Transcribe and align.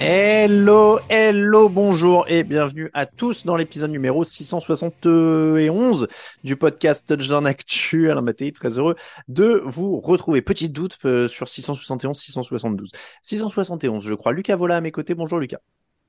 Hello, 0.00 1.00
hello, 1.08 1.68
bonjour 1.68 2.24
et 2.28 2.44
bienvenue 2.44 2.88
à 2.94 3.04
tous 3.04 3.44
dans 3.44 3.56
l'épisode 3.56 3.90
numéro 3.90 4.22
671 4.22 6.06
du 6.44 6.54
podcast 6.54 7.08
Touchdown 7.08 7.44
Actu. 7.44 8.08
Alain 8.08 8.20
Mattei, 8.20 8.52
très 8.52 8.78
heureux 8.78 8.94
de 9.26 9.60
vous 9.64 9.98
retrouver. 9.98 10.40
Petit 10.40 10.68
doute 10.68 10.98
euh, 11.04 11.26
sur 11.26 11.48
671, 11.48 12.16
672. 12.16 12.92
671, 13.22 14.04
je 14.04 14.14
crois. 14.14 14.30
Lucas 14.30 14.54
Vola 14.54 14.76
à 14.76 14.80
mes 14.80 14.92
côtés. 14.92 15.16
Bonjour 15.16 15.40
Lucas. 15.40 15.58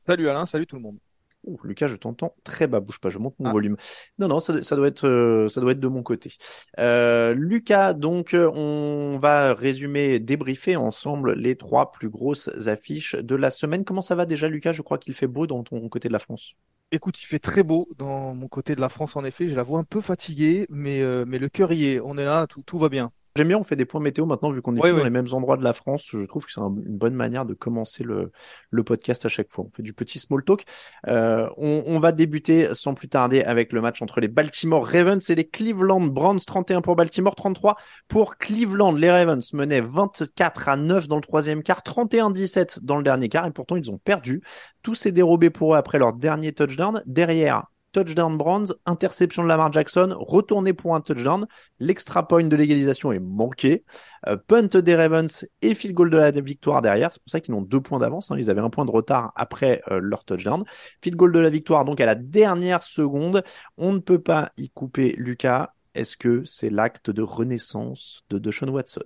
Salut 0.05 0.29
Alain, 0.29 0.45
salut 0.45 0.67
tout 0.67 0.75
le 0.75 0.83
monde. 0.83 0.99
Ouh, 1.45 1.57
Lucas, 1.63 1.87
je 1.87 1.95
t'entends 1.95 2.35
très 2.43 2.67
bas, 2.67 2.79
bouge 2.81 2.99
pas, 2.99 3.09
je 3.09 3.17
monte 3.17 3.35
mon 3.39 3.49
Ah. 3.49 3.53
volume. 3.53 3.77
Non, 4.17 4.27
non, 4.27 4.39
ça, 4.41 4.61
ça 4.61 4.75
doit 4.75 4.87
être, 4.87 5.07
euh, 5.07 5.47
ça 5.47 5.61
doit 5.61 5.71
être 5.71 5.79
de 5.79 5.87
mon 5.87 6.03
côté. 6.03 6.33
Euh, 6.79 7.33
Lucas, 7.33 7.93
donc, 7.93 8.33
euh, 8.33 8.51
on 8.53 9.17
va 9.19 9.53
résumer, 9.53 10.19
débriefer 10.19 10.75
ensemble 10.75 11.33
les 11.33 11.55
trois 11.55 11.91
plus 11.91 12.09
grosses 12.09 12.49
affiches 12.67 13.15
de 13.15 13.35
la 13.35 13.51
semaine. 13.51 13.85
Comment 13.85 14.01
ça 14.01 14.15
va 14.15 14.25
déjà, 14.25 14.49
Lucas? 14.49 14.73
Je 14.73 14.81
crois 14.81 14.97
qu'il 14.97 15.13
fait 15.13 15.27
beau 15.27 15.47
dans 15.47 15.63
ton 15.63 15.87
côté 15.87 16.09
de 16.09 16.13
la 16.13 16.19
France. 16.19 16.53
Écoute, 16.91 17.21
il 17.21 17.25
fait 17.25 17.39
très 17.39 17.63
beau 17.63 17.87
dans 17.97 18.33
mon 18.33 18.47
côté 18.47 18.75
de 18.75 18.81
la 18.81 18.89
France 18.89 19.15
en 19.15 19.23
effet. 19.23 19.47
Je 19.47 19.55
la 19.55 19.63
vois 19.63 19.79
un 19.79 19.83
peu 19.83 20.01
fatiguée, 20.01 20.65
mais, 20.69 21.01
euh, 21.01 21.23
mais 21.25 21.37
le 21.39 21.47
cœur 21.47 21.71
y 21.71 21.85
est. 21.85 21.99
On 21.99 22.17
est 22.17 22.25
là, 22.25 22.47
tout, 22.47 22.63
tout 22.63 22.79
va 22.79 22.89
bien. 22.89 23.11
J'aime 23.39 23.47
bien, 23.47 23.57
on 23.57 23.63
fait 23.63 23.77
des 23.77 23.85
points 23.85 24.01
météo 24.01 24.25
maintenant, 24.25 24.51
vu 24.51 24.61
qu'on 24.61 24.75
est 24.75 24.79
plus 24.89 24.97
dans 24.97 25.03
les 25.05 25.09
mêmes 25.09 25.27
endroits 25.31 25.55
de 25.55 25.63
la 25.63 25.71
France. 25.71 26.05
Je 26.11 26.25
trouve 26.25 26.45
que 26.45 26.51
c'est 26.51 26.59
un- 26.59 26.75
une 26.85 26.97
bonne 26.97 27.13
manière 27.13 27.45
de 27.45 27.53
commencer 27.53 28.03
le, 28.03 28.33
le 28.69 28.83
podcast 28.83 29.25
à 29.25 29.29
chaque 29.29 29.49
fois. 29.49 29.63
On 29.65 29.71
fait 29.71 29.81
du 29.81 29.93
petit 29.93 30.19
small 30.19 30.43
talk. 30.43 30.65
Euh, 31.07 31.47
on, 31.55 31.83
on 31.85 31.99
va 31.99 32.11
débuter 32.11 32.67
sans 32.73 32.95
plus 32.95 33.07
tarder 33.07 33.41
avec 33.43 33.71
le 33.71 33.79
match 33.79 34.01
entre 34.01 34.19
les 34.19 34.27
Baltimore 34.27 34.85
Ravens 34.85 35.29
et 35.29 35.35
les 35.35 35.47
Cleveland 35.47 36.01
Browns. 36.01 36.41
31 36.45 36.81
pour 36.81 36.97
Baltimore, 36.97 37.33
33 37.33 37.77
pour 38.09 38.37
Cleveland. 38.37 38.91
Les 38.91 39.09
Ravens 39.09 39.53
menaient 39.53 39.79
24 39.79 40.67
à 40.67 40.75
9 40.75 41.07
dans 41.07 41.15
le 41.15 41.21
troisième 41.21 41.63
quart, 41.63 41.81
31-17 41.81 42.79
dans 42.81 42.97
le 42.97 43.03
dernier 43.03 43.29
quart, 43.29 43.45
et 43.47 43.51
pourtant 43.51 43.77
ils 43.77 43.89
ont 43.89 43.99
perdu. 43.99 44.41
Tout 44.83 44.95
s'est 44.95 45.13
dérobé 45.13 45.49
pour 45.49 45.75
eux 45.75 45.77
après 45.77 45.97
leur 45.97 46.11
dernier 46.11 46.51
touchdown. 46.51 47.01
Derrière, 47.05 47.67
touchdown 47.91 48.37
Browns, 48.37 48.73
interception 48.85 49.43
de 49.43 49.47
Lamar 49.47 49.71
Jackson, 49.71 50.15
retourné 50.17 50.73
pour 50.73 50.95
un 50.95 51.01
touchdown. 51.01 51.47
L'extra 51.79 52.27
point 52.27 52.43
de 52.43 52.55
l'égalisation 52.55 53.11
est 53.11 53.19
manqué. 53.19 53.83
Euh, 54.27 54.37
punt 54.37 54.67
des 54.67 54.95
Ravens 54.95 55.45
et 55.61 55.75
field 55.75 55.95
goal 55.95 56.09
de 56.09 56.17
la 56.17 56.31
victoire 56.31 56.81
derrière. 56.81 57.11
C'est 57.11 57.21
pour 57.21 57.29
ça 57.31 57.39
qu'ils 57.39 57.53
ont 57.53 57.61
deux 57.61 57.81
points 57.81 57.99
d'avance. 57.99 58.31
hein. 58.31 58.35
Ils 58.37 58.49
avaient 58.49 58.61
un 58.61 58.69
point 58.69 58.85
de 58.85 58.91
retard 58.91 59.31
après 59.35 59.81
euh, 59.91 59.99
leur 60.01 60.23
touchdown. 60.25 60.63
Field 61.01 61.17
goal 61.17 61.31
de 61.31 61.39
la 61.39 61.49
victoire 61.49 61.85
donc 61.85 62.01
à 62.01 62.05
la 62.05 62.15
dernière 62.15 62.83
seconde. 62.83 63.43
On 63.77 63.93
ne 63.93 63.99
peut 63.99 64.21
pas 64.21 64.51
y 64.57 64.69
couper 64.69 65.15
Lucas. 65.17 65.73
Est-ce 65.95 66.17
que 66.17 66.43
c'est 66.45 66.69
l'acte 66.69 67.09
de 67.09 67.21
renaissance 67.21 68.23
de 68.29 68.37
Deshaun 68.37 68.69
Watson? 68.69 69.01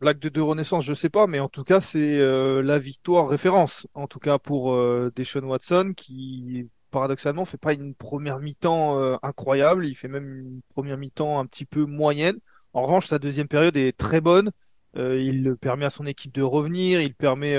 Blague 0.00 0.18
de 0.18 0.28
deux 0.28 0.42
renaissance, 0.42 0.84
je 0.84 0.92
sais 0.92 1.08
pas, 1.08 1.26
mais 1.26 1.40
en 1.40 1.48
tout 1.48 1.64
cas, 1.64 1.80
c'est 1.80 2.18
euh, 2.18 2.62
la 2.62 2.78
victoire 2.78 3.28
référence. 3.28 3.86
En 3.94 4.06
tout 4.06 4.18
cas 4.18 4.38
pour 4.38 4.72
euh, 4.74 5.10
Deshaun 5.16 5.44
Watson, 5.44 5.94
qui 5.96 6.68
paradoxalement 6.90 7.46
fait 7.46 7.56
pas 7.56 7.72
une 7.72 7.94
première 7.94 8.38
mi-temps 8.38 8.98
euh, 8.98 9.16
incroyable. 9.22 9.86
Il 9.86 9.94
fait 9.94 10.08
même 10.08 10.38
une 10.38 10.60
première 10.74 10.98
mi-temps 10.98 11.38
un 11.38 11.46
petit 11.46 11.64
peu 11.64 11.86
moyenne. 11.86 12.38
En 12.74 12.82
revanche, 12.82 13.06
sa 13.06 13.18
deuxième 13.18 13.48
période 13.48 13.76
est 13.78 13.96
très 13.96 14.20
bonne. 14.20 14.50
Euh, 14.96 15.18
il 15.20 15.56
permet 15.56 15.86
à 15.86 15.90
son 15.90 16.04
équipe 16.04 16.32
de 16.34 16.42
revenir. 16.42 17.00
Il 17.00 17.14
permet 17.14 17.56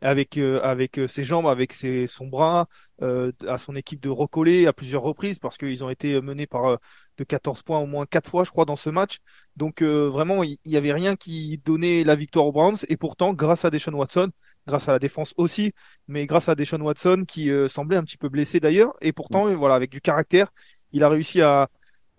avec 0.00 0.38
euh, 0.38 0.60
avec 0.62 0.98
euh, 0.98 1.08
ses 1.08 1.24
jambes, 1.24 1.46
avec 1.46 1.72
ses, 1.72 2.06
son 2.06 2.26
bras, 2.26 2.68
euh, 3.02 3.32
à 3.46 3.58
son 3.58 3.76
équipe 3.76 4.00
de 4.00 4.08
recoller 4.08 4.66
à 4.66 4.72
plusieurs 4.72 5.02
reprises 5.02 5.38
parce 5.38 5.58
qu'ils 5.58 5.84
ont 5.84 5.90
été 5.90 6.20
menés 6.20 6.46
par 6.46 6.66
euh, 6.66 6.76
de 7.18 7.24
14 7.24 7.62
points 7.62 7.78
au 7.78 7.86
moins 7.86 8.06
quatre 8.06 8.30
fois, 8.30 8.44
je 8.44 8.50
crois, 8.50 8.64
dans 8.64 8.76
ce 8.76 8.90
match. 8.90 9.18
Donc 9.56 9.82
euh, 9.82 10.08
vraiment, 10.08 10.42
il 10.42 10.58
y 10.64 10.76
avait 10.76 10.92
rien 10.92 11.16
qui 11.16 11.58
donnait 11.64 12.04
la 12.04 12.14
victoire 12.14 12.46
aux 12.46 12.52
Browns. 12.52 12.76
Et 12.88 12.96
pourtant, 12.96 13.34
grâce 13.34 13.64
à 13.64 13.70
Deshaun 13.70 13.94
Watson, 13.94 14.30
grâce 14.66 14.88
à 14.88 14.92
la 14.92 14.98
défense 14.98 15.34
aussi, 15.36 15.72
mais 16.08 16.26
grâce 16.26 16.48
à 16.48 16.54
Deshaun 16.54 16.80
Watson 16.82 17.24
qui 17.26 17.50
euh, 17.50 17.68
semblait 17.68 17.96
un 17.96 18.04
petit 18.04 18.16
peu 18.16 18.28
blessé 18.28 18.60
d'ailleurs, 18.60 18.92
et 19.00 19.12
pourtant, 19.12 19.48
euh, 19.48 19.54
voilà, 19.54 19.74
avec 19.74 19.90
du 19.90 20.00
caractère, 20.00 20.48
il 20.92 21.04
a 21.04 21.08
réussi 21.08 21.40
à 21.42 21.68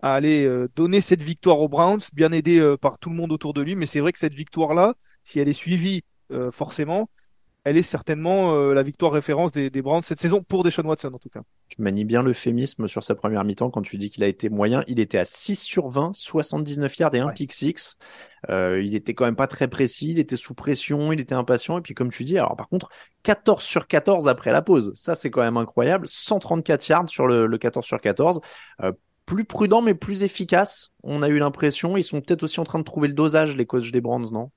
à 0.04 0.14
aller 0.14 0.48
donner 0.74 1.00
cette 1.00 1.22
victoire 1.22 1.60
aux 1.60 1.68
Browns, 1.68 2.00
bien 2.12 2.32
aidé 2.32 2.74
par 2.80 2.98
tout 2.98 3.08
le 3.08 3.14
monde 3.14 3.30
autour 3.30 3.54
de 3.54 3.60
lui. 3.62 3.76
Mais 3.76 3.86
c'est 3.86 4.00
vrai 4.00 4.10
que 4.12 4.18
cette 4.18 4.34
victoire-là, 4.34 4.94
si 5.24 5.38
elle 5.38 5.48
est 5.48 5.52
suivie 5.52 6.02
euh, 6.32 6.50
forcément, 6.50 7.08
elle 7.64 7.76
est 7.76 7.82
certainement 7.82 8.54
euh, 8.54 8.74
la 8.74 8.82
victoire 8.82 9.12
référence 9.12 9.52
des, 9.52 9.70
des 9.70 9.82
Browns 9.82 10.02
cette 10.02 10.20
saison 10.20 10.42
pour 10.42 10.64
Deshaun 10.64 10.86
Watson 10.86 11.12
en 11.14 11.18
tout 11.18 11.28
cas. 11.28 11.42
Tu 11.68 11.80
manies 11.80 12.04
bien 12.04 12.22
l'euphémisme 12.22 12.88
sur 12.88 13.04
sa 13.04 13.14
première 13.14 13.44
mi-temps 13.44 13.70
quand 13.70 13.82
tu 13.82 13.98
dis 13.98 14.10
qu'il 14.10 14.24
a 14.24 14.26
été 14.26 14.48
moyen. 14.48 14.82
Il 14.88 15.00
était 15.00 15.18
à 15.18 15.24
6 15.24 15.56
sur 15.60 15.88
20, 15.88 16.12
79 16.14 16.96
yards 16.98 17.14
et 17.14 17.20
un 17.20 17.26
Ouais. 17.28 17.34
pick 17.34 17.52
six. 17.52 17.96
Euh, 18.50 18.82
il 18.82 18.94
était 18.94 19.14
quand 19.14 19.24
même 19.24 19.36
pas 19.36 19.46
très 19.46 19.68
précis, 19.68 20.10
il 20.10 20.18
était 20.18 20.36
sous 20.36 20.54
pression, 20.54 21.12
il 21.12 21.20
était 21.20 21.34
impatient. 21.34 21.78
Et 21.78 21.80
puis 21.80 21.94
comme 21.94 22.10
tu 22.10 22.24
dis, 22.24 22.36
alors 22.36 22.56
par 22.56 22.68
contre, 22.68 22.88
14 23.22 23.62
sur 23.62 23.86
14 23.86 24.28
après 24.28 24.50
la 24.50 24.62
pause. 24.62 24.92
Ça, 24.96 25.14
c'est 25.14 25.30
quand 25.30 25.42
même 25.42 25.56
incroyable. 25.56 26.06
134 26.08 26.88
yards 26.88 27.08
sur 27.08 27.26
le, 27.26 27.46
le 27.46 27.58
14 27.58 27.86
sur 27.86 28.00
14. 28.00 28.40
Euh, 28.82 28.92
plus 29.24 29.44
prudent 29.44 29.82
mais 29.82 29.94
plus 29.94 30.24
efficace. 30.24 30.90
On 31.04 31.22
a 31.22 31.28
eu 31.28 31.38
l'impression. 31.38 31.96
Ils 31.96 32.02
sont 32.04 32.20
peut-être 32.20 32.42
aussi 32.42 32.58
en 32.60 32.64
train 32.64 32.80
de 32.80 32.84
trouver 32.84 33.08
le 33.08 33.14
dosage, 33.14 33.56
les 33.56 33.66
coachs 33.66 33.92
des 33.92 34.00
Browns, 34.00 34.30
non? 34.32 34.50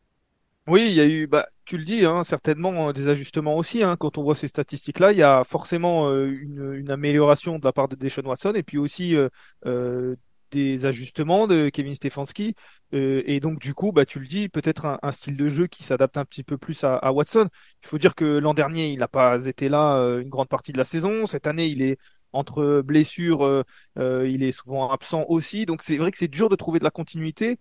Oui, 0.67 0.85
il 0.87 0.93
y 0.95 0.99
a 1.01 1.05
eu, 1.05 1.27
bah, 1.27 1.45
tu 1.65 1.77
le 1.77 1.85
dis, 1.85 2.05
hein, 2.05 2.23
certainement 2.23 2.89
euh, 2.89 2.93
des 2.93 3.07
ajustements 3.07 3.55
aussi. 3.55 3.83
Hein, 3.83 3.95
quand 3.99 4.17
on 4.17 4.23
voit 4.23 4.35
ces 4.35 4.47
statistiques-là, 4.47 5.11
il 5.11 5.17
y 5.19 5.21
a 5.23 5.43
forcément 5.43 6.09
euh, 6.09 6.25
une, 6.25 6.73
une 6.73 6.89
amélioration 6.91 7.59
de 7.59 7.65
la 7.65 7.71
part 7.71 7.87
de 7.87 7.95
Deshaun 7.95 8.25
Watson 8.25 8.53
et 8.55 8.63
puis 8.63 8.79
aussi 8.79 9.15
euh, 9.15 9.29
euh, 9.67 10.15
des 10.49 10.85
ajustements 10.85 11.45
de 11.45 11.69
Kevin 11.69 11.93
Stefanski. 11.93 12.55
Euh, 12.95 13.21
et 13.27 13.39
donc, 13.39 13.59
du 13.59 13.75
coup, 13.75 13.91
bah, 13.91 14.05
tu 14.07 14.19
le 14.19 14.25
dis, 14.25 14.49
peut-être 14.49 14.85
un, 14.85 14.97
un 15.03 15.11
style 15.11 15.37
de 15.37 15.49
jeu 15.49 15.67
qui 15.67 15.83
s'adapte 15.83 16.17
un 16.17 16.25
petit 16.25 16.43
peu 16.43 16.57
plus 16.57 16.83
à, 16.83 16.95
à 16.95 17.11
Watson. 17.11 17.47
Il 17.83 17.87
faut 17.87 17.99
dire 17.99 18.15
que 18.15 18.25
l'an 18.25 18.55
dernier, 18.55 18.87
il 18.91 18.97
n'a 18.97 19.07
pas 19.07 19.45
été 19.45 19.69
là 19.69 19.97
une 20.19 20.29
grande 20.29 20.49
partie 20.49 20.73
de 20.73 20.79
la 20.79 20.85
saison. 20.85 21.27
Cette 21.27 21.45
année, 21.45 21.67
il 21.67 21.83
est 21.83 21.97
entre 22.33 22.81
blessures, 22.81 23.63
il 23.97 24.43
est 24.43 24.51
souvent 24.51 24.89
absent 24.89 25.25
aussi. 25.29 25.65
Donc, 25.65 25.81
c'est 25.83 25.97
vrai 25.97 26.11
que 26.11 26.17
c'est 26.17 26.27
dur 26.27 26.49
de 26.49 26.55
trouver 26.55 26.79
de 26.79 26.83
la 26.83 26.89
continuité 26.91 27.59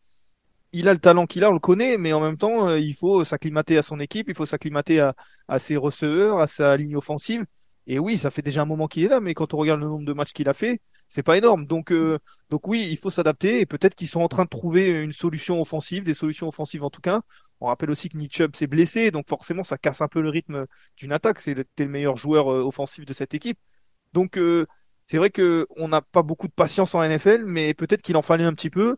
il 0.75 0.88
a 0.88 0.93
le 0.93 0.99
talent 1.00 1.26
qu'il 1.26 1.44
a, 1.44 1.50
on 1.50 1.53
le 1.55 1.59
connaît, 1.59 1.99
mais 1.99 2.12
en 2.12 2.21
même 2.21 2.37
temps, 2.37 2.69
euh, 2.69 2.79
il 2.79 2.94
faut 2.94 3.25
s'acclimater 3.25 3.79
à 3.79 3.82
son 3.82 4.00
équipe, 4.00 4.29
il 4.29 4.35
faut 4.35 4.47
s'acclimater 4.47 5.00
à, 5.00 5.15
à 5.49 5.59
ses 5.59 5.76
receveurs, 5.76 6.41
à 6.41 6.47
sa 6.47 6.76
ligne 6.76 6.97
offensive. 6.97 7.44
Et 7.87 7.99
oui, 7.99 8.17
ça 8.19 8.31
fait 8.31 8.43
déjà 8.43 8.62
un 8.62 8.65
moment 8.65 8.87
qu'il 8.88 9.05
est 9.05 9.09
là, 9.09 9.21
mais 9.21 9.35
quand 9.35 9.55
on 9.55 9.59
regarde 9.59 9.81
le 9.81 9.87
nombre 9.87 10.06
de 10.06 10.12
matchs 10.12 10.32
qu'il 10.32 10.49
a 10.49 10.55
fait, 10.55 10.81
c'est 11.09 11.23
pas 11.23 11.37
énorme. 11.37 11.67
Donc, 11.67 11.93
euh, 11.93 12.19
donc 12.50 12.67
oui, 12.67 12.88
il 12.91 12.97
faut 12.97 13.11
s'adapter 13.11 13.61
et 13.61 13.67
peut-être 13.67 13.94
qu'ils 13.94 14.09
sont 14.09 14.21
en 14.21 14.29
train 14.29 14.44
de 14.44 14.49
trouver 14.49 15.03
une 15.03 15.12
solution 15.12 15.61
offensive, 15.61 16.05
des 16.05 16.15
solutions 16.15 16.49
offensives 16.49 16.82
en 16.82 16.91
tout 16.91 17.00
cas, 17.03 17.21
On 17.61 17.67
rappelle 17.67 17.91
aussi 17.91 18.09
que 18.09 18.17
Nick 18.19 18.35
Chubb 18.35 18.56
s'est 18.56 18.67
blessé, 18.67 19.11
donc 19.11 19.29
forcément 19.29 19.65
ça 19.65 19.79
casse 19.79 20.00
un 20.00 20.09
peu 20.09 20.21
le 20.21 20.29
rythme 20.31 20.67
d'une 20.97 21.12
attaque. 21.12 21.41
C'est 21.41 21.55
le, 21.55 21.65
le 21.79 21.88
meilleur 21.88 22.17
joueur 22.17 22.53
euh, 22.53 22.62
offensif 22.62 23.05
de 23.05 23.12
cette 23.12 23.35
équipe. 23.35 23.59
Donc 24.12 24.38
euh, 24.38 24.67
c'est 25.06 25.19
vrai 25.19 25.31
que 25.31 25.67
on 25.76 25.88
n'a 25.88 26.03
pas 26.03 26.23
beaucoup 26.23 26.49
de 26.49 26.53
patience 26.53 26.94
en 26.94 27.03
NFL, 27.03 27.44
mais 27.47 27.75
peut-être 27.75 28.03
qu'il 28.03 28.17
en 28.17 28.23
fallait 28.23 28.44
un 28.44 28.55
petit 28.55 28.71
peu. 28.71 28.97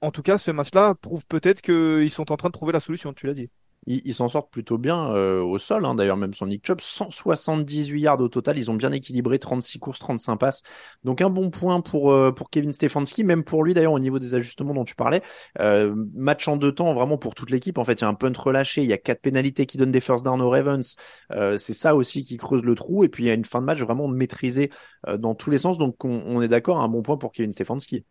En 0.00 0.10
tout 0.12 0.22
cas, 0.22 0.38
ce 0.38 0.50
match-là 0.50 0.94
prouve 0.94 1.26
peut-être 1.26 1.60
qu'ils 1.60 2.10
sont 2.10 2.30
en 2.30 2.36
train 2.36 2.48
de 2.48 2.52
trouver 2.52 2.72
la 2.72 2.80
solution, 2.80 3.12
tu 3.12 3.26
l'as 3.26 3.34
dit. 3.34 3.50
Ils 3.86 4.12
s'en 4.12 4.28
sortent 4.28 4.50
plutôt 4.50 4.76
bien 4.76 5.10
euh, 5.14 5.40
au 5.40 5.56
sol, 5.56 5.86
hein, 5.86 5.94
d'ailleurs, 5.94 6.18
même 6.18 6.34
son 6.34 6.46
Nick 6.46 6.66
Chubb, 6.66 6.80
178 6.80 8.00
yards 8.00 8.20
au 8.20 8.28
total. 8.28 8.58
Ils 8.58 8.70
ont 8.70 8.74
bien 8.74 8.92
équilibré 8.92 9.38
36 9.38 9.78
courses, 9.78 9.98
35 9.98 10.36
passes. 10.36 10.62
Donc 11.04 11.22
un 11.22 11.30
bon 11.30 11.48
point 11.50 11.80
pour, 11.80 12.12
euh, 12.12 12.30
pour 12.30 12.50
Kevin 12.50 12.74
Stefanski, 12.74 13.24
même 13.24 13.44
pour 13.44 13.64
lui 13.64 13.72
d'ailleurs 13.72 13.94
au 13.94 13.98
niveau 13.98 14.18
des 14.18 14.34
ajustements 14.34 14.74
dont 14.74 14.84
tu 14.84 14.94
parlais. 14.94 15.22
Euh, 15.60 15.94
match 16.14 16.46
en 16.48 16.58
deux 16.58 16.72
temps, 16.72 16.92
vraiment 16.92 17.16
pour 17.16 17.34
toute 17.34 17.50
l'équipe. 17.50 17.78
En 17.78 17.84
fait, 17.84 17.94
il 17.94 18.02
y 18.02 18.04
a 18.04 18.08
un 18.08 18.14
punt 18.14 18.32
relâché, 18.36 18.82
il 18.82 18.88
y 18.88 18.92
a 18.92 18.98
quatre 18.98 19.22
pénalités 19.22 19.64
qui 19.64 19.78
donnent 19.78 19.92
des 19.92 20.02
first 20.02 20.22
down 20.22 20.42
aux 20.42 20.50
Ravens. 20.50 20.96
C'est 21.30 21.72
ça 21.72 21.94
aussi 21.94 22.24
qui 22.24 22.36
creuse 22.36 22.64
le 22.64 22.74
trou. 22.74 23.04
Et 23.04 23.08
puis 23.08 23.24
il 23.24 23.26
y 23.28 23.30
a 23.30 23.34
une 23.34 23.44
fin 23.46 23.60
de 23.60 23.66
match 23.66 23.78
vraiment 23.78 24.08
maîtrisée 24.08 24.70
dans 25.18 25.34
tous 25.34 25.50
les 25.50 25.58
sens. 25.58 25.78
Donc 25.78 26.04
on, 26.04 26.22
on 26.26 26.42
est 26.42 26.48
d'accord, 26.48 26.80
un 26.80 26.88
bon 26.88 27.02
point 27.02 27.16
pour 27.16 27.32
Kevin 27.32 27.52
Stefanski. 27.52 28.04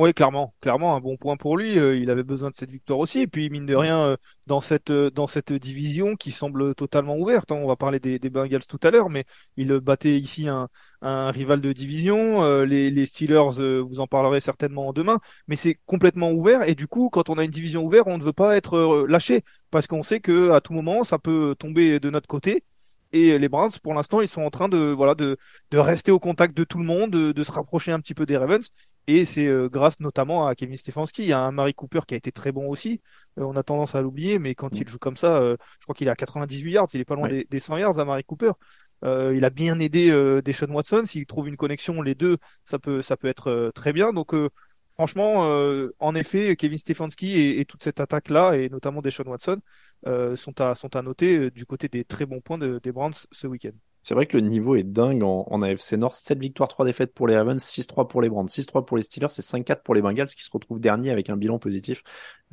Oui, 0.00 0.14
clairement, 0.14 0.54
clairement 0.62 0.96
un 0.96 1.00
bon 1.00 1.18
point 1.18 1.36
pour 1.36 1.58
lui. 1.58 1.78
Euh, 1.78 1.94
il 1.94 2.10
avait 2.10 2.22
besoin 2.22 2.48
de 2.48 2.54
cette 2.54 2.70
victoire 2.70 2.98
aussi. 3.00 3.20
Et 3.20 3.26
puis 3.26 3.50
mine 3.50 3.66
de 3.66 3.74
rien, 3.74 4.00
euh, 4.00 4.16
dans 4.46 4.62
cette 4.62 4.88
euh, 4.88 5.10
dans 5.10 5.26
cette 5.26 5.52
division 5.52 6.16
qui 6.16 6.30
semble 6.32 6.74
totalement 6.74 7.18
ouverte. 7.18 7.52
hein, 7.52 7.56
on 7.56 7.66
va 7.66 7.76
parler 7.76 8.00
des, 8.00 8.18
Bengals 8.30 8.64
tout 8.66 8.78
à 8.82 8.90
l'heure, 8.90 9.10
mais 9.10 9.26
il 9.58 9.68
battait 9.80 10.18
ici 10.18 10.48
un, 10.48 10.68
rival 11.02 11.60
de 11.60 11.74
division. 11.74 12.42
Les, 12.64 12.90
les 12.90 13.04
Steelers, 13.06 13.82
vous 13.82 14.00
en 14.00 14.06
parlerez 14.06 14.40
certainement 14.40 14.94
demain, 14.94 15.18
mais 15.48 15.56
c'est 15.56 15.78
complètement 15.84 16.30
ouvert. 16.32 16.66
Et 16.66 16.74
du 16.74 16.86
coup, 16.86 17.10
quand 17.10 17.28
on 17.28 17.36
a 17.36 17.44
une 17.44 17.50
division 17.50 17.84
ouverte, 17.84 18.06
on 18.08 18.16
ne 18.16 18.22
veut 18.24 18.32
pas 18.32 18.56
être 18.56 19.04
lâché 19.06 19.42
parce 19.70 19.86
qu'on 19.86 20.02
sait 20.02 20.20
que 20.20 20.50
à 20.52 20.62
tout 20.62 20.72
moment, 20.72 21.04
ça 21.04 21.18
peut 21.18 21.54
tomber 21.58 22.00
de 22.00 22.08
notre 22.08 22.26
côté. 22.26 22.64
Et 23.12 23.38
les 23.38 23.48
Browns, 23.48 23.72
pour 23.82 23.94
l'instant, 23.94 24.20
ils 24.20 24.28
sont 24.28 24.42
en 24.42 24.50
train 24.50 24.68
de 24.68 24.78
voilà 24.78 25.14
de, 25.16 25.36
de 25.72 25.78
rester 25.78 26.12
au 26.12 26.20
contact 26.20 26.56
de 26.56 26.62
tout 26.64 26.78
le 26.78 26.84
monde, 26.84 27.10
de, 27.10 27.32
de 27.32 27.44
se 27.44 27.50
rapprocher 27.50 27.90
un 27.90 27.98
petit 28.00 28.14
peu 28.14 28.24
des 28.24 28.36
Ravens. 28.36 28.68
Et 29.08 29.24
c'est 29.24 29.46
euh, 29.48 29.68
grâce 29.68 29.98
notamment 29.98 30.46
à 30.46 30.54
Kevin 30.54 30.76
Stefanski. 30.76 31.22
Il 31.22 31.28
y 31.28 31.32
a 31.32 31.40
un 31.40 31.50
Mary 31.50 31.74
Cooper 31.74 32.00
qui 32.06 32.14
a 32.14 32.16
été 32.16 32.30
très 32.30 32.52
bon 32.52 32.68
aussi. 32.68 33.00
Euh, 33.38 33.42
on 33.44 33.56
a 33.56 33.64
tendance 33.64 33.96
à 33.96 34.02
l'oublier, 34.02 34.38
mais 34.38 34.54
quand 34.54 34.78
il 34.78 34.86
joue 34.86 34.98
comme 34.98 35.16
ça, 35.16 35.38
euh, 35.38 35.56
je 35.80 35.84
crois 35.86 35.94
qu'il 35.96 36.06
est 36.06 36.10
à 36.10 36.14
98 36.16 36.70
yards. 36.72 36.88
Il 36.94 37.00
est 37.00 37.04
pas 37.04 37.16
loin 37.16 37.26
des, 37.28 37.44
des 37.50 37.58
100 37.60 37.76
yards 37.78 37.98
à 37.98 38.04
Mary 38.04 38.22
Cooper. 38.22 38.52
Euh, 39.04 39.32
il 39.34 39.44
a 39.44 39.50
bien 39.50 39.80
aidé 39.80 40.10
euh, 40.10 40.42
Deshaun 40.42 40.70
Watson. 40.72 41.02
S'il 41.06 41.26
trouve 41.26 41.48
une 41.48 41.56
connexion, 41.56 42.02
les 42.02 42.14
deux, 42.14 42.36
ça 42.64 42.78
peut 42.78 43.02
ça 43.02 43.16
peut 43.16 43.28
être 43.28 43.48
euh, 43.50 43.70
très 43.72 43.92
bien. 43.92 44.12
Donc 44.12 44.34
euh, 44.34 44.50
franchement, 45.00 45.44
euh, 45.46 45.88
en 45.98 46.14
effet, 46.14 46.56
Kevin 46.56 46.76
Stefanski 46.76 47.32
et, 47.58 47.64
toute 47.64 47.82
cette 47.82 48.00
attaque 48.00 48.28
là, 48.28 48.52
et 48.52 48.68
notamment 48.68 49.00
Deshaun 49.00 49.26
Watson, 49.28 49.58
euh, 50.06 50.36
sont 50.36 50.60
à 50.60 50.74
sont 50.74 50.94
à 50.94 51.00
noter 51.02 51.38
euh, 51.38 51.50
du 51.50 51.64
côté 51.64 51.88
des 51.88 52.04
très 52.04 52.26
bons 52.26 52.40
points 52.42 52.58
de- 52.58 52.78
des 52.82 52.92
Browns 52.92 53.14
ce 53.32 53.46
week-end. 53.46 53.72
C'est 54.02 54.14
vrai 54.14 54.26
que 54.26 54.36
le 54.36 54.42
niveau 54.42 54.76
est 54.76 54.82
dingue 54.82 55.22
en, 55.22 55.62
AFC 55.62 55.92
Nord. 55.92 56.16
7 56.16 56.38
victoires, 56.38 56.68
3 56.68 56.86
défaites 56.86 57.12
pour 57.12 57.26
les 57.26 57.36
Ravens, 57.36 57.62
6-3 57.62 58.08
pour 58.08 58.22
les 58.22 58.30
Browns, 58.30 58.48
6-3 58.48 58.84
pour 58.84 58.96
les 58.96 59.02
Steelers 59.02 59.26
et 59.26 59.42
5-4 59.42 59.82
pour 59.82 59.94
les 59.94 60.00
Bengals 60.00 60.28
qui 60.28 60.42
se 60.42 60.50
retrouvent 60.50 60.80
dernier 60.80 61.10
avec 61.10 61.28
un 61.28 61.36
bilan 61.36 61.58
positif, 61.58 62.02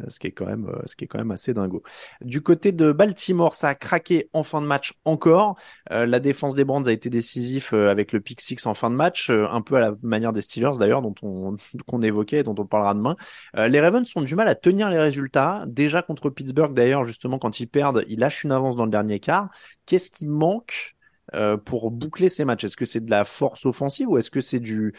euh, 0.02 0.06
ce 0.10 0.20
qui 0.20 0.28
est 0.28 0.32
quand 0.32 0.46
même, 0.46 0.68
euh, 0.68 0.82
ce 0.86 0.96
qui 0.96 1.06
est 1.06 1.32
assez 1.32 1.54
dingo. 1.54 1.84
Du 2.22 2.42
côté 2.42 2.74
de 2.74 2.92
Baltimore, 2.92 3.54
ça 3.54 3.70
a 3.70 3.76
craqué 3.76 4.30
en 4.34 4.44
fin 4.44 4.62
de 4.62 4.68
match 4.68 4.94
encore. 5.06 5.58
Euh, 5.92 6.06
la 6.06 6.20
défense 6.20 6.54
des 6.54 6.66
Browns 6.66 6.88
a 6.88 6.92
été 6.92 7.10
décisif 7.10 7.74
avec 7.74 8.12
le 8.12 8.20
pick 8.20 8.42
six 8.42 8.66
en 8.66 8.74
fin 8.74 8.90
de 8.90 8.96
match, 8.96 9.30
un 9.30 9.62
peu 9.62 9.76
à 9.76 9.80
la 9.80 9.94
manière 10.02 10.34
des 10.34 10.42
Steelers 10.42 10.78
d'ailleurs, 10.78 11.02
dont 11.02 11.16
on 11.24 11.58
évoquait 12.02 12.40
et 12.40 12.44
dont 12.44 12.56
on 12.58 12.66
parlera 12.66 12.94
demain. 12.94 13.16
Les 13.56 13.80
Ravens 13.80 14.10
ont 14.16 14.22
du 14.22 14.36
mal 14.36 14.48
à 14.48 14.56
tenir 14.56 14.90
les 14.90 15.00
résultats. 15.00 15.64
Déjà 15.68 16.02
contre 16.02 16.30
Pittsburgh 16.30 16.74
d'ailleurs, 16.74 17.06
justement 17.06 17.40
quand 17.40 17.60
ils 17.60 17.68
perdent, 17.68 18.04
ils 18.08 18.20
lâchent 18.20 18.44
une 18.44 18.52
avance 18.52 18.76
dans 18.76 18.86
le 18.86 18.92
dernier 18.92 19.20
quart. 19.20 19.50
Qu'est-ce 19.86 20.10
qui 20.10 20.28
manque 20.28 20.97
euh, 21.36 21.58
pour 21.58 21.92
boucler 21.92 22.30
ces 22.30 22.46
matchs? 22.46 22.66
Est-ce 22.66 22.78
que 22.78 22.86
c'est 22.86 23.04
de 23.06 23.10
la 23.12 23.26
force 23.26 23.66
offensive 23.66 24.10
ou 24.10 24.18
est-ce 24.18 24.32
que 24.32 24.42
c'est 24.42 24.60
du, 24.60 24.94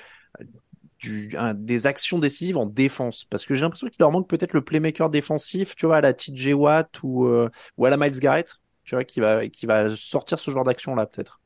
du 1.00 1.34
un- 1.36 1.54
des 1.54 1.86
actions 1.86 2.18
décisives 2.18 2.56
en 2.56 2.66
défense? 2.66 3.24
Parce 3.24 3.44
que 3.46 3.54
j'ai 3.54 3.62
l'impression 3.62 3.88
qu'il 3.88 3.96
leur 4.00 4.12
manque 4.12 4.28
peut-être 4.28 4.52
le 4.52 4.64
playmaker 4.64 5.10
défensif, 5.10 5.74
tu 5.76 5.86
vois, 5.86 5.98
à 5.98 6.00
la 6.00 6.12
TJ 6.14 6.52
Watt 6.54 6.90
ou 7.02 7.26
euh, 7.26 7.48
ou 7.76 7.86
à 7.86 7.90
la 7.90 7.96
Miles 7.96 8.18
Garrett, 8.20 8.56
tu 8.84 8.94
vois, 8.94 9.04
qui 9.04 9.20
va 9.20 9.48
qui 9.48 9.66
va 9.66 9.94
sortir 9.96 10.38
ce 10.38 10.50
genre 10.50 10.64
d'action 10.64 10.94
là 10.94 11.06
peut-être. 11.06 11.40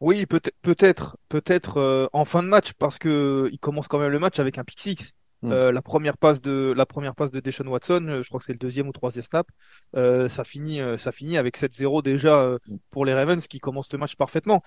Oui, 0.00 0.26
peut-être, 0.26 0.54
peut-être, 0.62 1.16
peut-être 1.28 1.78
euh, 1.78 2.06
en 2.12 2.24
fin 2.24 2.42
de 2.42 2.48
match 2.48 2.72
parce 2.74 2.98
que 2.98 3.48
il 3.52 3.58
commence 3.58 3.88
quand 3.88 3.98
même 3.98 4.10
le 4.12 4.18
match 4.20 4.38
avec 4.38 4.58
un 4.58 4.64
pick 4.64 4.80
six. 4.80 5.12
Mm. 5.42 5.52
Euh, 5.52 5.72
la 5.72 5.82
première 5.82 6.16
passe 6.18 6.40
de 6.42 6.72
la 6.76 6.86
première 6.86 7.14
passe 7.14 7.30
de 7.30 7.40
Deshaun 7.40 7.68
Watson, 7.68 8.04
euh, 8.08 8.22
je 8.22 8.28
crois 8.28 8.40
que 8.40 8.46
c'est 8.46 8.52
le 8.52 8.58
deuxième 8.58 8.88
ou 8.88 8.92
troisième 8.92 9.22
snap. 9.24 9.46
euh, 9.96 10.28
ça 10.28 10.44
finit, 10.44 10.80
euh, 10.80 10.96
ça 10.98 11.12
finit 11.12 11.38
avec 11.38 11.56
7-0 11.56 12.02
déjà 12.02 12.40
euh, 12.42 12.58
pour 12.90 13.04
les 13.04 13.14
Ravens 13.14 13.46
qui 13.46 13.58
commencent 13.58 13.92
le 13.92 13.98
match 13.98 14.16
parfaitement. 14.16 14.62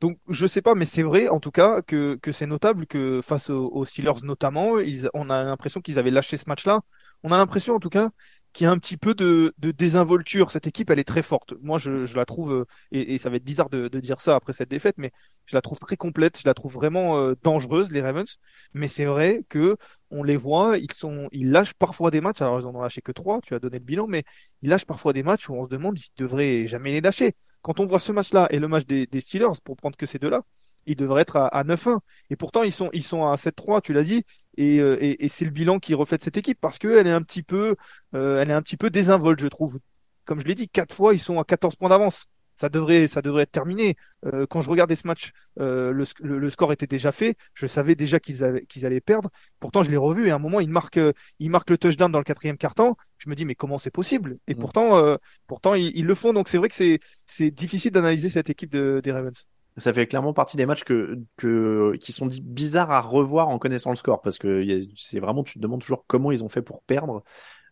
Donc 0.00 0.18
je 0.28 0.46
sais 0.46 0.62
pas, 0.62 0.74
mais 0.74 0.84
c'est 0.84 1.02
vrai 1.04 1.28
en 1.28 1.40
tout 1.40 1.52
cas 1.52 1.80
que 1.82 2.16
que 2.16 2.32
c'est 2.32 2.46
notable 2.46 2.86
que 2.86 3.20
face 3.22 3.50
aux, 3.50 3.68
aux 3.72 3.84
Steelers 3.84 4.22
notamment, 4.24 4.78
ils, 4.80 5.08
on 5.14 5.30
a 5.30 5.44
l'impression 5.44 5.80
qu'ils 5.80 5.98
avaient 5.98 6.10
lâché 6.10 6.36
ce 6.36 6.44
match-là. 6.48 6.80
On 7.22 7.32
a 7.32 7.36
l'impression 7.38 7.74
en 7.76 7.78
tout 7.80 7.88
cas 7.90 8.10
qu'il 8.52 8.64
y 8.64 8.68
a 8.68 8.70
un 8.70 8.78
petit 8.78 8.96
peu 8.96 9.14
de, 9.14 9.54
de 9.58 9.70
désinvolture. 9.70 10.50
Cette 10.50 10.66
équipe, 10.66 10.90
elle 10.90 10.98
est 10.98 11.04
très 11.04 11.22
forte. 11.22 11.54
Moi, 11.62 11.78
je, 11.78 12.06
je 12.06 12.16
la 12.16 12.24
trouve, 12.24 12.52
euh, 12.52 12.64
et, 12.90 13.14
et 13.14 13.18
ça 13.18 13.30
va 13.30 13.36
être 13.36 13.44
bizarre 13.44 13.70
de, 13.70 13.88
de 13.88 14.00
dire 14.00 14.20
ça 14.20 14.36
après 14.36 14.52
cette 14.52 14.70
défaite, 14.70 14.96
mais 14.98 15.10
je 15.46 15.56
la 15.56 15.62
trouve 15.62 15.78
très 15.78 15.96
complète. 15.96 16.38
Je 16.38 16.44
la 16.46 16.54
trouve 16.54 16.72
vraiment 16.74 17.18
euh, 17.18 17.34
dangereuse, 17.42 17.90
les 17.90 18.00
Ravens. 18.02 18.38
Mais 18.74 18.88
c'est 18.88 19.04
vrai 19.06 19.44
que 19.48 19.76
on 20.10 20.22
les 20.22 20.36
voit, 20.36 20.78
ils 20.78 20.92
sont, 20.94 21.28
ils 21.32 21.50
lâchent 21.50 21.74
parfois 21.74 22.10
des 22.10 22.20
matchs. 22.20 22.42
Alors 22.42 22.60
ils 22.60 22.66
en 22.66 22.74
ont 22.74 22.82
lâché 22.82 23.00
que 23.00 23.12
trois. 23.12 23.40
Tu 23.40 23.54
as 23.54 23.58
donné 23.58 23.78
le 23.78 23.84
bilan, 23.84 24.06
mais 24.06 24.24
ils 24.62 24.68
lâchent 24.68 24.86
parfois 24.86 25.12
des 25.12 25.22
matchs 25.22 25.48
où 25.48 25.54
on 25.54 25.64
se 25.64 25.70
demande 25.70 25.98
s'ils 25.98 26.12
devraient 26.16 26.66
jamais 26.66 26.92
les 26.92 27.00
lâcher. 27.00 27.32
Quand 27.62 27.80
on 27.80 27.86
voit 27.86 28.00
ce 28.00 28.12
match-là 28.12 28.48
et 28.50 28.58
le 28.58 28.68
match 28.68 28.86
des, 28.86 29.06
des 29.06 29.20
Steelers, 29.20 29.60
pour 29.64 29.76
prendre 29.76 29.96
que 29.96 30.06
ces 30.06 30.18
deux-là, 30.18 30.42
ils 30.86 30.96
devraient 30.96 31.22
être 31.22 31.36
à, 31.36 31.46
à 31.48 31.64
9-1. 31.64 32.00
Et 32.30 32.36
pourtant, 32.36 32.62
ils 32.62 32.72
sont, 32.72 32.90
ils 32.92 33.02
sont 33.04 33.24
à 33.26 33.36
7-3, 33.36 33.80
tu 33.80 33.92
l'as 33.92 34.02
dit. 34.04 34.24
Et, 34.56 34.80
euh, 34.80 34.96
et, 35.00 35.24
et 35.24 35.28
c'est 35.28 35.44
le 35.46 35.50
bilan 35.50 35.78
qui 35.78 35.94
reflète 35.94 36.22
cette 36.22 36.36
équipe 36.36 36.58
parce 36.60 36.78
qu'elle 36.78 37.06
est 37.06 37.10
un 37.10 37.22
petit 37.22 37.42
peu, 37.42 37.74
euh, 38.14 38.40
elle 38.42 38.50
est 38.50 38.54
un 38.54 38.62
petit 38.62 38.76
peu 38.76 38.90
désinvolte, 38.90 39.40
je 39.40 39.46
trouve. 39.48 39.78
Comme 40.24 40.40
je 40.40 40.46
l'ai 40.46 40.54
dit, 40.54 40.68
quatre 40.68 40.94
fois, 40.94 41.14
ils 41.14 41.18
sont 41.18 41.38
à 41.40 41.44
14 41.44 41.76
points 41.76 41.88
d'avance. 41.88 42.26
Ça 42.54 42.68
devrait, 42.68 43.08
ça 43.08 43.22
devrait 43.22 43.42
être 43.44 43.50
terminé. 43.50 43.96
Euh, 44.26 44.46
quand 44.48 44.60
je 44.60 44.68
regardais 44.70 44.94
ce 44.94 45.06
match, 45.06 45.32
euh, 45.58 45.90
le, 45.90 46.04
le- 46.20 46.38
le 46.38 46.50
score 46.50 46.70
était 46.72 46.86
déjà 46.86 47.10
fait. 47.10 47.34
Je 47.54 47.66
savais 47.66 47.94
déjà 47.96 48.20
qu'ils 48.20 48.44
avaient- 48.44 48.64
qu'ils 48.66 48.86
allaient 48.86 49.00
perdre. 49.00 49.30
Pourtant, 49.58 49.82
je 49.82 49.90
l'ai 49.90 49.96
revu 49.96 50.28
et 50.28 50.30
à 50.30 50.36
un 50.36 50.38
moment, 50.38 50.60
ils 50.60 50.68
marquent, 50.68 51.00
ils 51.40 51.50
marquent 51.50 51.70
le 51.70 51.78
touchdown 51.78 52.12
dans 52.12 52.18
le 52.18 52.24
quatrième 52.24 52.58
quart-temps. 52.58 52.96
Je 53.18 53.30
me 53.30 53.34
dis, 53.34 53.44
mais 53.46 53.54
comment 53.54 53.78
c'est 53.78 53.90
possible? 53.90 54.36
Et 54.46 54.54
Mm. 54.54 54.58
pourtant, 54.58 54.96
euh, 54.98 55.16
pourtant, 55.46 55.74
ils, 55.74 55.90
ils 55.96 56.04
le 56.06 56.14
font. 56.14 56.32
Donc, 56.34 56.48
c'est 56.48 56.58
vrai 56.58 56.68
que 56.68 56.74
c'est, 56.74 57.00
c'est 57.26 57.50
difficile 57.50 57.90
d'analyser 57.90 58.28
cette 58.28 58.50
équipe 58.50 58.70
de, 58.70 59.00
des 59.02 59.12
Ravens. 59.12 59.44
Ça 59.76 59.92
fait 59.92 60.06
clairement 60.06 60.32
partie 60.34 60.56
des 60.56 60.66
matchs 60.66 60.84
que, 60.84 61.18
que, 61.36 61.96
qui 61.98 62.12
sont 62.12 62.28
bizarres 62.42 62.90
à 62.90 63.00
revoir 63.00 63.48
en 63.48 63.58
connaissant 63.58 63.90
le 63.90 63.96
score 63.96 64.20
parce 64.20 64.38
que 64.38 64.84
c'est 64.96 65.20
vraiment, 65.20 65.42
tu 65.42 65.54
te 65.54 65.58
demandes 65.58 65.80
toujours 65.80 66.04
comment 66.06 66.30
ils 66.30 66.44
ont 66.44 66.48
fait 66.48 66.62
pour 66.62 66.82
perdre. 66.82 67.22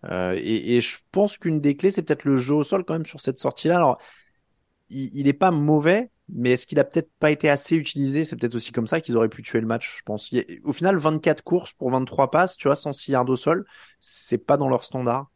Euh, 0.05 0.35
et, 0.37 0.81
je 0.81 0.99
pense 1.13 1.37
qu'une 1.37 1.61
des 1.61 1.77
clés, 1.77 1.91
c'est 1.91 2.03
peut-être 2.03 2.25
le 2.25 2.39
jeu 2.39 2.55
au 2.55 2.65
sol 2.65 2.85
quand 2.85 2.95
même 2.95 3.07
sur 3.07 3.21
cette 3.21 3.39
sortie-là. 3.39 3.77
Alors, 3.77 3.99
il, 4.89 5.11
il 5.15 5.29
est 5.29 5.35
pas 5.35 5.51
mauvais, 5.51 6.11
mais 6.33 6.53
est-ce 6.53 6.67
qu'il 6.67 6.79
a 6.79 6.85
peut-être 6.85 7.11
pas 7.19 7.31
été 7.31 7.51
assez 7.51 7.77
utilisé? 7.77 8.25
C'est 8.25 8.37
peut-être 8.37 8.55
aussi 8.55 8.73
comme 8.73 8.87
ça 8.87 9.01
qu'ils 9.01 9.17
auraient 9.17 9.29
pu 9.29 9.43
tuer 9.43 9.61
le 9.61 9.67
match, 9.67 9.99
je 9.99 10.03
pense. 10.03 10.31
Au 10.65 10.73
final, 10.73 10.97
24 10.97 11.43
courses 11.43 11.73
pour 11.73 11.91
23 11.91 12.31
passes, 12.31 12.57
tu 12.57 12.69
vois, 12.69 12.77
106 12.77 13.13
yards 13.13 13.29
au 13.29 13.37
sol, 13.37 13.67
c'est 14.01 14.39
pas 14.39 14.57
dans 14.57 14.69
leur 14.69 14.85
standard. 14.85 15.31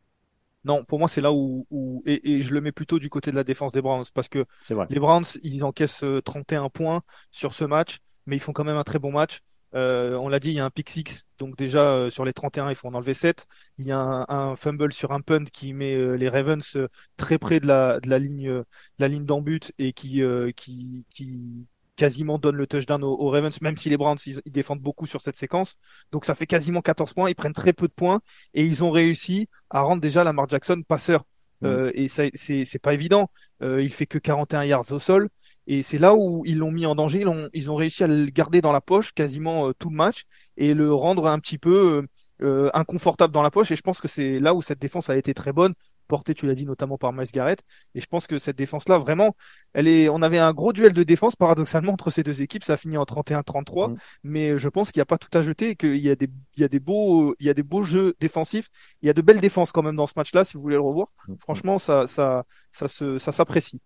Non, 0.64 0.84
pour 0.84 0.98
moi, 0.98 1.08
c'est 1.08 1.20
là 1.20 1.32
où, 1.32 1.66
où 1.70 2.02
et, 2.06 2.36
et 2.36 2.40
je 2.42 2.54
le 2.54 2.60
mets 2.60 2.72
plutôt 2.72 2.98
du 2.98 3.10
côté 3.10 3.30
de 3.30 3.36
la 3.36 3.44
défense 3.44 3.72
des 3.72 3.82
Browns 3.82 4.04
parce 4.14 4.28
que. 4.28 4.44
Les 4.88 4.98
Browns, 5.00 5.24
ils 5.42 5.64
encaissent 5.64 6.04
euh, 6.04 6.20
31 6.22 6.68
points 6.70 7.02
sur 7.30 7.54
ce 7.54 7.64
match, 7.64 7.98
mais 8.26 8.36
ils 8.36 8.40
font 8.40 8.52
quand 8.52 8.64
même 8.64 8.76
un 8.76 8.84
très 8.84 8.98
bon 8.98 9.12
match. 9.12 9.40
Euh, 9.74 10.14
on 10.16 10.28
l'a 10.28 10.38
dit, 10.38 10.50
il 10.50 10.54
y 10.54 10.60
a 10.60 10.64
un 10.64 10.70
pick 10.70 10.88
six, 10.88 11.26
donc 11.38 11.56
déjà 11.56 11.80
euh, 11.88 12.10
sur 12.10 12.24
les 12.24 12.32
31, 12.32 12.70
il 12.70 12.76
faut 12.76 12.86
en 12.88 12.94
enlever 12.94 13.14
7. 13.14 13.46
Il 13.78 13.86
y 13.86 13.92
a 13.92 13.98
un, 13.98 14.24
un 14.28 14.56
fumble 14.56 14.92
sur 14.92 15.10
un 15.12 15.20
punt 15.20 15.44
qui 15.44 15.72
met 15.72 15.94
euh, 15.94 16.14
les 16.14 16.28
Ravens 16.28 16.76
euh, 16.76 16.88
très 17.16 17.38
près 17.38 17.58
de 17.58 17.66
la, 17.66 17.98
de 17.98 18.08
la 18.08 18.20
ligne, 18.20 18.48
euh, 18.48 18.60
de 18.60 18.64
la 19.00 19.08
ligne 19.08 19.24
d'en 19.24 19.40
but 19.42 19.72
et 19.78 19.92
qui, 19.92 20.22
euh, 20.22 20.52
qui, 20.52 21.04
qui 21.10 21.66
quasiment 21.96 22.38
donne 22.38 22.56
le 22.56 22.66
touchdown 22.66 23.02
aux, 23.04 23.16
aux 23.18 23.30
Ravens, 23.30 23.60
même 23.60 23.76
si 23.76 23.88
les 23.88 23.96
Browns 23.96 24.18
ils, 24.26 24.40
ils 24.44 24.52
défendent 24.52 24.80
beaucoup 24.80 25.06
sur 25.06 25.20
cette 25.20 25.36
séquence. 25.36 25.76
Donc 26.12 26.24
ça 26.24 26.34
fait 26.34 26.46
quasiment 26.46 26.80
14 26.80 27.14
points. 27.14 27.30
Ils 27.30 27.34
prennent 27.34 27.52
très 27.52 27.72
peu 27.72 27.88
de 27.88 27.92
points 27.92 28.20
et 28.54 28.64
ils 28.64 28.84
ont 28.84 28.90
réussi 28.90 29.48
à 29.70 29.82
rendre 29.82 30.00
déjà 30.00 30.24
Lamar 30.24 30.48
Jackson 30.48 30.82
passeur. 30.86 31.24
Euh, 31.62 31.90
et 31.94 32.08
ça, 32.08 32.24
c'est 32.34 32.64
c'est 32.64 32.78
pas 32.78 32.92
évident. 32.92 33.30
Euh, 33.62 33.82
il 33.82 33.92
fait 33.92 34.06
que 34.06 34.18
41 34.18 34.64
yards 34.64 34.92
au 34.92 34.98
sol. 34.98 35.28
Et 35.66 35.82
c'est 35.82 35.98
là 35.98 36.14
où 36.14 36.42
ils 36.46 36.58
l'ont 36.58 36.70
mis 36.70 36.86
en 36.86 36.94
danger. 36.94 37.20
Ils 37.20 37.28
ont, 37.28 37.48
ils 37.52 37.70
ont 37.70 37.74
réussi 37.74 38.04
à 38.04 38.06
le 38.06 38.26
garder 38.26 38.60
dans 38.60 38.72
la 38.72 38.80
poche 38.80 39.12
quasiment 39.12 39.68
euh, 39.68 39.72
tout 39.78 39.90
le 39.90 39.96
match 39.96 40.24
et 40.56 40.74
le 40.74 40.92
rendre 40.92 41.26
un 41.26 41.38
petit 41.38 41.58
peu 41.58 42.06
euh, 42.42 42.46
euh, 42.46 42.70
inconfortable 42.74 43.32
dans 43.32 43.42
la 43.42 43.50
poche. 43.50 43.70
Et 43.70 43.76
je 43.76 43.82
pense 43.82 44.00
que 44.00 44.08
c'est 44.08 44.40
là 44.40 44.54
où 44.54 44.62
cette 44.62 44.78
défense 44.78 45.08
a 45.10 45.16
été 45.16 45.32
très 45.34 45.52
bonne, 45.52 45.74
porté, 46.06 46.34
tu 46.34 46.46
l'as 46.46 46.54
dit, 46.54 46.66
notamment 46.66 46.98
par 46.98 47.12
Miles 47.12 47.30
Garrett. 47.32 47.62
Et 47.94 48.00
je 48.00 48.06
pense 48.06 48.26
que 48.26 48.38
cette 48.38 48.56
défense-là, 48.56 48.98
vraiment, 48.98 49.36
elle 49.72 49.88
est, 49.88 50.08
on 50.08 50.22
avait 50.22 50.38
un 50.38 50.52
gros 50.52 50.72
duel 50.72 50.92
de 50.92 51.02
défense, 51.02 51.36
paradoxalement, 51.36 51.92
entre 51.92 52.10
ces 52.10 52.22
deux 52.22 52.42
équipes. 52.42 52.64
Ça 52.64 52.74
a 52.74 52.76
fini 52.76 52.96
en 52.96 53.04
31-33. 53.04 53.92
Mm. 53.92 53.96
Mais 54.24 54.58
je 54.58 54.68
pense 54.68 54.92
qu'il 54.92 55.00
n'y 55.00 55.02
a 55.02 55.06
pas 55.06 55.18
tout 55.18 55.36
à 55.36 55.42
jeter 55.42 55.70
et 55.70 55.76
qu'il 55.76 55.96
y 55.96 56.10
a 56.10 56.16
des, 56.16 56.28
il 56.56 56.60
y 56.60 56.64
a 56.64 56.68
des 56.68 56.80
beaux, 56.80 57.34
il 57.38 57.46
y 57.46 57.50
a 57.50 57.54
des 57.54 57.62
beaux 57.62 57.82
jeux 57.82 58.14
défensifs. 58.20 58.68
Il 59.02 59.06
y 59.06 59.10
a 59.10 59.12
de 59.12 59.22
belles 59.22 59.40
défenses 59.40 59.72
quand 59.72 59.82
même 59.82 59.96
dans 59.96 60.06
ce 60.06 60.14
match-là, 60.16 60.44
si 60.44 60.56
vous 60.56 60.62
voulez 60.62 60.76
le 60.76 60.80
revoir. 60.80 61.08
Mm. 61.28 61.34
Franchement, 61.40 61.78
ça, 61.78 62.06
ça, 62.06 62.44
ça 62.72 62.88
se, 62.88 63.18
ça 63.18 63.32
s'apprécie. 63.32 63.80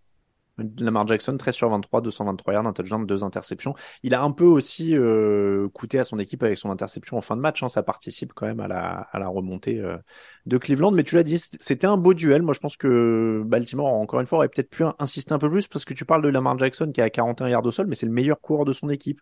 Lamar 0.79 1.07
Jackson, 1.07 1.37
13 1.37 1.55
sur 1.55 1.71
23, 1.71 2.01
223 2.01 2.53
yards, 2.55 2.67
un 2.67 2.73
touchdown, 2.73 3.07
deux 3.07 3.25
interceptions. 3.25 3.75
Il 4.03 4.15
a 4.15 4.23
un 4.23 4.31
peu 4.31 4.45
aussi 4.45 4.97
euh, 4.97 5.69
coûté 5.69 5.99
à 5.99 6.05
son 6.05 6.19
équipe 6.19 6.43
avec 6.43 6.57
son 6.57 6.71
interception 6.71 7.17
en 7.17 7.21
fin 7.21 7.37
de 7.37 7.41
match. 7.41 7.63
Hein. 7.63 7.69
Ça 7.69 7.83
participe 7.83 8.33
quand 8.35 8.47
même 8.47 8.61
à 8.61 8.69
la, 8.69 9.29
remontée 9.29 9.81
euh, 9.81 9.97
de 10.47 10.59
Cleveland. 10.59 10.93
Mais 10.93 11.05
tu 11.05 11.15
l'as 11.15 11.23
dit, 11.23 11.39
c'était 11.39 11.87
un 11.87 11.97
beau 11.97 12.15
duel. 12.15 12.43
Moi, 12.43 12.55
je 12.55 12.61
pense 12.61 12.77
que 12.77 13.43
Baltimore, 13.45 13.93
encore 13.93 14.21
une 14.21 14.27
fois, 14.27 14.39
aurait 14.39 14.49
peut-être 14.49 14.71
pu 14.71 14.85
insister 14.99 15.33
un 15.33 15.39
peu 15.39 15.51
plus 15.51 15.69
parce 15.69 15.85
que 15.85 15.95
tu 15.95 16.05
parles 16.05 16.23
de 16.23 16.29
Lamar 16.29 16.59
Jackson 16.59 16.91
qui 16.93 17.01
a 17.01 17.11
41 17.11 17.49
yards 17.49 17.67
au 17.67 17.71
sol, 17.71 17.87
mais 17.87 17.95
c'est 17.95 18.07
le 18.07 18.13
meilleur 18.13 18.41
coureur 18.41 18.65
de 18.65 18.73
son 18.73 18.89
équipe. 18.89 19.21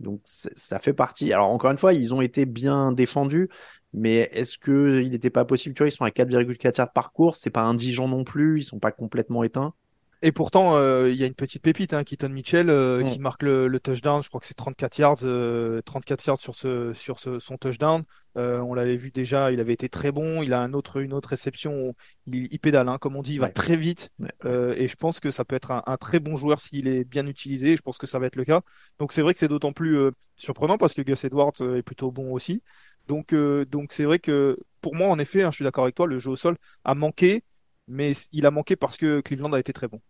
Donc 0.00 0.20
ça 0.24 0.80
fait 0.80 0.94
partie. 0.94 1.32
Alors 1.32 1.50
encore 1.50 1.70
une 1.70 1.78
fois, 1.78 1.92
ils 1.92 2.14
ont 2.14 2.22
été 2.22 2.46
bien 2.46 2.92
défendus, 2.92 3.48
mais 3.92 4.30
est-ce 4.32 4.58
que 4.58 5.02
il 5.02 5.10
n'était 5.10 5.30
pas 5.30 5.44
possible? 5.44 5.74
Tu 5.74 5.82
vois, 5.82 5.88
ils 5.88 5.92
sont 5.92 6.04
à 6.04 6.10
4,4 6.10 6.78
yards 6.78 6.92
par 6.92 7.12
course. 7.12 7.40
C'est 7.40 7.50
pas 7.50 7.62
indigent 7.62 8.08
non 8.08 8.24
plus. 8.24 8.60
Ils 8.60 8.64
sont 8.64 8.78
pas 8.78 8.92
complètement 8.92 9.44
éteints. 9.44 9.74
Et 10.22 10.32
pourtant, 10.32 10.76
euh, 10.76 11.08
il 11.08 11.16
y 11.16 11.24
a 11.24 11.26
une 11.26 11.34
petite 11.34 11.62
pépite, 11.62 11.94
hein, 11.94 12.04
Keaton 12.04 12.28
Mitchell, 12.28 12.68
euh, 12.68 13.02
Mm. 13.02 13.08
qui 13.08 13.18
marque 13.20 13.42
le, 13.42 13.68
le 13.68 13.80
touchdown. 13.80 14.22
Je 14.22 14.28
crois 14.28 14.38
que 14.40 14.46
c'est 14.46 14.52
34 14.54 14.98
yards, 14.98 15.16
euh, 15.22 15.80
34 15.82 16.26
yards 16.26 16.38
sur 16.40 16.54
ce, 16.54 16.92
sur 16.92 17.18
ce, 17.18 17.38
son 17.38 17.56
touchdown. 17.56 18.02
Euh, 18.36 18.60
on 18.60 18.74
l'avait 18.74 18.96
vu 18.96 19.10
déjà, 19.10 19.50
il 19.50 19.60
avait 19.60 19.72
été 19.72 19.88
très 19.88 20.12
bon. 20.12 20.42
Il 20.42 20.52
a 20.52 20.60
un 20.60 20.74
autre, 20.74 20.98
une 21.00 21.14
autre 21.14 21.30
réception. 21.30 21.94
Il, 22.26 22.48
il 22.52 22.58
pédale, 22.58 22.88
hein, 22.90 22.98
comme 22.98 23.16
on 23.16 23.22
dit, 23.22 23.34
il 23.34 23.40
va 23.40 23.48
très 23.48 23.76
vite. 23.76 24.10
Ouais. 24.18 24.28
Euh, 24.44 24.74
et 24.76 24.88
je 24.88 24.96
pense 24.96 25.20
que 25.20 25.30
ça 25.30 25.44
peut 25.46 25.56
être 25.56 25.70
un, 25.70 25.82
un 25.86 25.96
très 25.96 26.20
bon 26.20 26.36
joueur 26.36 26.60
s'il 26.60 26.86
est 26.86 27.04
bien 27.04 27.26
utilisé. 27.26 27.74
Je 27.76 27.82
pense 27.82 27.96
que 27.96 28.06
ça 28.06 28.18
va 28.18 28.26
être 28.26 28.36
le 28.36 28.44
cas. 28.44 28.60
Donc 28.98 29.12
c'est 29.14 29.22
vrai 29.22 29.32
que 29.32 29.40
c'est 29.40 29.48
d'autant 29.48 29.72
plus 29.72 29.96
euh, 29.96 30.10
surprenant 30.36 30.76
parce 30.76 30.92
que 30.92 31.00
Gus 31.02 31.24
Edwards 31.24 31.52
euh, 31.62 31.76
est 31.78 31.82
plutôt 31.82 32.10
bon 32.10 32.30
aussi. 32.32 32.62
Donc 33.08 33.32
euh, 33.32 33.64
donc 33.64 33.92
c'est 33.92 34.04
vrai 34.04 34.18
que 34.18 34.58
pour 34.80 34.94
moi, 34.94 35.08
en 35.08 35.18
effet, 35.18 35.42
hein, 35.42 35.50
je 35.50 35.56
suis 35.56 35.64
d'accord 35.64 35.84
avec 35.84 35.94
toi, 35.94 36.06
le 36.06 36.18
jeu 36.18 36.30
au 36.30 36.36
sol 36.36 36.56
a 36.84 36.94
manqué, 36.94 37.42
mais 37.88 38.12
il 38.32 38.46
a 38.46 38.50
manqué 38.50 38.76
parce 38.76 38.96
que 38.96 39.20
Cleveland 39.20 39.52
a 39.52 39.60
été 39.60 39.72
très 39.72 39.88
bon. 39.88 40.00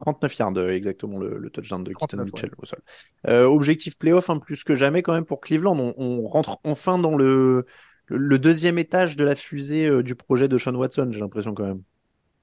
39 0.00 0.36
yards, 0.38 0.56
euh, 0.56 0.70
exactement 0.70 1.18
le, 1.18 1.38
le 1.38 1.50
touchdown 1.50 1.82
de 1.82 1.90
Keaton 1.90 2.06
39, 2.06 2.26
Mitchell 2.26 2.50
au 2.56 2.64
sol. 2.66 2.78
Euh, 3.26 3.44
objectif 3.46 3.98
playoff, 3.98 4.30
hein, 4.30 4.38
plus 4.38 4.62
que 4.62 4.76
jamais 4.76 5.02
quand 5.02 5.12
même 5.12 5.24
pour 5.24 5.40
Cleveland. 5.40 5.76
On, 5.78 5.94
on 5.98 6.26
rentre 6.28 6.58
enfin 6.64 6.98
dans 6.98 7.16
le, 7.16 7.66
le, 8.06 8.16
le 8.16 8.38
deuxième 8.38 8.78
étage 8.78 9.16
de 9.16 9.24
la 9.24 9.34
fusée 9.34 9.86
euh, 9.86 10.02
du 10.04 10.14
projet 10.14 10.46
de 10.48 10.56
Sean 10.56 10.74
Watson, 10.74 11.08
j'ai 11.10 11.20
l'impression 11.20 11.52
quand 11.52 11.66
même. 11.66 11.82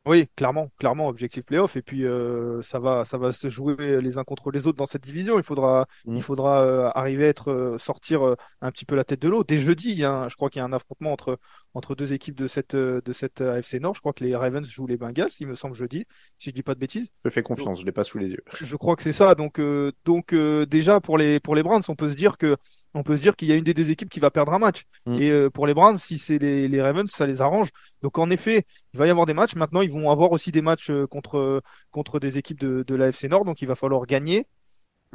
Oui, 0.07 0.27
clairement, 0.35 0.69
clairement, 0.77 1.07
objectif 1.07 1.45
playoff. 1.45 1.75
Et 1.77 1.81
puis 1.81 2.05
euh, 2.05 2.61
ça 2.61 2.77
va, 2.79 3.05
ça 3.05 3.17
va 3.17 3.31
se 3.31 3.49
jouer 3.49 3.75
les 4.01 4.17
uns 4.19 4.23
contre 4.23 4.51
les 4.51 4.67
autres 4.67 4.77
dans 4.77 4.85
cette 4.85 5.03
division. 5.03 5.37
Il 5.39 5.43
faudra, 5.43 5.87
Mm. 6.05 6.17
il 6.17 6.21
faudra 6.21 6.89
arriver 6.91 7.25
à 7.25 7.29
être 7.29 7.77
sortir 7.79 8.35
un 8.61 8.71
petit 8.71 8.85
peu 8.85 8.95
la 8.95 9.03
tête 9.03 9.21
de 9.21 9.29
l'eau. 9.29 9.43
Dès 9.43 9.57
jeudi, 9.57 10.03
un- 10.03 10.29
je 10.29 10.35
crois 10.35 10.51
qu'il 10.51 10.59
y 10.59 10.61
a 10.61 10.65
un 10.65 10.73
affrontement 10.73 11.11
entre 11.11 11.39
entre 11.75 11.93
deux 11.93 12.13
équipes 12.13 12.35
de 12.35 12.47
cette 12.47 12.73
euh, 12.73 13.01
de 13.05 13.13
cette 13.13 13.41
euh, 13.41 13.53
AFC 13.53 13.75
Nord. 13.75 13.93
Je 13.93 13.99
crois 13.99 14.13
que 14.13 14.23
les 14.23 14.35
Ravens 14.35 14.67
jouent 14.67 14.87
les 14.87 14.97
Bengals, 14.97 15.29
il 15.39 15.47
me 15.47 15.55
semble 15.55 15.75
jeudi, 15.75 16.05
si 16.39 16.49
je 16.49 16.55
dis 16.55 16.63
pas 16.63 16.73
de 16.73 16.79
bêtises. 16.79 17.09
Je 17.23 17.29
fais 17.29 17.43
confiance, 17.43 17.81
je 17.81 17.85
l'ai 17.85 17.91
pas 17.91 18.03
sous 18.03 18.17
les 18.17 18.31
yeux. 18.31 18.43
Je 18.61 18.75
crois 18.75 18.95
que 18.95 19.03
c'est 19.03 19.13
ça. 19.13 19.35
Donc, 19.35 19.59
euh, 19.59 19.91
donc 20.05 20.33
euh, 20.33 20.65
déjà 20.65 20.99
pour 21.01 21.17
les 21.17 21.39
pour 21.39 21.53
les 21.53 21.63
Browns, 21.63 21.83
on 21.89 21.95
peut 21.95 22.09
se 22.09 22.15
dire 22.15 22.37
que 22.37 22.57
on 22.93 23.03
peut 23.03 23.17
se 23.17 23.21
dire 23.21 23.35
qu'il 23.35 23.49
y 23.49 23.51
a 23.51 23.55
une 23.55 23.63
des 23.63 23.73
deux 23.73 23.91
équipes 23.91 24.09
qui 24.09 24.21
va 24.21 24.31
perdre 24.31 24.53
un 24.53 24.59
match. 24.59 24.85
Mm. 25.05 25.21
Et 25.21 25.29
euh, 25.29 25.49
pour 25.49 25.67
les 25.67 25.73
Browns, 25.73 25.97
si 25.97 26.17
c'est 26.17 26.37
les, 26.37 26.69
les 26.69 26.81
Ravens, 26.81 27.11
ça 27.11 27.27
les 27.27 27.41
arrange. 27.41 27.69
Donc 28.01 28.17
en 28.17 28.29
effet, 28.29 28.65
il 28.93 28.97
va 28.97 29.05
y 29.05 29.09
avoir 29.09 29.25
des 29.25 29.33
matchs. 29.33 29.55
Maintenant, 29.55 29.81
ils 29.81 29.91
vont 29.91 30.09
avoir 30.09 30.31
aussi 30.31 30.51
des 30.51 30.61
matchs 30.61 30.89
euh, 30.89 31.05
contre 31.05 31.61
contre 31.91 32.19
des 32.19 32.37
équipes 32.37 32.59
de 32.59 32.83
de 32.87 32.95
l'AFC 32.95 33.25
Nord. 33.25 33.43
Donc 33.43 33.61
il 33.61 33.67
va 33.67 33.75
falloir 33.75 34.05
gagner. 34.05 34.47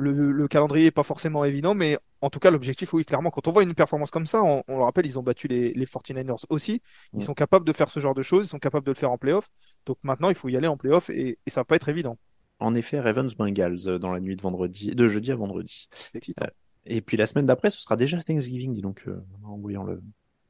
Le, 0.01 0.33
le 0.33 0.49
calendrier 0.49 0.87
est 0.87 0.91
pas 0.91 1.03
forcément 1.03 1.45
évident, 1.45 1.75
mais 1.75 1.99
en 2.21 2.31
tout 2.31 2.39
cas, 2.39 2.51
l'objectif, 2.51 2.93
oui, 2.93 3.05
clairement, 3.05 3.31
quand 3.31 3.47
on 3.49 3.53
voit 3.53 3.63
une 3.63 3.75
performance 3.75 4.11
comme 4.11 4.27
ça, 4.27 4.43
on, 4.43 4.63
on 4.69 4.79
le 4.79 4.85
rappelle, 4.85 5.07
ils 5.07 5.19
ont 5.19 5.23
battu 5.23 5.49
les, 5.49 5.73
les 5.73 5.87
49ers 5.87 6.45
aussi. 6.49 6.83
Ils 7.13 7.23
sont 7.23 7.35
capables 7.35 7.67
de 7.67 7.73
faire 7.73 7.91
ce 7.91 8.01
genre 8.01 8.15
de 8.15 8.23
choses, 8.23 8.47
ils 8.47 8.51
sont 8.51 8.59
capables 8.59 8.87
de 8.87 8.91
le 8.91 8.97
faire 8.97 9.11
en 9.11 9.19
playoff. 9.19 9.49
Donc 9.87 9.99
maintenant, 10.03 10.29
il 10.29 10.35
faut 10.35 10.49
y 10.49 10.57
aller 10.57 10.67
en 10.67 10.77
playoff 10.77 11.11
et, 11.11 11.39
et 11.45 11.51
ça 11.51 11.61
va 11.61 11.65
pas 11.65 11.77
être 11.77 11.89
évident. 11.89 12.17
En 12.59 12.75
effet, 12.75 13.01
Ravens 13.01 13.35
Bengals 13.35 13.89
euh, 13.89 13.99
dans 13.99 14.13
la 14.13 14.21
nuit 14.21 14.37
de 14.37 14.43
vendredi, 14.43 14.95
de 14.95 15.09
jeudi 15.09 15.33
à 15.33 15.37
vendredi. 15.37 15.89
Excitant. 16.15 16.47
Et 16.87 17.01
puis 17.01 17.17
la 17.17 17.27
semaine 17.27 17.47
d'après, 17.47 17.71
ce 17.71 17.81
sera 17.81 17.97
déjà 17.97 18.23
Thanksgiving, 18.23 18.73
dis 18.73 18.83
donc, 18.83 19.03
euh, 19.07 19.23
en 19.45 19.59
voyant 19.59 19.85
le. 19.85 20.03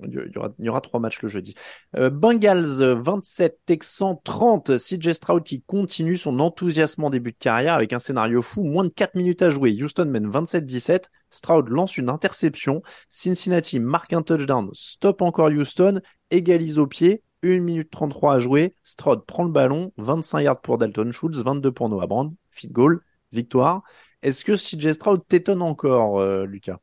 Il 0.07 0.33
y 0.35 0.39
aura, 0.39 0.51
il 0.59 0.81
trois 0.83 1.01
matchs 1.01 1.23
le 1.23 1.29
jeudi. 1.29 1.55
Euh, 1.97 2.11
Bengals 2.11 2.81
euh, 2.81 2.95
27, 2.95 3.61
Texans 3.67 4.17
30. 4.23 4.77
CJ 4.79 5.13
Stroud 5.13 5.45
qui 5.45 5.63
continue 5.63 6.17
son 6.17 6.41
enthousiasme 6.41 7.05
en 7.05 7.11
début 7.11 7.33
de 7.33 7.39
carrière 7.39 7.75
avec 7.75 7.93
un 7.93 7.99
scénario 7.99 8.43
fou. 8.43 8.63
Moins 8.63 8.85
de 8.85 8.91
4 8.91 9.15
minutes 9.15 9.43
à 9.43 9.51
jouer. 9.51 9.77
Houston 9.81 10.07
mène 10.07 10.29
27-17. 10.29 11.05
Stroud 11.31 11.69
lance 11.69 11.97
une 11.97 12.09
interception. 12.09 12.83
Cincinnati 13.09 13.79
marque 13.79 14.13
un 14.13 14.23
touchdown. 14.23 14.71
Stop 14.73 15.23
encore 15.23 15.49
Houston. 15.49 16.01
Égalise 16.31 16.79
au 16.79 16.87
pied. 16.87 17.23
1 17.43 17.61
minute 17.61 17.91
33 17.91 18.35
à 18.35 18.39
jouer. 18.39 18.75
Stroud 18.83 19.25
prend 19.27 19.45
le 19.45 19.51
ballon. 19.51 19.93
25 19.97 20.41
yards 20.41 20.61
pour 20.61 20.79
Dalton 20.79 21.13
Schultz. 21.13 21.39
22 21.39 21.73
pour 21.73 21.89
Noah 21.89 22.07
Brown. 22.07 22.35
Feed 22.51 22.73
goal. 22.73 23.01
Victoire. 23.33 23.83
Est-ce 24.23 24.45
que 24.45 24.53
CJ 24.53 24.93
Stroud 24.93 25.23
t'étonne 25.27 25.63
encore, 25.63 26.19
euh, 26.19 26.45
Lucas? 26.45 26.79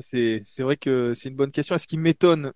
C'est, 0.00 0.40
vrai 0.60 0.76
que 0.76 1.14
c'est 1.14 1.28
une 1.28 1.36
bonne 1.36 1.52
question. 1.52 1.74
Et 1.76 1.78
ce 1.78 1.86
qui 1.86 1.98
m'étonne, 1.98 2.52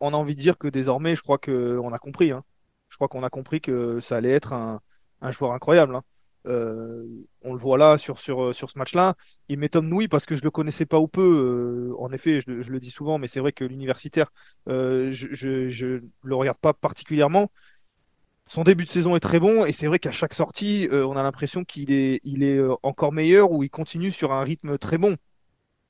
on 0.00 0.14
a 0.14 0.16
envie 0.16 0.34
de 0.36 0.40
dire 0.40 0.58
que 0.58 0.68
désormais, 0.68 1.16
je 1.16 1.22
crois 1.22 1.38
que 1.38 1.78
on 1.82 1.92
a 1.92 1.98
compris. 1.98 2.32
Hein. 2.32 2.44
Je 2.90 2.96
crois 2.96 3.08
qu'on 3.08 3.22
a 3.24 3.30
compris 3.30 3.60
que 3.60 4.00
ça 4.00 4.16
allait 4.16 4.30
être 4.32 4.52
un, 4.52 4.80
un 5.22 5.30
joueur 5.30 5.52
incroyable. 5.52 5.96
Hein. 5.96 6.04
Euh, 6.46 7.06
on 7.42 7.54
le 7.54 7.58
voit 7.58 7.78
là 7.78 7.98
sur 7.98 8.20
sur 8.20 8.54
sur 8.54 8.70
ce 8.70 8.78
match-là. 8.78 9.14
Il 9.48 9.58
m'étonne 9.58 9.92
oui 9.92 10.08
parce 10.08 10.26
que 10.26 10.36
je 10.36 10.42
le 10.42 10.50
connaissais 10.50 10.86
pas 10.86 11.00
ou 11.00 11.08
peu. 11.08 11.90
Euh, 11.92 11.96
en 11.98 12.12
effet, 12.12 12.40
je, 12.40 12.50
le- 12.50 12.80
dis 12.80 12.90
souvent, 12.90 13.18
mais 13.18 13.28
c'est 13.28 13.40
vrai 13.40 13.52
que 13.52 13.64
l'universitaire, 13.64 14.30
euh, 14.68 15.10
je, 15.12 15.28
je 15.32 15.70
je 15.70 16.02
le 16.22 16.34
regarde 16.36 16.58
pas 16.58 16.74
particulièrement. 16.74 17.50
Son 18.46 18.62
début 18.62 18.84
de 18.84 18.90
saison 18.90 19.16
est 19.16 19.20
très 19.20 19.40
bon 19.40 19.64
et 19.64 19.72
c'est 19.72 19.86
vrai 19.86 19.98
qu'à 19.98 20.12
chaque 20.12 20.34
sortie, 20.34 20.86
euh, 20.92 21.06
on 21.06 21.16
a 21.16 21.22
l'impression 21.22 21.64
qu'il 21.64 21.92
est 21.92 22.20
il 22.24 22.42
est 22.42 22.56
euh, 22.58 22.74
encore 22.82 23.12
meilleur 23.12 23.52
ou 23.52 23.62
il 23.62 23.70
continue 23.70 24.10
sur 24.10 24.32
un 24.32 24.42
rythme 24.44 24.76
très 24.78 24.98
bon. 24.98 25.16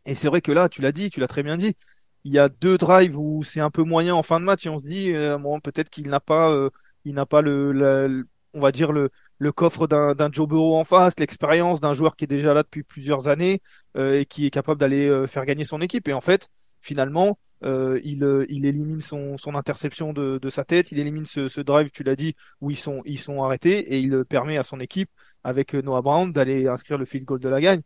Et 0.07 0.15
c'est 0.15 0.29
vrai 0.29 0.41
que 0.41 0.53
là, 0.53 0.69
tu 0.69 0.83
l'as 0.83 0.93
dit, 0.93 1.11
tu 1.11 1.21
l'as 1.21 1.27
très 1.29 1.43
bien 1.43 1.57
dit. 1.57 1.77
Il 2.25 2.33
y 2.33 2.39
a 2.39 2.49
deux 2.49 2.79
drives 2.79 3.19
où 3.19 3.43
c'est 3.43 3.61
un 3.61 3.71
peu 3.71 3.83
moyen 3.85 4.15
en 4.15 4.23
fin 4.23 4.41
de 4.41 4.45
match 4.45 4.67
et 4.67 4.69
on 4.69 4.79
se 4.79 4.85
dit, 4.85 5.13
euh, 5.15 5.39
bon, 5.39 5.61
peut-être 5.61 5.91
qu'il 5.91 6.09
n'a 6.09 6.21
pas, 6.21 6.51
euh, 6.51 6.71
il 7.05 7.15
n'a 7.15 7.27
pas 7.27 7.43
le, 7.43 8.27
on 8.55 8.61
va 8.61 8.73
dire 8.73 8.93
le, 8.93 9.11
le 9.39 9.53
coffre 9.53 9.87
d'un, 9.87 10.15
d'un 10.15 10.31
Joe 10.33 10.49
Burrow 10.49 10.77
en 10.77 10.85
face, 10.85 11.19
l'expérience 11.19 11.81
d'un 11.81 11.93
joueur 11.95 12.17
qui 12.17 12.25
est 12.25 12.27
déjà 12.29 12.55
là 12.55 12.63
depuis 12.63 12.83
plusieurs 12.83 13.29
années 13.29 13.61
euh, 13.97 14.21
et 14.21 14.27
qui 14.27 14.47
est 14.47 14.51
capable 14.51 14.81
d'aller 14.81 15.09
euh, 15.09 15.27
faire 15.27 15.45
gagner 15.45 15.65
son 15.65 15.81
équipe. 15.81 16.09
Et 16.09 16.13
en 16.15 16.21
fait, 16.21 16.49
finalement, 16.81 17.39
euh, 17.65 18.01
il, 18.05 18.25
euh, 18.25 18.47
il 18.49 18.67
élimine 18.67 19.01
son, 19.01 19.37
son 19.39 19.55
interception 19.55 20.13
de, 20.13 20.39
de 20.39 20.51
sa 20.51 20.65
tête, 20.65 20.93
il 20.93 20.99
élimine 20.99 21.27
ce, 21.27 21.49
ce 21.49 21.61
drive, 21.61 21.91
tu 21.91 22.03
l'as 22.05 22.17
dit, 22.17 22.35
où 22.61 22.71
ils 22.71 22.77
sont, 22.77 23.03
ils 23.07 23.19
sont 23.19 23.43
arrêtés 23.43 23.79
et 23.95 23.99
il 24.01 24.25
permet 24.27 24.59
à 24.59 24.63
son 24.63 24.81
équipe, 24.81 25.11
avec 25.43 25.75
euh, 25.75 25.83
Noah 25.83 26.03
Brown, 26.03 26.33
d'aller 26.33 26.69
inscrire 26.69 26.99
le 26.99 27.05
field 27.05 27.27
goal 27.27 27.41
de 27.41 27.49
la 27.49 27.61
gagne. 27.61 27.81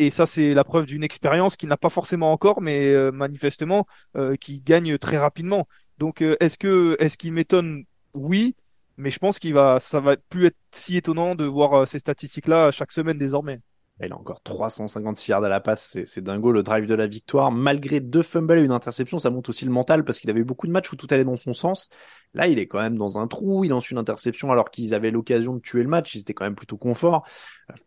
Et 0.00 0.08
ça, 0.08 0.24
c'est 0.24 0.54
la 0.54 0.64
preuve 0.64 0.86
d'une 0.86 1.04
expérience 1.04 1.58
qu'il 1.58 1.68
n'a 1.68 1.76
pas 1.76 1.90
forcément 1.90 2.32
encore, 2.32 2.62
mais 2.62 2.86
euh, 2.94 3.12
manifestement, 3.12 3.86
euh, 4.16 4.34
qui 4.34 4.60
gagne 4.62 4.96
très 4.96 5.18
rapidement. 5.18 5.68
Donc, 5.98 6.22
euh, 6.22 6.38
est-ce 6.40 6.56
que, 6.56 6.96
est-ce 7.00 7.18
qu'il 7.18 7.34
m'étonne? 7.34 7.84
Oui, 8.14 8.56
mais 8.96 9.10
je 9.10 9.18
pense 9.18 9.38
qu'il 9.38 9.52
va, 9.52 9.78
ça 9.78 10.00
va 10.00 10.16
plus 10.16 10.46
être 10.46 10.56
si 10.72 10.96
étonnant 10.96 11.34
de 11.34 11.44
voir 11.44 11.86
ces 11.86 11.98
statistiques-là 11.98 12.70
chaque 12.70 12.92
semaine 12.92 13.18
désormais. 13.18 13.60
Il 14.02 14.12
a 14.12 14.16
encore 14.16 14.42
356 14.42 15.30
yards 15.30 15.44
à 15.44 15.48
la 15.48 15.60
passe, 15.60 15.98
c'est, 16.04 16.20
dingo 16.22 16.52
le 16.52 16.62
drive 16.62 16.86
de 16.86 16.94
la 16.94 17.06
victoire. 17.06 17.52
Malgré 17.52 18.00
deux 18.00 18.22
fumbles 18.22 18.58
et 18.58 18.62
une 18.62 18.72
interception, 18.72 19.18
ça 19.18 19.28
monte 19.30 19.48
aussi 19.50 19.66
le 19.66 19.70
mental 19.70 20.04
parce 20.04 20.18
qu'il 20.18 20.30
avait 20.30 20.42
beaucoup 20.42 20.66
de 20.66 20.72
matchs 20.72 20.92
où 20.92 20.96
tout 20.96 21.06
allait 21.10 21.24
dans 21.24 21.36
son 21.36 21.52
sens. 21.52 21.90
Là, 22.32 22.46
il 22.46 22.58
est 22.58 22.66
quand 22.66 22.80
même 22.80 22.96
dans 22.96 23.18
un 23.18 23.26
trou, 23.26 23.64
il 23.64 23.68
lance 23.68 23.90
une 23.90 23.98
interception 23.98 24.50
alors 24.52 24.70
qu'ils 24.70 24.94
avaient 24.94 25.10
l'occasion 25.10 25.54
de 25.54 25.60
tuer 25.60 25.82
le 25.82 25.88
match, 25.88 26.14
ils 26.14 26.20
étaient 26.20 26.32
quand 26.32 26.44
même 26.44 26.54
plutôt 26.54 26.78
confort. 26.78 27.26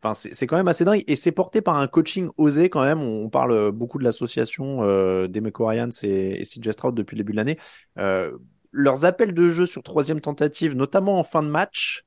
Enfin, 0.01 0.13
c'est, 0.13 0.48
quand 0.48 0.55
même 0.55 0.67
assez 0.67 0.86
dingue 0.86 1.03
et 1.08 1.15
c'est 1.15 1.32
porté 1.32 1.62
par 1.62 1.77
un 1.77 1.88
coaching 1.88 2.29
osé 2.38 2.70
quand 2.70 2.84
même. 2.84 3.01
On 3.01 3.29
parle 3.29 3.72
beaucoup 3.72 3.98
de 3.98 4.03
l'association 4.03 4.84
euh, 4.84 5.27
des 5.27 5.41
Ryans 5.41 5.89
et, 6.03 6.41
et 6.41 6.43
CJ 6.43 6.72
Stroud 6.72 6.96
depuis 6.96 7.15
le 7.15 7.24
début 7.24 7.32
de 7.32 7.38
l'année. 7.38 7.58
Euh, 7.98 8.38
leurs 8.72 9.05
appels 9.05 9.34
de 9.34 9.50
jeu 9.50 9.65
sur 9.65 9.82
troisième 9.82 10.22
tentative, 10.22 10.75
notamment 10.75 11.20
en 11.20 11.24
fin 11.24 11.41
de 11.41 11.50
match, 11.50 12.05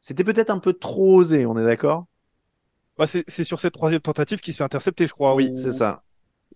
c'était 0.00 0.24
peut-être 0.24 0.50
un 0.50 0.58
peu 0.58 0.72
trop 0.72 1.16
osé, 1.16 1.46
on 1.46 1.56
est 1.58 1.64
d'accord? 1.64 2.06
Bah, 3.00 3.06
c'est, 3.06 3.44
sur 3.44 3.58
cette 3.58 3.72
troisième 3.74 4.00
tentative 4.00 4.40
qu'il 4.40 4.52
se 4.52 4.58
fait 4.58 4.64
intercepter, 4.64 5.06
je 5.06 5.12
crois. 5.12 5.34
Oui, 5.34 5.50
où- 5.52 5.56
c'est 5.56 5.72
ça. 5.72 6.02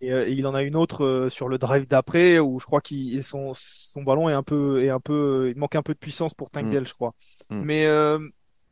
Et, 0.01 0.13
euh, 0.13 0.29
et 0.29 0.33
il 0.33 0.47
en 0.47 0.55
a 0.55 0.63
une 0.63 0.77
autre 0.77 1.05
euh, 1.05 1.31
sur 1.31 1.49
le 1.49 1.57
drive 1.57 1.87
d'après 1.89 2.39
où 2.39 2.61
je 2.61 2.67
crois 2.67 2.81
qu'il 2.81 3.23
son 3.25 3.53
son 3.55 4.03
ballon 4.03 4.29
est 4.29 4.33
un 4.35 4.43
peu 4.43 4.83
est 4.83 4.91
un 4.91 5.01
peu 5.01 5.51
il 5.55 5.59
manque 5.59 5.75
un 5.77 5.83
peu 5.83 5.95
de 5.95 5.99
puissance 5.99 6.35
pour 6.35 6.51
Tangle, 6.51 6.87
je 6.87 6.93
crois. 6.93 7.15
Mm. 7.49 7.61
Mais 7.63 7.87
euh, 7.87 8.19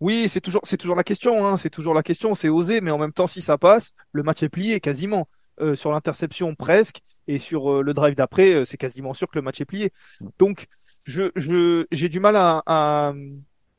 oui, 0.00 0.28
c'est 0.28 0.40
toujours 0.40 0.60
c'est 0.64 0.76
toujours 0.76 0.96
la 0.96 1.04
question 1.04 1.46
hein, 1.46 1.56
c'est 1.56 1.70
toujours 1.70 1.94
la 1.94 2.02
question, 2.02 2.34
c'est 2.34 2.48
osé 2.48 2.80
mais 2.80 2.90
en 2.90 2.98
même 2.98 3.12
temps 3.12 3.26
si 3.28 3.40
ça 3.40 3.56
passe, 3.56 3.92
le 4.12 4.22
match 4.22 4.42
est 4.42 4.48
plié 4.48 4.80
quasiment. 4.80 5.28
Euh, 5.60 5.76
sur 5.76 5.92
l'interception 5.92 6.54
presque 6.54 7.00
et 7.28 7.38
sur 7.38 7.70
euh, 7.70 7.82
le 7.82 7.92
drive 7.92 8.14
d'après, 8.14 8.54
euh, 8.54 8.64
c'est 8.64 8.78
quasiment 8.78 9.12
sûr 9.14 9.28
que 9.28 9.38
le 9.38 9.42
match 9.42 9.60
est 9.60 9.66
plié. 9.66 9.92
Mm. 10.20 10.28
Donc 10.38 10.66
je, 11.04 11.30
je, 11.36 11.86
j'ai 11.92 12.08
du 12.08 12.20
mal 12.20 12.36
à, 12.36 12.62
à, 12.66 13.12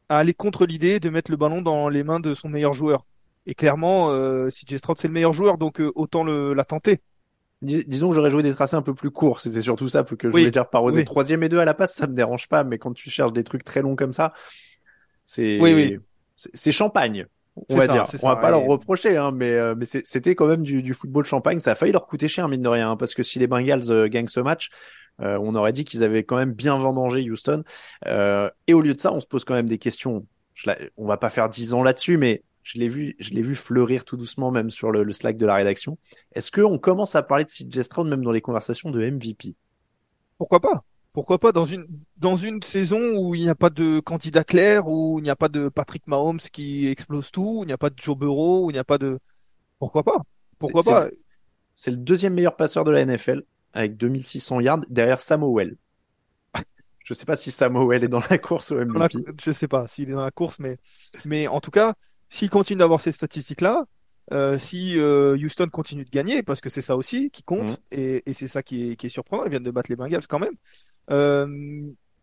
à 0.10 0.18
aller 0.20 0.34
contre 0.34 0.66
l'idée 0.66 1.00
de 1.00 1.10
mettre 1.10 1.32
le 1.32 1.38
ballon 1.38 1.62
dans 1.62 1.90
les 1.90 2.04
mains 2.04 2.20
de 2.20 2.36
son 2.36 2.48
meilleur 2.48 2.74
joueur. 2.74 3.06
Et 3.46 3.56
clairement, 3.56 4.10
euh, 4.12 4.50
CJ 4.50 4.78
Stroud 4.78 4.98
c'est 5.00 5.08
le 5.08 5.14
meilleur 5.14 5.34
joueur, 5.34 5.58
donc 5.58 5.82
euh, 5.82 5.92
autant 5.96 6.24
le, 6.24 6.54
la 6.54 6.64
tenter. 6.64 7.02
Dis- 7.62 7.86
disons 7.86 8.10
que 8.10 8.16
j'aurais 8.16 8.30
joué 8.30 8.44
des 8.44 8.54
tracés 8.54 8.76
un 8.76 8.82
peu 8.82 8.94
plus 8.94 9.12
courts. 9.12 9.40
C'était 9.40 9.62
surtout 9.62 9.88
ça 9.88 10.04
que 10.04 10.16
je 10.22 10.28
Oui, 10.28 10.42
voulais 10.42 10.52
dire 10.52 10.70
par 10.70 10.84
oser 10.84 11.00
oui. 11.00 11.06
troisième 11.06 11.44
et 11.44 11.50
deux 11.50 11.60
à 11.60 11.66
la 11.66 11.74
passe, 11.74 11.94
ça 11.96 12.08
me 12.08 12.14
dérange 12.14 12.48
pas. 12.48 12.64
Mais 12.64 12.78
quand 12.78 12.94
tu 12.94 13.10
cherches 13.10 13.34
des 13.34 13.44
trucs 13.44 13.64
très 13.64 13.82
longs 13.82 13.96
comme 13.96 14.14
ça, 14.14 14.34
c'est 15.26 15.60
Oui, 15.62 15.74
oui. 15.74 15.98
c'est 16.54 16.72
champagne. 16.72 17.26
On 17.70 17.76
va 17.78 17.86
ça, 17.86 17.94
dire. 17.94 18.08
On 18.24 18.30
va 18.30 18.36
pas 18.36 18.50
leur 18.50 18.64
reprocher, 18.66 19.16
hein, 19.16 19.32
mais 19.32 19.52
euh, 19.52 19.76
mais 19.78 19.86
c'était 19.86 20.34
quand 20.36 20.48
même 20.48 20.64
du, 20.64 20.82
du 20.82 20.94
football 20.94 21.24
champagne. 21.24 21.60
Ça 21.60 21.72
a 21.72 21.76
failli 21.76 21.92
leur 21.92 22.08
coûter 22.08 22.28
cher 22.28 22.48
mine 22.50 22.64
de 22.64 22.68
rien, 22.68 22.92
hein, 22.92 22.98
parce 22.98 23.14
que 23.14 23.22
si 23.22 23.38
les 23.38 23.46
Bengals 23.48 23.92
euh, 23.92 24.08
gagnent 24.08 24.28
ce 24.28 24.40
match, 24.40 24.72
euh, 25.22 25.38
on 25.40 25.54
aurait 25.54 25.72
dit 25.74 25.86
qu'ils 25.86 26.04
avaient 26.04 26.24
quand 26.24 26.38
même 26.38 26.52
bien 26.54 26.78
vendangé 26.80 27.30
Houston. 27.30 27.64
Euh, 28.08 28.50
et 28.68 28.74
au 28.74 28.82
lieu 28.82 28.94
de 28.96 29.00
ça, 29.00 29.14
on 29.14 29.20
se 29.20 29.28
pose 29.28 29.44
quand 29.46 29.54
même 29.54 29.70
des 29.70 29.78
questions. 29.78 30.26
Je 30.56 30.70
la- 30.72 30.78
on 30.98 31.06
va 31.06 31.18
pas 31.18 31.30
faire 31.30 31.48
dix 31.48 31.76
ans 31.76 31.84
là-dessus, 31.84 32.18
mais 32.18 32.44
je 32.64 32.80
l'ai 32.80 32.90
vu, 32.90 33.16
je 33.20 33.32
l'ai 33.32 33.42
vu 33.42 33.56
fleurir 33.56 34.06
tout 34.06 34.18
doucement 34.18 34.52
même 34.52 34.70
sur 34.72 34.92
le, 34.92 35.04
le 35.04 35.12
Slack 35.14 35.38
de 35.38 35.46
la 35.46 35.56
rédaction. 35.56 35.98
Est-ce 36.34 36.52
qu'on 36.52 36.80
commence 36.80 37.16
à 37.16 37.22
parler 37.24 37.44
de 37.46 37.50
CJ 37.50 37.82
Stroud 37.84 38.08
même 38.08 38.24
dans 38.24 38.32
les 38.32 38.42
conversations 38.42 38.90
de 38.92 39.10
MVP 39.10 39.56
Pourquoi 40.38 40.60
pas? 40.60 40.84
Pourquoi 41.12 41.38
pas 41.38 41.52
dans 41.52 41.66
une 41.66 41.86
dans 42.18 42.36
une 42.36 42.64
saison 42.64 43.00
où 43.18 43.36
il 43.36 43.42
n'y 43.42 43.50
a 43.50 43.54
pas 43.56 43.70
de 43.70 44.00
candidat 44.00 44.44
clair, 44.44 44.88
où 44.88 45.20
il 45.20 45.24
n'y 45.24 45.30
a 45.30 45.36
pas 45.36 45.48
de 45.50 45.70
Patrick 45.70 46.08
Mahomes 46.08 46.40
qui 46.40 46.88
explose 46.88 47.30
tout, 47.30 47.60
où 47.60 47.64
il 47.64 47.68
n'y 47.68 47.74
a 47.74 47.78
pas 47.78 47.92
de 47.92 47.96
Joe 48.02 48.18
Burrow, 48.18 48.66
où 48.66 48.72
il 48.72 48.74
n'y 48.74 48.80
a 48.80 48.84
pas 48.84 48.98
de 48.98 49.20
pourquoi 49.78 50.02
pas? 50.04 50.22
Pourquoi 50.58 50.82
pas? 50.82 51.08
C'est 51.76 51.92
le 51.92 51.98
deuxième 51.98 52.34
meilleur 52.34 52.56
passeur 52.56 52.84
de 52.84 52.92
la 52.92 53.06
NFL 53.06 53.44
avec 53.74 53.96
2600 53.98 54.60
yards 54.62 54.80
derrière 54.90 55.20
Samuel. 55.20 55.76
Je 57.04 57.14
sais 57.14 57.26
pas 57.26 57.36
si 57.36 57.52
Samuel 57.52 58.04
est 58.06 58.08
dans 58.08 58.22
la 58.30 58.38
course 58.38 58.72
au 58.72 58.84
Dans 58.84 58.94
la- 58.98 59.06
MVP. 59.08 59.26
je 59.44 59.52
sais 59.52 59.68
pas 59.68 59.88
s'il 59.88 60.10
est 60.10 60.14
dans 60.14 60.22
la 60.22 60.32
course, 60.32 60.58
mais 60.60 60.78
mais 61.26 61.48
en 61.48 61.60
tout 61.60 61.72
cas, 61.72 61.96
s'il 62.34 62.50
continue 62.50 62.80
d'avoir 62.80 63.02
ces 63.02 63.12
statistiques-là, 63.14 63.86
euh, 64.34 64.58
si 64.60 65.00
euh, 65.00 65.38
Houston 65.38 65.68
continue 65.70 66.06
de 66.06 66.10
gagner, 66.10 66.44
parce 66.44 66.62
que 66.62 66.70
c'est 66.70 66.82
ça 66.82 66.98
aussi 66.98 67.30
qui 67.32 67.44
compte, 67.44 67.72
Mhm. 67.72 67.78
et, 67.92 68.24
et 68.32 68.34
c'est 68.34 68.48
ça 68.48 68.64
qui 68.64 68.92
est, 68.92 68.96
qui 68.98 69.08
est 69.08 69.10
surprenant, 69.10 69.46
ils 69.46 69.52
viennent 69.52 69.64
de 69.64 69.72
battre 69.72 69.90
les 69.92 69.96
Bengals 69.98 70.28
quand 70.28 70.40
même. 70.40 70.56
Euh, 71.12 71.48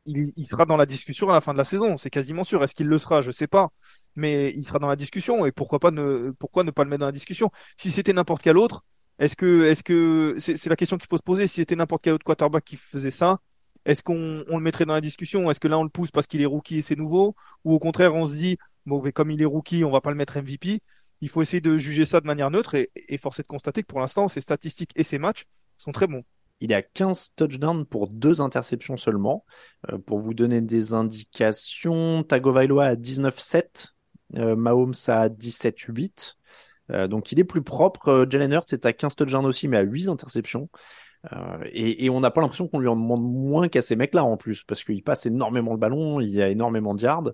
il, 0.06 0.32
il 0.36 0.46
sera 0.46 0.66
dans 0.66 0.76
la 0.76 0.86
discussion 0.86 1.28
à 1.30 1.34
la 1.34 1.40
fin 1.40 1.52
de 1.52 1.58
la 1.58 1.64
saison, 1.64 1.98
c'est 1.98 2.10
quasiment 2.10 2.44
sûr. 2.44 2.62
Est-ce 2.64 2.74
qu'il 2.74 2.86
le 2.88 2.98
sera? 2.98 3.22
Je 3.22 3.30
sais 3.30 3.46
pas, 3.46 3.70
mais 4.16 4.52
il 4.56 4.64
sera 4.64 4.78
dans 4.78 4.88
la 4.88 4.96
discussion, 4.96 5.46
et 5.46 5.52
pourquoi 5.52 5.78
pas 5.78 5.90
ne 5.90 6.32
pourquoi 6.38 6.64
ne 6.64 6.70
pas 6.70 6.84
le 6.84 6.90
mettre 6.90 7.00
dans 7.00 7.06
la 7.06 7.12
discussion? 7.12 7.50
Si 7.76 7.90
c'était 7.90 8.12
n'importe 8.14 8.42
quel 8.42 8.58
autre, 8.58 8.84
est-ce 9.18 9.36
que 9.36 9.64
est-ce 9.66 9.84
que 9.84 10.36
c'est 10.40 10.56
c'est 10.56 10.70
la 10.70 10.76
question 10.76 10.96
qu'il 10.98 11.08
faut 11.08 11.18
se 11.18 11.22
poser. 11.22 11.46
Si 11.46 11.56
c'était 11.56 11.76
n'importe 11.76 12.02
quel 12.04 12.14
autre 12.14 12.24
quarterback 12.24 12.64
qui 12.64 12.76
faisait 12.76 13.10
ça, 13.10 13.40
est-ce 13.84 14.02
qu'on 14.02 14.44
on 14.48 14.56
le 14.58 14.62
mettrait 14.62 14.86
dans 14.86 14.94
la 14.94 15.00
discussion? 15.00 15.50
Est-ce 15.50 15.60
que 15.60 15.68
là 15.68 15.78
on 15.78 15.84
le 15.84 15.90
pousse 15.90 16.10
parce 16.10 16.26
qu'il 16.26 16.40
est 16.42 16.46
rookie 16.46 16.78
et 16.78 16.82
c'est 16.82 16.96
nouveau? 16.96 17.34
Ou 17.64 17.74
au 17.74 17.78
contraire 17.78 18.14
on 18.14 18.26
se 18.28 18.34
dit 18.34 18.56
mais 18.86 19.12
comme 19.12 19.30
il 19.30 19.42
est 19.42 19.46
rookie, 19.46 19.84
on 19.84 19.90
va 19.90 20.00
pas 20.00 20.10
le 20.10 20.16
mettre 20.16 20.38
MVP. 20.40 20.80
Il 21.20 21.28
faut 21.28 21.42
essayer 21.42 21.60
de 21.60 21.76
juger 21.78 22.04
ça 22.06 22.20
de 22.20 22.26
manière 22.26 22.50
neutre 22.50 22.74
et, 22.74 22.90
et 22.94 23.18
force 23.18 23.38
est 23.40 23.42
de 23.42 23.48
constater 23.48 23.82
que 23.82 23.86
pour 23.86 24.00
l'instant 24.00 24.28
ses 24.28 24.40
statistiques 24.40 24.92
et 24.96 25.02
ses 25.04 25.18
matchs 25.18 25.44
sont 25.76 25.92
très 25.92 26.06
bons. 26.06 26.24
Il 26.60 26.74
a 26.74 26.82
15 26.82 27.30
touchdowns 27.36 27.86
pour 27.86 28.08
deux 28.08 28.40
interceptions 28.40 28.96
seulement. 28.96 29.44
Euh, 29.90 29.98
pour 29.98 30.18
vous 30.18 30.34
donner 30.34 30.60
des 30.60 30.92
indications, 30.92 32.22
Tagovailoa 32.22 32.84
a 32.84 32.94
19-7, 32.96 33.94
euh, 34.36 34.56
Mahomes 34.56 34.94
a 35.08 35.28
17-8. 35.28 36.36
Euh, 36.90 37.08
donc 37.08 37.32
il 37.32 37.40
est 37.40 37.44
plus 37.44 37.62
propre. 37.62 38.26
Jalen 38.28 38.52
Hurts 38.52 38.72
est 38.72 38.84
à 38.84 38.92
15 38.92 39.16
touchdowns 39.16 39.46
aussi, 39.46 39.68
mais 39.68 39.78
à 39.78 39.82
8 39.82 40.08
interceptions. 40.08 40.68
Et, 41.66 42.06
et 42.06 42.08
on 42.08 42.20
n'a 42.20 42.30
pas 42.30 42.40
l'impression 42.40 42.66
qu'on 42.66 42.78
lui 42.78 42.88
en 42.88 42.96
demande 42.96 43.22
moins 43.22 43.68
qu'à 43.68 43.82
ces 43.82 43.94
mecs-là 43.94 44.24
en 44.24 44.38
plus, 44.38 44.64
parce 44.64 44.82
qu'il 44.82 45.02
passe 45.02 45.26
énormément 45.26 45.72
le 45.72 45.78
ballon, 45.78 46.18
il 46.18 46.30
y 46.30 46.40
a 46.40 46.48
énormément 46.48 46.94
de 46.94 47.02
yards. 47.02 47.32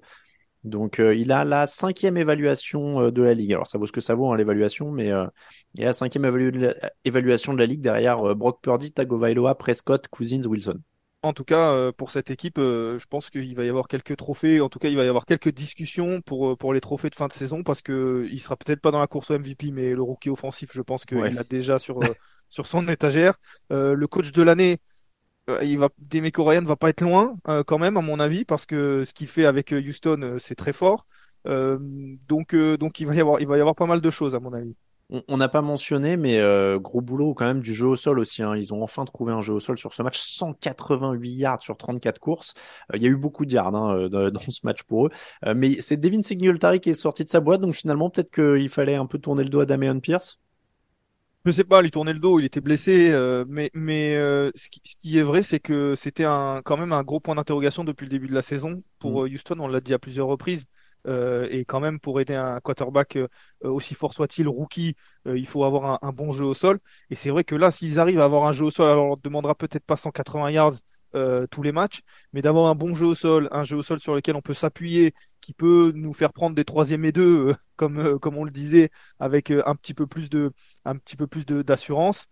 Donc 0.67 0.99
euh, 0.99 1.15
il 1.15 1.31
a 1.33 1.45
la 1.45 1.67
cinquième 1.67 2.17
évaluation 2.17 3.01
euh, 3.01 3.11
de 3.11 3.23
la 3.23 3.35
ligue. 3.35 3.53
Alors 3.53 3.67
ça 3.67 3.79
vaut 3.79 3.87
ce 3.87 3.93
que 3.93 4.01
ça 4.01 4.15
vaut 4.15 4.31
hein, 4.33 4.37
l'évaluation, 4.37 4.91
mais 4.91 5.13
euh, 5.13 5.27
il 5.75 5.85
a 5.85 5.87
la 5.87 5.93
cinquième 5.93 6.25
évalu- 6.25 6.75
évaluation 7.05 7.55
de 7.55 7.59
la 7.59 7.67
ligue 7.67 7.81
derrière 7.81 8.35
Brock 8.35 8.61
Purdy, 8.63 8.93
Tagovailoa, 8.93 9.55
Prescott, 9.55 10.09
Cousins, 10.09 10.43
Wilson. 10.45 10.79
En 11.23 11.33
tout 11.33 11.45
cas, 11.45 11.91
pour 11.93 12.11
cette 12.13 12.31
équipe, 12.31 12.59
je 12.59 13.05
pense 13.07 13.31
qu'il 13.31 13.57
va 13.57 13.65
y 13.65 13.69
avoir 13.69 13.89
quelques 13.89 14.17
trophées. 14.17 14.61
En 14.61 14.69
tout 14.69 14.79
cas, 14.79 14.89
il 14.89 14.97
va 14.97 15.05
y 15.05 15.09
avoir 15.09 15.25
quelques 15.25 15.49
discussions 15.53 16.21
pour 16.21 16.57
pour 16.57 16.73
les 16.73 16.81
trophées 16.81 17.11
de 17.11 17.17
fin 17.17 17.27
de 17.27 17.33
saison 17.33 17.65
parce 17.65 17.83
que 17.83 18.29
il 18.31 18.41
sera 18.41 18.57
peut-être 18.57 18.81
pas 18.81 18.93
dans 18.93 19.01
la 19.01 19.09
course 19.09 19.31
au 19.33 19.35
MVP, 19.39 19.73
mais 19.73 19.93
le 19.95 20.03
rookie 20.03 20.31
offensif, 20.31 20.71
je 20.73 20.83
pense 20.83 21.05
qu'il 21.05 21.19
Ouais. 21.19 21.33
l'a 21.33 21.43
déjà 21.43 21.79
sur 21.81 21.99
sur 22.49 22.67
son 22.67 22.87
étagère. 22.89 23.35
Le 23.71 24.05
coach 24.07 24.31
de 24.31 24.43
l'année, 24.43 24.79
il 25.63 25.79
va 25.79 25.89
Demeco 25.99 26.45
Ryan 26.45 26.63
va 26.65 26.77
pas 26.77 26.91
être 26.91 27.01
loin 27.03 27.37
euh, 27.49 27.63
quand 27.65 27.79
même 27.79 27.97
à 27.97 28.01
mon 28.03 28.19
avis 28.21 28.45
parce 28.45 28.67
que 28.67 29.05
ce 29.05 29.15
qu'il 29.15 29.29
fait 29.29 29.47
avec 29.47 29.73
euh, 29.73 29.81
Houston, 29.81 30.21
euh, 30.23 30.39
c'est 30.39 30.55
très 30.57 30.73
fort. 30.73 31.07
Euh, 31.47 31.79
donc 32.29 32.55
euh, 32.55 32.77
donc 32.77 32.99
il 33.01 33.07
va 33.07 33.15
y 33.15 33.21
avoir 33.21 33.41
il 33.41 33.47
va 33.47 33.57
y 33.57 33.61
avoir 33.61 33.77
pas 33.77 33.87
mal 33.87 34.01
de 34.01 34.11
choses 34.11 34.35
à 34.35 34.41
mon 34.41 34.53
avis. 34.53 34.75
On 35.29 35.37
n'a 35.37 35.49
pas 35.49 35.63
mentionné, 35.63 36.17
mais 36.17 36.39
euh, 36.41 36.81
gros 36.81 37.01
boulot 37.01 37.33
quand 37.33 37.47
même 37.47 37.61
du 37.61 37.75
jeu 37.75 37.87
au 37.87 37.95
sol 37.95 38.19
aussi. 38.19 38.43
hein. 38.43 38.57
Ils 38.57 38.75
ont 38.75 38.83
enfin 38.83 39.05
trouvé 39.05 39.33
un 39.33 39.41
jeu 39.41 39.53
au 39.55 39.61
sol 39.61 39.79
sur 39.79 39.95
ce 39.95 40.03
match, 40.03 40.19
188 40.19 41.31
yards 41.31 41.63
sur 41.63 41.77
34 41.77 42.19
courses. 42.19 42.55
Euh, 42.93 42.97
il 42.97 43.03
y 43.05 43.07
a 43.07 43.09
eu 43.09 43.17
beaucoup 43.17 43.47
de 43.47 43.53
yards 43.53 43.73
hein, 43.77 43.97
euh, 43.97 44.31
dans, 44.33 44.41
ce 44.41 44.61
match 44.65 44.83
pour 44.83 45.07
eux. 45.07 45.11
Euh, 45.45 45.55
mais 45.57 45.81
c'est 45.81 45.97
Devin 45.97 46.23
Singletary 46.25 46.81
qui 46.81 46.91
est 46.91 46.95
sorti 46.95 47.25
de 47.25 47.31
sa 47.31 47.39
boîte, 47.39 47.61
donc 47.61 47.75
finalement 47.75 48.11
peut-être 48.11 48.33
qu'il 48.33 48.69
fallait 48.69 48.97
un 48.97 49.07
peu 49.07 49.19
tourner 49.21 49.45
le 49.45 49.49
dos 49.49 49.61
à 49.61 49.67
Damian 49.67 50.01
Pierce. 50.01 50.41
Je 51.47 51.53
sais 51.53 51.65
pas, 51.65 51.81
lui 51.81 51.93
tourner 51.93 52.13
le 52.13 52.19
dos, 52.19 52.41
il 52.41 52.45
était 52.45 52.61
blessé, 52.61 53.11
euh, 53.13 53.45
mais 53.49 53.71
mais 53.73 54.17
euh, 54.17 54.51
ce 54.57 54.69
qui, 54.69 54.81
ce 54.85 54.97
qui 55.01 55.17
est 55.17 55.23
vrai, 55.23 55.45
c'est 55.45 55.61
que 55.61 55.95
c'était 55.95 56.25
un 56.25 56.61
quand 56.65 56.77
même 56.77 56.93
un 56.93 57.05
gros 57.05 57.21
point 57.21 57.37
d'interrogation 57.37 57.85
depuis 57.85 58.05
le 58.05 58.11
début 58.11 58.27
de 58.27 58.35
la 58.35 58.43
saison 58.43 58.83
pour 58.99 59.23
euh, 59.23 59.29
Houston. 59.29 59.55
On 59.61 59.69
l'a 59.69 59.79
dit 59.81 59.95
à 59.95 60.01
plusieurs 60.01 60.27
reprises, 60.27 60.67
euh, 61.07 61.47
et 61.51 61.65
quand 61.65 61.79
même 61.79 62.01
pour 62.01 62.21
aider 62.21 62.35
un 62.35 62.59
quarterback 62.61 63.17
euh, 63.17 63.29
aussi 63.63 63.95
fort 63.95 64.13
soit-il, 64.13 64.49
rookie, 64.49 64.97
euh, 65.29 65.39
il 65.39 65.47
faut 65.47 65.63
avoir 65.63 65.85
un, 65.85 65.99
un 66.09 66.13
bon 66.13 66.33
jeu 66.33 66.45
au 66.45 66.55
sol. 66.55 66.81
Et 67.11 67.15
c'est 67.15 67.31
vrai 67.31 67.45
que 67.45 67.55
là, 67.55 67.71
s'ils 67.71 68.01
arrivent 68.01 68.21
à 68.21 68.25
avoir 68.25 68.45
un 68.47 68.53
jeu 68.53 68.65
au 68.65 68.71
sol, 68.73 68.89
alors 68.89 69.05
on 69.05 69.09
leur 69.09 69.17
demandera 69.19 69.55
peut-être 69.55 69.85
pas 69.85 69.97
180 69.97 70.51
yards 70.51 70.75
euh, 71.15 71.47
tous 71.51 71.63
les 71.63 71.73
matchs, 71.73 72.01
mais 72.33 72.43
d'avoir 72.43 72.67
un 72.67 72.75
bon 72.75 72.95
jeu 72.95 73.07
au 73.07 73.15
sol, 73.15 73.49
un 73.53 73.65
jeu 73.65 73.77
au 73.77 73.83
sol 73.83 74.01
sur 74.01 74.15
lequel 74.15 74.37
on 74.37 74.43
peut 74.43 74.55
s'appuyer, 74.55 75.15
qui 75.41 75.55
peut 75.55 75.93
nous 75.95 76.13
faire 76.13 76.33
prendre 76.33 76.55
des 76.55 76.65
troisième 76.65 77.05
et 77.05 77.13
deux, 77.13 77.49
euh, 77.49 77.55
comme 77.77 77.99
euh, 77.99 78.19
comme 78.19 78.37
on 78.37 78.45
le 78.45 78.51
disait, 78.51 78.91
avec 79.19 79.51
un 79.51 79.75
petit 79.77 79.95
peu 79.95 80.07
plus 80.07 80.29
d'assurance, 81.47 82.27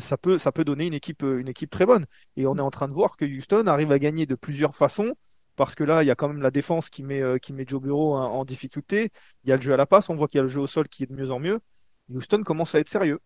ça 0.00 0.16
peut 0.18 0.64
donner 0.64 0.86
une 0.86 0.94
équipe 0.94 1.24
très 1.70 1.86
bonne. 1.86 2.06
Et 2.36 2.46
on 2.46 2.56
est 2.56 2.60
en 2.60 2.70
train 2.70 2.88
de 2.88 2.92
voir 2.92 3.16
que 3.16 3.24
Houston 3.24 3.66
arrive 3.66 3.92
à 3.92 3.98
gagner 3.98 4.26
de 4.26 4.34
plusieurs 4.34 4.74
façons. 4.76 5.14
Parce 5.56 5.74
que 5.74 5.84
là, 5.84 6.02
il 6.02 6.06
y 6.06 6.10
a 6.10 6.14
quand 6.14 6.28
même 6.28 6.40
la 6.40 6.50
défense 6.50 6.88
qui 6.90 7.02
met, 7.02 7.22
qui 7.40 7.52
met 7.52 7.64
Joe 7.66 7.82
en, 7.84 8.14
en 8.16 8.44
difficulté. 8.44 9.10
Il 9.44 9.50
y 9.50 9.52
a 9.52 9.56
le 9.56 9.62
jeu 9.62 9.72
à 9.72 9.76
la 9.76 9.86
passe. 9.86 10.08
On 10.10 10.16
voit 10.16 10.28
qu'il 10.28 10.38
y 10.38 10.40
a 10.40 10.42
le 10.42 10.48
jeu 10.48 10.60
au 10.60 10.66
sol 10.66 10.88
qui 10.88 11.02
est 11.04 11.06
de 11.06 11.14
mieux 11.14 11.30
en 11.30 11.38
mieux. 11.40 11.60
Houston 12.10 12.42
commence 12.42 12.74
à 12.74 12.80
être 12.80 12.88
sérieux. 12.88 13.20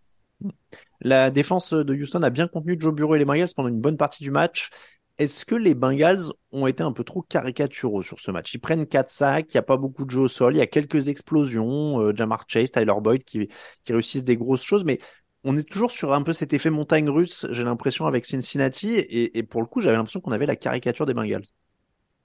La 1.00 1.30
défense 1.30 1.72
de 1.72 1.94
Houston 1.94 2.22
a 2.22 2.30
bien 2.30 2.48
contenu 2.48 2.76
Joe 2.78 2.94
Burrow 2.94 3.14
et 3.14 3.18
les 3.18 3.24
Bengals 3.24 3.50
pendant 3.54 3.68
une 3.68 3.80
bonne 3.80 3.96
partie 3.96 4.22
du 4.22 4.30
match. 4.30 4.70
Est-ce 5.18 5.46
que 5.46 5.54
les 5.54 5.74
Bengals 5.74 6.24
ont 6.52 6.66
été 6.66 6.82
un 6.82 6.92
peu 6.92 7.02
trop 7.02 7.22
caricaturaux 7.22 8.02
sur 8.02 8.20
ce 8.20 8.30
match? 8.30 8.52
Ils 8.52 8.58
prennent 8.58 8.86
4 8.86 9.08
sacs, 9.08 9.46
il 9.54 9.56
n'y 9.56 9.60
a 9.60 9.62
pas 9.62 9.78
beaucoup 9.78 10.04
de 10.04 10.10
jeu 10.10 10.20
au 10.20 10.28
sol, 10.28 10.54
il 10.54 10.58
y 10.58 10.62
a 10.62 10.66
quelques 10.66 11.08
explosions, 11.08 12.00
euh, 12.00 12.14
Jamar 12.14 12.44
Chase, 12.48 12.70
Tyler 12.70 12.92
Boyd 13.00 13.24
qui, 13.24 13.48
réussissent 13.88 14.24
des 14.24 14.36
grosses 14.36 14.62
choses, 14.62 14.84
mais 14.84 14.98
on 15.42 15.56
est 15.56 15.66
toujours 15.68 15.90
sur 15.90 16.12
un 16.12 16.22
peu 16.22 16.34
cet 16.34 16.52
effet 16.52 16.68
montagne 16.68 17.08
russe, 17.08 17.46
j'ai 17.50 17.64
l'impression, 17.64 18.06
avec 18.06 18.26
Cincinnati, 18.26 18.96
et, 18.96 19.42
pour 19.44 19.62
le 19.62 19.66
coup, 19.66 19.80
j'avais 19.80 19.96
l'impression 19.96 20.20
qu'on 20.20 20.32
avait 20.32 20.44
la 20.44 20.56
caricature 20.56 21.06
des 21.06 21.14
Bengals. 21.14 21.44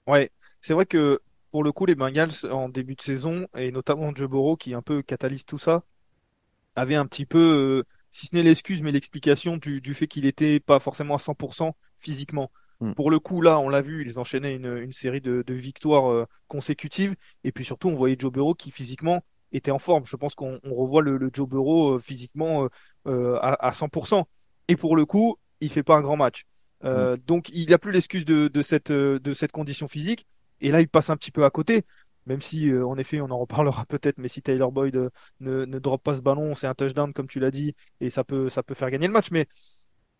Ouais, 0.06 0.30
c'est 0.60 0.74
vrai 0.74 0.84
que 0.84 1.20
pour 1.50 1.62
le 1.62 1.72
coup, 1.72 1.86
les 1.86 1.94
Bengals 1.94 2.50
en 2.50 2.68
début 2.68 2.94
de 2.94 3.02
saison, 3.02 3.46
et 3.56 3.70
notamment 3.70 4.14
Joe 4.14 4.28
Burrow 4.28 4.56
qui 4.56 4.74
un 4.74 4.82
peu 4.82 5.02
catalyse 5.02 5.44
tout 5.44 5.58
ça, 5.58 5.84
avait 6.74 6.96
un 6.96 7.06
petit 7.06 7.26
peu, 7.26 7.38
euh, 7.38 7.86
si 8.12 8.26
ce 8.26 8.36
n'est 8.36 8.42
l'excuse, 8.44 8.82
mais 8.82 8.92
l'explication 8.92 9.56
du, 9.56 9.80
du 9.80 9.94
fait 9.94 10.06
qu'il 10.06 10.26
était 10.26 10.60
pas 10.60 10.78
forcément 10.80 11.16
à 11.16 11.18
100% 11.18 11.72
physiquement. 11.98 12.52
Hmm. 12.80 12.92
Pour 12.94 13.10
le 13.10 13.18
coup, 13.18 13.40
là, 13.40 13.58
on 13.58 13.68
l'a 13.68 13.80
vu, 13.82 14.06
ils 14.06 14.18
enchaînaient 14.18 14.54
une, 14.54 14.76
une 14.78 14.92
série 14.92 15.20
de, 15.20 15.42
de 15.42 15.54
victoires 15.54 16.10
euh, 16.10 16.26
consécutives, 16.48 17.16
et 17.44 17.52
puis 17.52 17.64
surtout, 17.64 17.88
on 17.88 17.96
voyait 17.96 18.16
Joe 18.18 18.32
Burrow 18.32 18.54
qui 18.54 18.70
physiquement 18.70 19.22
était 19.52 19.70
en 19.70 19.78
forme. 19.78 20.04
Je 20.06 20.16
pense 20.16 20.34
qu'on 20.34 20.60
on 20.62 20.74
revoit 20.74 21.02
le, 21.02 21.16
le 21.16 21.30
Joe 21.32 21.48
Burrow 21.48 21.96
euh, 21.96 21.98
physiquement 21.98 22.68
euh, 23.06 23.36
à, 23.40 23.66
à 23.68 23.72
100%. 23.72 24.24
Et 24.68 24.76
pour 24.76 24.96
le 24.96 25.04
coup, 25.04 25.36
il 25.60 25.70
fait 25.70 25.82
pas 25.82 25.96
un 25.96 26.02
grand 26.02 26.16
match. 26.16 26.44
Euh, 26.84 27.16
Donc, 27.26 27.48
il 27.50 27.66
n'y 27.66 27.74
a 27.74 27.78
plus 27.78 27.92
l'excuse 27.92 28.24
de, 28.24 28.48
de 28.48 28.62
cette, 28.62 28.90
de 28.92 29.34
cette 29.34 29.52
condition 29.52 29.88
physique. 29.88 30.26
Et 30.60 30.70
là, 30.70 30.80
il 30.80 30.88
passe 30.88 31.10
un 31.10 31.16
petit 31.16 31.30
peu 31.30 31.44
à 31.44 31.50
côté. 31.50 31.82
Même 32.26 32.42
si, 32.42 32.70
euh, 32.70 32.86
en 32.86 32.96
effet, 32.98 33.20
on 33.20 33.30
en 33.30 33.38
reparlera 33.38 33.84
peut-être, 33.88 34.18
mais 34.18 34.28
si 34.28 34.42
Tyler 34.42 34.66
Boyd 34.72 34.96
euh, 34.96 35.10
ne, 35.40 35.64
ne 35.64 35.78
drop 35.78 36.02
pas 36.02 36.16
ce 36.16 36.22
ballon, 36.22 36.54
c'est 36.54 36.66
un 36.66 36.74
touchdown, 36.74 37.12
comme 37.12 37.26
tu 37.28 37.40
l'as 37.40 37.50
dit, 37.50 37.74
et 38.00 38.10
ça 38.10 38.24
peut, 38.24 38.48
ça 38.48 38.62
peut 38.62 38.74
faire 38.74 38.90
gagner 38.90 39.06
le 39.06 39.12
match. 39.12 39.30
Mais 39.30 39.46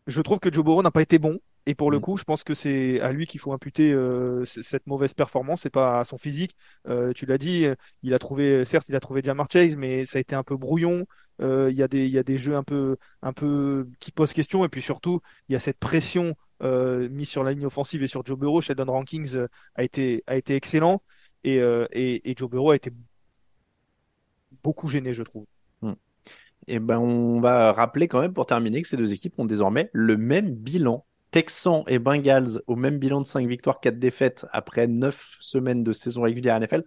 je 0.07 0.21
trouve 0.21 0.41
que 0.41 0.53
Joe 0.53 0.65
Burrow 0.65 0.83
n'a 0.83 0.91
pas 0.91 1.03
été 1.03 1.19
bon. 1.19 1.39
Et 1.67 1.77
pour 1.77 1.93
le 1.93 2.01
Mm. 2.01 2.03
coup, 2.03 2.17
je 2.17 2.25
pense 2.25 2.43
que 2.43 2.55
c'est 2.55 3.01
à 3.01 3.13
lui 3.13 3.27
qu'il 3.27 3.39
faut 3.39 3.53
imputer 3.53 3.93
euh, 3.93 4.45
cette 4.45 4.87
mauvaise 4.89 5.15
performance, 5.15 5.63
c'est 5.63 5.71
pas 5.71 6.01
à 6.01 6.05
son 6.05 6.19
physique. 6.19 6.57
Euh, 6.89 7.13
tu 7.13 7.25
l'as 7.25 7.39
dit, 7.39 7.67
euh, 7.67 7.77
il 8.03 8.15
a 8.15 8.19
trouvé, 8.19 8.65
certes, 8.65 8.89
il 8.89 8.97
a 8.97 9.01
trouvé 9.01 9.23
Jamar 9.25 9.47
Chase, 9.53 9.77
mais 9.77 10.05
ça 10.05 10.19
a 10.19 10.21
été 10.21 10.35
un 10.35 10.43
peu 10.43 10.57
brouillon. 10.57 11.07
Euh, 11.41 11.71
Il 11.71 11.77
y 11.77 11.83
a 11.85 11.89
des, 11.89 12.05
il 12.07 12.13
y 12.13 12.19
a 12.19 12.25
des 12.25 12.37
jeux 12.39 12.57
un 12.57 12.65
peu, 12.65 12.97
un 13.23 13.33
peu 13.33 13.89
qui 14.01 14.11
posent 14.11 14.33
question, 14.33 14.65
et 14.65 14.69
puis 14.69 14.83
surtout, 14.83 15.21
il 15.49 15.53
y 15.53 15.57
a 15.57 15.61
cette 15.61 15.79
pression 15.79 16.35
euh, 16.65 17.09
mis 17.09 17.27
sur 17.27 17.45
la 17.45 17.53
ligne 17.53 17.67
offensive 17.67 18.03
et 18.03 18.07
sur 18.09 18.25
Joe 18.27 18.37
Burrow, 18.39 18.61
Sheldon 18.61 18.91
Rankings 18.93 19.35
euh, 19.37 19.47
a 19.77 19.83
été 19.85 20.23
a 20.27 20.37
été 20.37 20.55
excellent 20.57 21.03
et, 21.45 21.61
euh, 21.61 21.87
et, 21.93 22.31
et 22.31 22.35
Joe 22.37 22.51
Burrow 22.51 22.71
a 22.71 22.77
été 22.77 22.91
beaucoup 24.63 24.89
gêné, 24.89 25.13
je 25.13 25.23
trouve. 25.23 25.47
Et 26.69 26.79
ben, 26.79 26.99
on 26.99 27.41
va 27.41 27.73
rappeler 27.73 28.07
quand 28.09 28.21
même 28.21 28.33
pour 28.33 28.47
terminer 28.47 28.83
que 28.83 28.89
ces 28.89 28.97
deux 28.97 29.13
équipes 29.13 29.39
ont 29.39 29.45
désormais 29.45 29.91
le 29.93 30.17
même 30.17 30.51
bilan. 30.51 31.05
Texans 31.33 31.83
et 31.87 31.99
Bengals 31.99 32.61
au 32.67 32.77
même 32.77 32.99
bilan 32.99 33.21
de 33.21 33.27
5 33.27 33.49
victoires, 33.49 33.81
4 33.81 33.99
défaites 33.99 34.47
après 34.53 34.87
9 34.87 35.37
semaines 35.41 35.83
de 35.83 35.93
saison 35.93 36.23
régulière 36.23 36.57
NFL. 36.57 36.85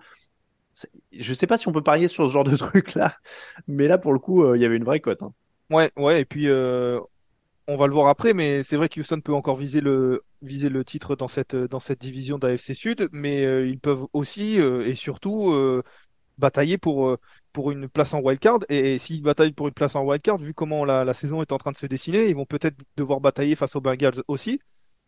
Je 1.11 1.33
sais 1.33 1.47
pas 1.47 1.57
si 1.57 1.67
on 1.67 1.71
peut 1.71 1.81
parier 1.83 2.07
sur 2.07 2.27
ce 2.27 2.31
genre 2.33 2.43
de 2.43 2.55
truc 2.57 2.93
là, 2.95 3.15
mais 3.67 3.87
là 3.87 3.97
pour 3.97 4.13
le 4.13 4.19
coup, 4.19 4.43
euh, 4.43 4.57
il 4.57 4.61
y 4.61 4.65
avait 4.65 4.77
une 4.77 4.83
vraie 4.83 4.99
cote. 4.99 5.23
hein. 5.23 5.33
Ouais, 5.71 5.91
ouais, 5.97 6.21
et 6.21 6.25
puis 6.25 6.47
euh, 6.47 6.99
on 7.67 7.78
va 7.78 7.88
le 7.88 7.93
voir 7.93 8.08
après, 8.08 8.34
mais 8.34 8.62
c'est 8.63 8.75
vrai 8.78 8.89
que 8.89 8.99
Houston 8.99 9.21
peut 9.21 9.34
encore 9.34 9.56
viser 9.56 9.82
le 9.82 10.23
viser 10.41 10.69
le 10.69 10.86
titre 10.86 11.15
dans 11.15 11.28
cette 11.28 11.56
dans 11.56 11.80
cette 11.80 11.99
division 11.99 12.38
d'AFC 12.38 12.73
Sud, 12.75 13.10
mais 13.12 13.45
euh, 13.45 13.67
ils 13.67 13.80
peuvent 13.80 14.06
aussi 14.13 14.60
euh, 14.60 14.86
et 14.88 14.93
surtout 14.95 15.51
euh, 15.51 15.82
batailler 16.39 16.78
pour 16.80 17.17
pour 17.54 17.71
une 17.71 17.89
place 17.89 18.13
en 18.15 18.21
wildcard. 18.21 18.60
Et, 18.69 18.95
et 18.95 18.99
s'ils 18.99 19.21
bataillent 19.23 19.54
pour 19.54 19.67
une 19.69 19.73
place 19.75 19.95
en 19.95 20.04
wildcard, 20.06 20.38
vu 20.39 20.54
comment 20.54 20.86
la, 20.86 21.06
la 21.06 21.13
saison 21.15 21.41
est 21.41 21.51
en 21.54 21.58
train 21.60 21.71
de 21.71 21.78
se 21.78 21.88
dessiner, 21.88 22.28
ils 22.30 22.36
vont 22.36 22.45
peut-être 22.47 22.78
devoir 22.97 23.21
batailler 23.21 23.56
face 23.56 23.75
aux 23.78 23.82
Bengals 23.82 24.23
aussi, 24.28 24.60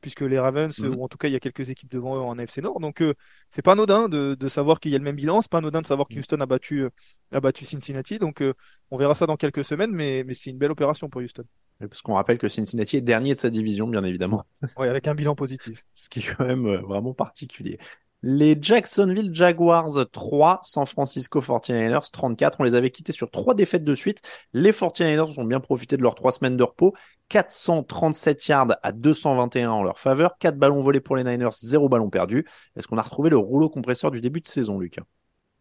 puisque 0.01 0.21
les 0.21 0.39
Ravens, 0.39 0.77
Mhm. 0.77 0.97
ou 0.97 1.03
en 1.03 1.07
tout 1.09 1.17
cas 1.17 1.27
il 1.29 1.33
y 1.33 1.35
a 1.37 1.39
quelques 1.41 1.69
équipes 1.71 1.91
devant 1.91 2.15
eux 2.17 2.21
en 2.21 2.37
AFC 2.39 2.59
Nord. 2.61 2.79
Donc 2.79 3.01
euh, 3.01 3.13
c'est 3.51 3.63
pas 3.63 3.73
anodin 3.73 4.09
de, 4.09 4.35
de 4.35 4.49
savoir 4.49 4.79
qu'il 4.79 4.91
y 4.91 4.95
a 4.95 4.99
le 4.99 5.03
même 5.05 5.15
bilan, 5.17 5.41
c'est 5.41 5.51
pas 5.51 5.59
anodin 5.59 5.81
de 5.81 5.87
savoir 5.87 6.07
que 6.07 6.17
Houston 6.19 6.39
a 6.41 6.45
battu 6.47 6.87
a 7.31 7.39
battu 7.41 7.65
Cincinnati. 7.65 8.19
Donc 8.19 8.41
euh, 8.41 8.53
on 8.91 8.97
verra 8.97 9.15
ça 9.15 9.25
dans 9.27 9.37
quelques 9.37 9.65
semaines, 9.65 9.91
mais 9.91 10.23
mais 10.25 10.33
c'est 10.35 10.49
une 10.51 10.57
belle 10.59 10.71
opération 10.71 11.09
pour 11.09 11.21
Houston. 11.21 11.43
Parce 11.79 12.01
qu'on 12.01 12.15
rappelle 12.15 12.37
que 12.37 12.47
Cincinnati 12.47 12.97
est 12.97 13.01
dernier 13.01 13.35
de 13.35 13.39
sa 13.39 13.49
division, 13.49 13.87
bien 13.87 14.03
évidemment. 14.03 14.43
Ouais, 14.77 14.87
avec 14.87 15.07
un 15.07 15.15
bilan 15.15 15.35
positif. 15.35 15.85
ce 15.93 16.09
qui 16.09 16.19
est 16.19 16.35
quand 16.35 16.45
même 16.45 16.65
euh, 16.65 16.77
vraiment 16.77 17.13
particulier. 17.13 17.79
Les 18.23 18.57
Jacksonville 18.59 19.29
Jaguars 19.31 19.93
3, 20.11 20.59
San 20.63 20.87
Francisco 20.87 21.39
49ers 21.39 22.09
34. 22.11 22.59
On 22.59 22.63
les 22.63 22.73
avait 22.73 22.89
quittés 22.89 23.13
sur 23.13 23.29
trois 23.29 23.53
défaites 23.53 23.83
de 23.83 23.93
suite. 23.93 24.21
Les 24.53 24.71
49ers 24.71 25.39
ont 25.39 25.43
bien 25.43 25.59
profité 25.59 25.97
de 25.97 26.01
leurs 26.01 26.15
trois 26.15 26.31
semaines 26.31 26.57
de 26.57 26.63
repos. 26.63 26.95
437 27.29 28.47
yards 28.47 28.75
à 28.81 28.91
221 28.91 29.69
en 29.69 29.83
leur 29.83 29.99
faveur. 29.99 30.35
4 30.39 30.57
ballons 30.57 30.81
volés 30.81 30.99
pour 30.99 31.15
les 31.15 31.23
Niners, 31.23 31.49
0 31.61 31.89
ballon 31.89 32.09
perdu. 32.09 32.47
Est-ce 32.75 32.87
qu'on 32.87 32.97
a 32.97 33.03
retrouvé 33.03 33.29
le 33.29 33.37
rouleau 33.37 33.69
compresseur 33.69 34.09
du 34.09 34.19
début 34.19 34.41
de 34.41 34.47
saison, 34.47 34.79
Lucas 34.79 35.03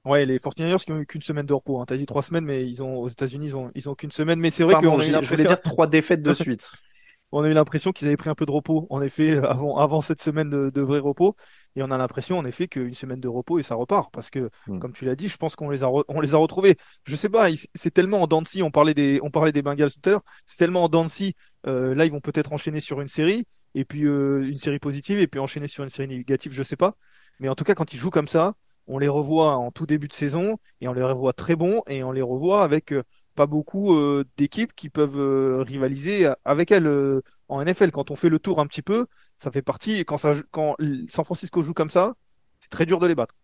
Ouais, 0.06 0.24
les 0.24 0.38
49ers 0.38 0.84
qui 0.84 0.92
ont 0.92 1.00
eu 1.00 1.06
qu'une 1.06 1.22
semaine 1.22 1.46
de 1.46 1.52
repos. 1.52 1.80
Hein. 1.80 1.84
T'as 1.86 1.96
dit 1.96 2.06
trois 2.06 2.22
semaines, 2.22 2.44
mais 2.44 2.64
ils 2.66 2.82
ont 2.82 2.96
aux 2.98 3.08
États-Unis 3.08 3.46
ils 3.46 3.56
ont 3.56 3.70
ils 3.74 3.88
ont 3.88 3.94
qu'une 3.94 4.12
semaine. 4.12 4.38
Mais 4.38 4.50
c'est 4.50 4.62
vrai 4.62 4.74
qu'on 4.74 4.98
a 5.00 5.02
eu 5.04 5.06
j'ai- 5.06 5.22
je 5.22 5.28
voulais 5.28 5.44
l'impression 5.44 5.48
dire 5.48 5.60
trois 5.60 5.86
défaites 5.88 6.22
de 6.22 6.32
suite. 6.34 6.70
on 7.32 7.42
a 7.42 7.48
eu 7.48 7.52
l'impression 7.54 7.90
qu'ils 7.92 8.06
avaient 8.06 8.16
pris 8.16 8.30
un 8.30 8.36
peu 8.36 8.46
de 8.46 8.52
repos. 8.52 8.86
En 8.88 9.02
effet, 9.02 9.32
euh, 9.32 9.44
avant 9.50 9.76
avant 9.78 10.00
cette 10.00 10.22
semaine 10.22 10.48
de, 10.48 10.70
de 10.70 10.80
vrai 10.80 11.00
repos, 11.00 11.34
et 11.74 11.82
on 11.82 11.90
a 11.90 11.98
l'impression 11.98 12.38
en 12.38 12.44
effet 12.46 12.68
qu'une 12.68 12.94
semaine 12.94 13.20
de 13.20 13.28
repos 13.28 13.58
et 13.58 13.64
ça 13.64 13.74
repart 13.74 14.12
parce 14.12 14.30
que 14.30 14.48
Hmm. 14.68 14.78
comme 14.78 14.92
tu 14.92 15.04
l'as 15.04 15.16
dit, 15.16 15.28
je 15.28 15.36
pense 15.36 15.56
qu'on 15.56 15.70
les 15.70 15.82
a 15.82 15.90
on 16.08 16.20
les 16.20 16.34
a 16.34 16.38
retrouvés. 16.38 16.76
Je 17.04 17.16
sais 17.16 17.28
pas, 17.28 17.48
c'est 17.74 17.92
tellement 17.92 18.22
en 18.22 18.44
scie. 18.44 18.62
On 18.62 18.70
parlait 18.70 18.94
des 18.94 19.18
on 19.22 19.30
parlait 19.30 19.52
des 19.52 19.62
Bengals 19.62 19.90
tout 19.90 20.00
à 20.04 20.10
l'heure. 20.10 20.22
C'est 20.46 20.56
tellement 20.58 20.84
en 20.84 21.08
scie. 21.08 21.34
Euh, 21.66 21.94
là, 21.96 22.04
ils 22.04 22.12
vont 22.12 22.20
peut-être 22.20 22.52
enchaîner 22.52 22.78
sur 22.80 23.00
une 23.00 23.08
série 23.08 23.44
et 23.74 23.84
puis 23.84 24.04
euh, 24.06 24.48
une 24.48 24.58
série 24.58 24.78
positive 24.78 25.18
et 25.18 25.26
puis 25.26 25.40
enchaîner 25.40 25.66
sur 25.66 25.82
une 25.82 25.90
série 25.90 26.08
négative. 26.08 26.52
Je 26.52 26.62
sais 26.62 26.76
pas. 26.76 26.94
Mais 27.40 27.48
en 27.48 27.54
tout 27.56 27.64
cas, 27.64 27.74
quand 27.74 27.92
ils 27.92 27.98
jouent 27.98 28.10
comme 28.10 28.28
ça, 28.28 28.54
on 28.86 28.98
les 28.98 29.08
revoit 29.08 29.56
en 29.56 29.70
tout 29.70 29.86
début 29.86 30.08
de 30.08 30.12
saison 30.12 30.58
et 30.80 30.88
on 30.88 30.92
les 30.92 31.02
revoit 31.02 31.32
très 31.32 31.56
bons 31.56 31.82
et 31.88 32.02
on 32.04 32.12
les 32.12 32.22
revoit 32.22 32.62
avec 32.62 32.92
euh, 32.92 33.02
pas 33.34 33.46
beaucoup 33.46 33.96
euh, 33.96 34.24
d'équipes 34.36 34.74
qui 34.74 34.88
peuvent 34.90 35.18
euh, 35.18 35.62
rivaliser 35.62 36.30
avec 36.44 36.70
elles 36.70 36.88
en 37.48 37.64
NFL. 37.64 37.90
Quand 37.90 38.10
on 38.10 38.16
fait 38.16 38.28
le 38.28 38.38
tour 38.38 38.60
un 38.60 38.66
petit 38.66 38.82
peu, 38.82 39.06
ça 39.38 39.50
fait 39.50 39.62
partie. 39.62 40.04
Quand 40.04 40.18
ça, 40.18 40.34
quand 40.50 40.76
San 41.08 41.24
Francisco 41.24 41.62
joue 41.62 41.74
comme 41.74 41.90
ça, 41.90 42.14
c'est 42.60 42.70
très 42.70 42.86
dur 42.86 42.98
de 43.00 43.06
les 43.06 43.14
battre. 43.14 43.34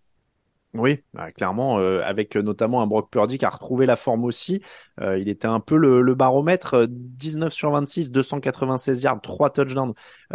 Oui, 0.74 1.00
bah, 1.12 1.30
clairement, 1.32 1.78
euh, 1.80 2.00
avec 2.02 2.34
euh, 2.34 2.40
notamment 2.40 2.80
un 2.80 2.86
Brock 2.86 3.10
Purdy 3.10 3.36
qui 3.36 3.44
a 3.44 3.50
retrouvé 3.50 3.84
la 3.84 3.96
forme 3.96 4.24
aussi. 4.24 4.62
Euh, 5.02 5.18
il 5.18 5.28
était 5.28 5.46
un 5.46 5.60
peu 5.60 5.76
le, 5.76 6.00
le 6.00 6.14
baromètre, 6.14 6.72
euh, 6.74 6.86
19 6.88 7.52
sur 7.52 7.70
26, 7.72 8.10
296 8.10 9.02
yards, 9.02 9.20
3 9.20 9.50
touchdowns 9.50 9.92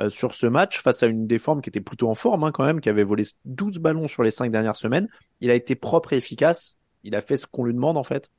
sur 0.09 0.35
ce 0.35 0.45
match, 0.45 0.79
face 0.79 1.01
à 1.01 1.07
une 1.07 1.25
déforme 1.25 1.61
qui 1.61 1.69
était 1.69 1.81
plutôt 1.81 2.07
en 2.07 2.13
forme 2.13 2.43
hein, 2.43 2.51
quand 2.51 2.63
même, 2.65 2.81
qui 2.81 2.89
avait 2.89 3.03
volé 3.03 3.23
12 3.45 3.79
ballons 3.79 4.07
sur 4.07 4.21
les 4.21 4.29
5 4.29 4.51
dernières 4.51 4.75
semaines. 4.75 5.07
Il 5.41 5.49
a 5.49 5.55
été 5.55 5.75
propre 5.75 6.13
et 6.13 6.17
efficace. 6.17 6.77
Il 7.03 7.15
a 7.15 7.21
fait 7.21 7.37
ce 7.37 7.47
qu'on 7.47 7.63
lui 7.63 7.73
demande 7.73 7.97
en 7.97 8.03
fait. 8.03 8.29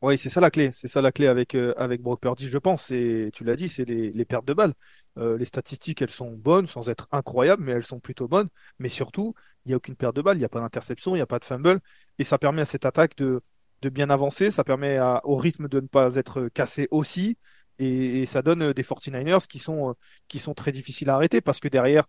Oui, 0.00 0.16
c'est 0.16 0.30
ça 0.30 0.40
la 0.40 0.50
clé. 0.50 0.70
C'est 0.72 0.88
ça 0.88 1.02
la 1.02 1.12
clé 1.12 1.26
avec 1.26 1.54
avec 1.54 2.00
Brock 2.00 2.22
Purdy, 2.22 2.48
je 2.48 2.56
pense. 2.56 2.90
Et 2.90 3.30
tu 3.34 3.44
l'as 3.44 3.56
dit, 3.56 3.68
c'est 3.68 3.84
les 3.84 4.24
pertes 4.24 4.46
de 4.46 4.54
balles. 4.54 4.72
Euh, 5.18 5.36
les 5.36 5.44
statistiques, 5.44 6.02
elles 6.02 6.10
sont 6.10 6.32
bonnes, 6.32 6.66
sans 6.66 6.88
être 6.88 7.08
incroyables, 7.12 7.62
mais 7.62 7.72
elles 7.72 7.84
sont 7.84 8.00
plutôt 8.00 8.28
bonnes. 8.28 8.48
Mais 8.78 8.88
surtout, 8.88 9.34
il 9.64 9.68
n'y 9.68 9.74
a 9.74 9.76
aucune 9.76 9.96
perte 9.96 10.16
de 10.16 10.22
balles, 10.22 10.36
il 10.36 10.40
n'y 10.40 10.44
a 10.44 10.48
pas 10.48 10.60
d'interception, 10.60 11.14
il 11.14 11.18
n'y 11.18 11.22
a 11.22 11.26
pas 11.26 11.38
de 11.38 11.44
fumble, 11.44 11.80
et 12.18 12.24
ça 12.24 12.38
permet 12.38 12.62
à 12.62 12.66
cette 12.66 12.86
attaque 12.86 13.16
de 13.16 13.42
bien 13.84 14.10
avancer. 14.10 14.50
Ça 14.50 14.64
permet 14.64 14.98
au 15.24 15.36
rythme 15.36 15.68
de 15.68 15.80
ne 15.80 15.86
pas 15.86 16.16
être 16.16 16.48
cassé 16.48 16.88
aussi. 16.90 17.36
Et, 17.80 18.26
ça 18.26 18.42
donne 18.42 18.62
euh, 18.62 18.74
des 18.74 18.82
49ers 18.82 19.46
qui 19.46 19.58
sont 19.58 19.90
euh, 19.90 19.92
qui 20.28 20.38
sont 20.38 20.52
très 20.52 20.70
difficiles 20.70 21.08
à 21.08 21.14
arrêter 21.14 21.40
parce 21.40 21.60
que 21.60 21.68
derrière 21.68 22.04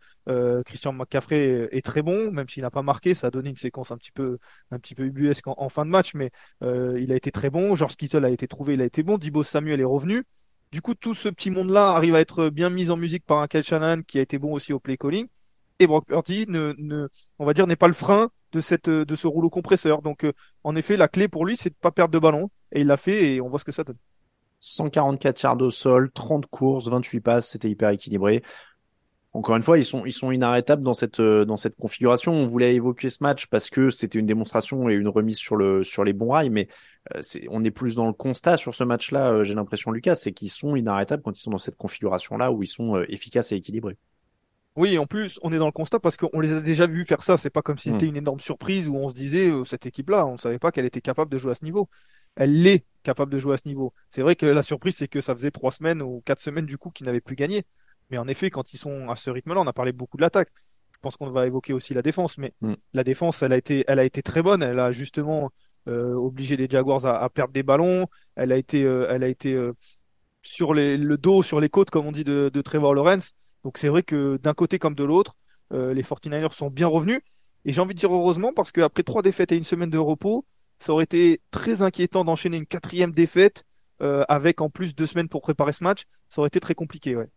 Christian 0.66 0.92
McCaffrey 0.94 1.70
est 1.72 1.84
très 1.84 2.02
bon, 2.02 2.30
même 2.32 2.48
s'il 2.50 2.64
n'a 2.64 2.70
pas 2.70 2.82
marqué, 2.82 3.14
ça 3.14 3.28
a 3.28 3.32
donné 3.32 3.50
une 3.50 3.56
séquence 3.56 3.92
un 3.92 3.98
petit 3.98 4.12
peu 4.12 4.38
ubuesque 4.98 5.48
en, 5.48 5.70
fin 5.70 5.86
de 5.86 5.90
match, 5.90 6.14
mais 6.14 6.32
il 6.62 7.12
a 7.12 7.16
été 7.16 7.32
très 7.32 7.50
bon. 7.50 7.76
George 7.76 7.96
Kittle 7.96 8.26
a 8.26 8.30
été 8.30 8.48
trouvé, 8.48 8.74
il 8.76 8.82
a 8.82 8.86
été 8.86 9.02
bon. 9.04 9.18
Dibo 9.18 9.44
Samuel 9.44 9.80
est 9.80 9.86
revenu. 9.86 10.26
Du 10.72 10.82
coup, 10.82 10.96
tout 10.96 11.14
ce 11.14 11.28
petit 11.28 11.52
monde-là 11.52 11.90
arrive 11.90 12.16
à 12.16 12.22
être 12.22 12.50
bien 12.50 12.70
mis 12.70 12.90
en 12.90 12.98
musique 12.98 13.26
par 13.26 13.40
un 13.40 13.48
Kyle 13.48 13.64
Shanahan 13.64 14.04
qui 14.04 14.20
a 14.20 14.22
été 14.22 14.40
bon 14.40 14.54
aussi 14.54 14.72
au 14.72 14.80
play 14.80 14.96
calling. 14.96 15.28
Et 15.80 15.88
Brock 15.88 16.06
Purdy, 16.06 16.48
on 17.40 17.46
va 17.46 17.54
dire, 17.54 17.68
n'est 17.68 17.76
pas 17.76 17.88
le 17.88 17.94
frein 17.94 18.30
de 18.54 18.62
cette, 18.62 18.90
de 18.90 19.16
ce 19.16 19.28
rouleau 19.28 19.50
compresseur. 19.50 20.02
Donc, 20.02 20.24
euh, 20.24 20.32
en 20.64 20.76
effet, 20.76 20.96
la 20.96 21.08
clé 21.08 21.28
pour 21.28 21.46
lui, 21.46 21.58
c'est 21.58 21.72
de 21.72 21.76
pas 21.76 21.92
perdre 21.92 22.14
de 22.14 22.20
ballon. 22.20 22.50
Et 22.72 22.82
il 22.82 22.88
l'a 22.88 22.98
fait 22.98 23.34
et 23.34 23.42
on 23.42 23.50
voit 23.50 23.60
ce 23.60 23.66
que 23.66 23.72
ça 23.72 23.84
donne. 23.84 23.98
144 24.60 25.42
yards 25.42 25.62
au 25.62 25.72
sol, 25.72 26.12
30 26.12 26.46
courses, 26.46 26.88
28 26.88 27.20
passes, 27.20 27.50
c'était 27.50 27.70
hyper 27.70 27.90
équilibré. 27.90 28.44
Encore 29.34 29.56
une 29.56 29.64
fois, 29.64 29.78
ils 29.78 29.86
sont, 29.86 30.06
ils 30.06 30.12
sont 30.14 30.32
inarrêtables 30.32 30.84
dans 30.84 30.94
cette, 30.94 31.22
euh, 31.22 31.46
dans 31.46 31.56
cette 31.56 31.78
configuration. 31.78 32.34
On 32.34 32.46
voulait 32.48 32.76
évoquer 32.76 33.10
ce 33.10 33.20
match 33.22 33.48
parce 33.48 33.70
que 33.70 33.90
c'était 33.90 34.20
une 34.20 34.26
démonstration 34.26 34.90
et 34.90 34.94
une 34.94 35.08
remise 35.08 35.38
sur 35.38 35.56
le, 35.56 35.84
sur 35.86 36.04
les 36.04 36.12
bons 36.14 36.32
rails, 36.32 36.50
mais 36.50 36.68
euh, 37.16 37.20
c'est, 37.22 37.46
on 37.50 37.64
est 37.64 37.72
plus 37.72 37.96
dans 37.96 38.08
le 38.08 38.14
constat 38.14 38.58
sur 38.58 38.76
ce 38.76 38.84
match-là, 38.84 39.32
euh, 39.32 39.44
j'ai 39.44 39.56
l'impression, 39.56 39.92
Lucas, 39.92 40.16
c'est 40.16 40.34
qu'ils 40.34 40.50
sont 40.52 40.76
inarrêtables 40.76 41.24
quand 41.24 41.38
ils 41.38 41.42
sont 41.42 41.52
dans 41.52 41.58
cette 41.58 41.78
configuration-là 41.78 42.52
où 42.52 42.62
ils 42.62 42.68
sont 42.68 43.02
efficaces 43.08 43.54
et 43.54 43.56
équilibrés. 43.56 43.98
Oui, 44.78 44.98
en 44.98 45.06
plus, 45.06 45.38
on 45.44 45.52
est 45.52 45.58
dans 45.58 45.66
le 45.66 45.72
constat 45.74 46.00
parce 46.00 46.16
qu'on 46.16 46.40
les 46.40 46.54
a 46.54 46.62
déjà 46.62 46.88
vus 46.88 47.06
faire 47.06 47.24
ça. 47.24 47.38
C'est 47.38 47.50
pas 47.50 47.62
comme 47.62 47.78
si 47.78 47.90
Mm. 47.90 47.94
c'était 47.94 48.06
une 48.08 48.16
énorme 48.16 48.40
surprise 48.40 48.88
où 48.88 48.96
on 48.96 49.10
se 49.10 49.14
disait, 49.14 49.50
euh, 49.50 49.66
cette 49.66 49.86
équipe-là, 49.86 50.26
on 50.26 50.34
ne 50.34 50.38
savait 50.38 50.60
pas 50.60 50.72
qu'elle 50.72 50.86
était 50.86 51.02
capable 51.02 51.32
de 51.32 51.38
jouer 51.38 51.52
à 51.52 51.56
ce 51.56 51.66
niveau. 51.66 51.90
Elle 52.36 52.62
l'est 52.64 52.86
capable 53.04 53.34
de 53.34 53.40
jouer 53.40 53.56
à 53.56 53.58
ce 53.58 53.68
niveau. 53.68 53.94
C'est 54.10 54.22
vrai 54.22 54.36
que 54.36 54.46
la 54.46 54.64
surprise, 54.64 54.96
c'est 54.96 55.10
que 55.10 55.20
ça 55.20 55.36
faisait 55.36 55.52
trois 55.52 55.72
semaines 55.72 56.02
ou 56.02 56.22
quatre 56.26 56.40
semaines 56.40 56.66
du 56.66 56.78
coup 56.78 56.90
qu'ils 56.90 57.06
n'avaient 57.06 57.20
plus 57.22 57.36
gagné. 57.36 57.64
Mais 58.12 58.18
en 58.18 58.28
effet, 58.28 58.50
quand 58.50 58.74
ils 58.74 58.78
sont 58.78 59.10
à 59.10 59.16
ce 59.16 59.30
rythme-là, 59.30 59.62
on 59.62 59.68
a 59.68 59.74
parlé 59.74 59.92
beaucoup 59.94 60.18
de 60.18 60.22
l'attaque. 60.22 60.50
Je 60.92 61.00
pense 61.02 61.16
qu'on 61.18 61.30
va 61.32 61.48
évoquer 61.48 61.74
aussi 61.74 61.94
la 61.96 62.02
défense, 62.04 62.38
mais 62.38 62.54
Mm. 62.62 62.74
la 62.94 63.04
défense, 63.04 63.42
elle 63.42 63.54
a 63.54 63.58
été, 63.58 63.84
elle 63.88 64.00
a 64.00 64.04
été 64.04 64.22
très 64.22 64.44
bonne. 64.44 64.62
Elle 64.62 64.80
a 64.80 64.92
justement 64.92 65.52
euh, 65.88 66.14
obligé 66.14 66.58
les 66.58 66.68
Jaguars 66.70 67.06
à, 67.06 67.24
à 67.24 67.30
perdre 67.30 67.54
des 67.54 67.64
ballons. 67.64 68.06
Elle 68.36 68.52
a 68.52 68.58
été, 68.58 68.84
euh, 68.84 69.08
elle 69.10 69.24
a 69.24 69.28
été 69.28 69.54
euh, 69.54 69.74
sur 70.44 70.74
les, 70.74 70.98
le 70.98 71.18
dos, 71.18 71.42
sur 71.42 71.60
les 71.60 71.70
côtes, 71.70 71.90
comme 71.90 72.06
on 72.06 72.12
dit, 72.12 72.24
de, 72.24 72.52
de 72.54 72.62
Trevor 72.62 72.94
Lawrence. 72.94 73.32
Donc 73.64 73.78
c'est 73.78 73.88
vrai 73.88 74.04
que 74.04 74.38
d'un 74.38 74.54
côté 74.54 74.78
comme 74.78 74.96
de 74.96 75.04
l'autre, 75.04 75.36
les 75.72 76.04
49ers 76.04 76.52
sont 76.54 76.70
bien 76.70 76.88
revenus. 76.88 77.22
Et 77.64 77.72
j'ai 77.72 77.80
envie 77.80 77.94
de 77.94 78.00
dire 78.00 78.14
heureusement 78.14 78.52
parce 78.54 78.72
qu'après 78.74 79.04
trois 79.04 79.22
défaites 79.22 79.52
et 79.54 79.56
une 79.56 79.64
semaine 79.64 79.90
de 79.90 79.98
repos, 80.00 80.46
ça 80.80 80.92
aurait 80.94 81.06
été 81.06 81.40
très 81.52 81.82
inquiétant 81.82 82.26
d'enchaîner 82.26 82.58
une 82.58 82.66
quatrième 82.66 83.12
défaite 83.12 83.64
avec 84.00 84.62
en 84.62 84.70
plus 84.70 84.96
deux 84.96 85.06
semaines 85.06 85.30
pour 85.30 85.42
préparer 85.42 85.72
ce 85.72 85.84
match. 85.84 86.02
Ça 86.30 86.42
aurait 86.42 86.48
été 86.48 86.60
très 86.60 86.74
compliqué, 86.76 87.16
ouais. 87.16 87.30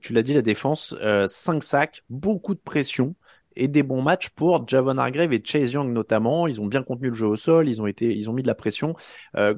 Tu 0.00 0.12
l'as 0.12 0.22
dit, 0.22 0.34
la 0.34 0.42
défense, 0.42 0.94
euh, 1.00 1.26
5 1.26 1.62
sacs, 1.62 2.02
beaucoup 2.08 2.54
de 2.54 2.60
pression 2.60 3.14
et 3.56 3.68
des 3.68 3.82
bons 3.82 4.02
matchs 4.02 4.28
pour 4.30 4.66
Javon 4.68 4.98
Hargrave 4.98 5.32
et 5.32 5.42
Chase 5.44 5.72
Young 5.72 5.92
notamment. 5.92 6.46
Ils 6.46 6.60
ont 6.60 6.66
bien 6.66 6.82
contenu 6.82 7.08
le 7.08 7.14
jeu 7.14 7.26
au 7.26 7.36
sol, 7.36 7.68
ils 7.68 7.82
ont 7.82 7.86
été, 7.86 8.16
ils 8.16 8.30
ont 8.30 8.32
mis 8.32 8.42
de 8.42 8.46
la 8.48 8.54
pression. 8.54 8.94
Euh, 9.36 9.54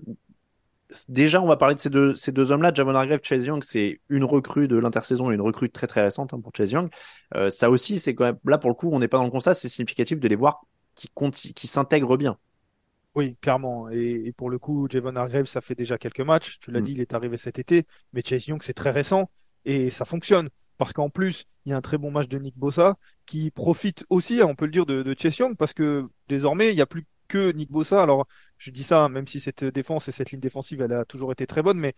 déjà, 1.09 1.43
on 1.43 1.47
va 1.47 1.57
parler 1.57 1.75
de 1.75 1.81
ces 1.81 1.91
deux, 1.91 2.15
ces 2.15 2.33
deux 2.33 2.51
hommes-là. 2.53 2.73
Javon 2.75 2.95
Hargrave, 2.95 3.21
Chase 3.23 3.47
Young, 3.47 3.63
c'est 3.65 4.01
une 4.09 4.25
recrue 4.25 4.69
de 4.69 4.77
l'intersaison 4.77 5.31
et 5.31 5.35
une 5.35 5.41
recrue 5.41 5.71
très 5.71 5.87
très 5.87 6.03
récente 6.03 6.35
hein, 6.35 6.41
pour 6.41 6.53
Chase 6.57 6.73
Young. 6.73 6.91
Euh, 7.35 7.51
ça 7.51 7.71
aussi, 7.71 7.99
c'est 7.99 8.15
quand 8.15 8.25
même 8.25 8.39
là 8.45 8.59
pour 8.59 8.71
le 8.71 8.75
coup, 8.75 8.91
on 8.93 8.99
n'est 8.99 9.09
pas 9.09 9.19
dans 9.19 9.25
le 9.25 9.31
constat, 9.31 9.55
c'est 9.55 9.69
significatif 9.69 10.21
de 10.21 10.29
les 10.29 10.37
voir 10.37 10.63
qui 10.95 11.11
qui 11.55 11.67
s'intègrent 11.67 12.17
bien. 12.17 12.39
Oui, 13.15 13.37
clairement. 13.41 13.91
Et, 13.91 14.23
et 14.27 14.33
pour 14.33 14.49
le 14.51 14.59
coup, 14.59 14.87
Javon 14.91 15.17
Hargrave, 15.17 15.45
ça 15.45 15.61
fait 15.61 15.75
déjà 15.75 15.99
quelques 15.99 16.21
matchs. 16.21 16.59
Tu 16.61 16.71
l'as 16.71 16.81
Mm. 16.81 16.83
dit, 16.83 16.93
il 16.93 17.01
est 17.01 17.13
arrivé 17.15 17.37
cet 17.37 17.59
été. 17.59 17.87
Mais 18.13 18.23
Chase 18.25 18.47
Young, 18.47 18.63
c'est 18.63 18.73
très 18.75 18.91
récent 18.91 19.31
et 19.65 19.91
ça 19.91 20.05
fonctionne. 20.05 20.49
Parce 20.79 20.93
qu'en 20.93 21.11
plus, 21.11 21.45
il 21.65 21.71
y 21.71 21.73
a 21.73 21.77
un 21.77 21.81
très 21.81 21.99
bon 21.99 22.11
match 22.11 22.29
de 22.29 22.39
Nick 22.39 22.57
Bossa 22.57 22.97
qui 23.27 23.51
profite 23.51 24.05
aussi, 24.11 24.41
on 24.43 24.55
peut 24.55 24.65
le 24.65 24.73
dire, 24.73 24.87
de, 24.87 25.03
de 25.03 25.17
Young 25.39 25.57
parce 25.57 25.75
que 25.75 26.09
désormais, 26.29 26.71
il 26.71 26.77
n'y 26.77 26.83
a 26.83 26.87
plus 26.87 27.07
que 27.29 27.53
Nick 27.53 27.71
Bossa. 27.71 28.03
Alors, 28.03 28.27
je 28.59 28.71
dis 28.71 28.83
ça, 28.83 29.09
même 29.09 29.27
si 29.27 29.41
cette 29.41 29.65
défense 29.65 30.09
et 30.09 30.13
cette 30.13 30.31
ligne 30.33 30.41
défensive, 30.41 30.81
elle 30.81 30.93
a 30.93 31.05
toujours 31.05 31.33
été 31.33 31.47
très 31.47 31.63
bonne, 31.63 31.79
mais 31.79 31.95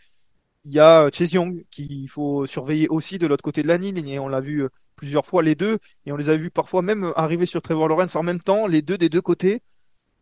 il 0.64 0.72
y 0.72 0.81
a 0.81 1.11
Chase 1.12 1.33
Young 1.33 1.64
qu'il 1.70 2.09
faut 2.09 2.46
surveiller 2.46 2.88
aussi 2.88 3.18
de 3.18 3.27
l'autre 3.27 3.42
côté 3.42 3.62
de 3.62 3.68
la 3.68 3.77
ligne. 3.77 4.07
Et 4.09 4.18
on 4.18 4.29
l'a 4.29 4.40
vu 4.40 4.66
plusieurs 4.96 5.27
fois 5.27 5.42
les 5.42 5.55
deux. 5.55 5.79
Et 6.07 6.12
on 6.12 6.16
les 6.16 6.29
a 6.31 6.37
vus 6.37 6.50
parfois 6.50 6.83
même 6.83 7.12
arriver 7.16 7.46
sur 7.46 7.62
Trevor 7.62 7.88
Lawrence 7.88 8.16
en 8.16 8.22
même 8.22 8.40
temps, 8.40 8.66
les 8.66 8.83
deux 8.83 8.98
des 8.98 9.09
deux 9.09 9.20
côtés. 9.20 9.62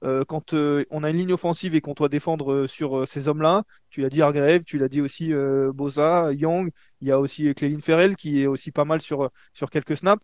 Euh, 0.05 0.25
quand 0.25 0.53
euh, 0.53 0.85
on 0.91 1.05
a 1.05 1.11
une 1.11 1.17
ligne 1.17 1.33
offensive 1.33 1.77
et 1.77 1.81
qu'on 1.81 1.93
doit 1.93 2.09
défendre 2.09 2.53
euh, 2.53 2.67
sur 2.67 3.07
ces 3.07 3.29
hommes-là, 3.29 3.63
tu 3.89 4.01
l'as 4.01 4.09
dit 4.09 4.21
Hargrave, 4.21 4.65
tu 4.65 4.79
l'as 4.79 4.89
dit 4.89 5.01
aussi 5.01 5.33
Boza, 5.75 6.33
Young, 6.33 6.71
il 7.01 7.09
y 7.09 7.13
a 7.13 7.21
aussi 7.21 7.55
Clelin 7.55 7.81
Ferrell 7.81 8.17
qui 8.17 8.43
est 8.43 8.47
aussi 8.47 8.73
pas 8.73 8.85
mal 8.85 9.01
sur, 9.01 9.31
sur 9.55 9.71
quelques 9.71 9.97
snaps. 9.97 10.23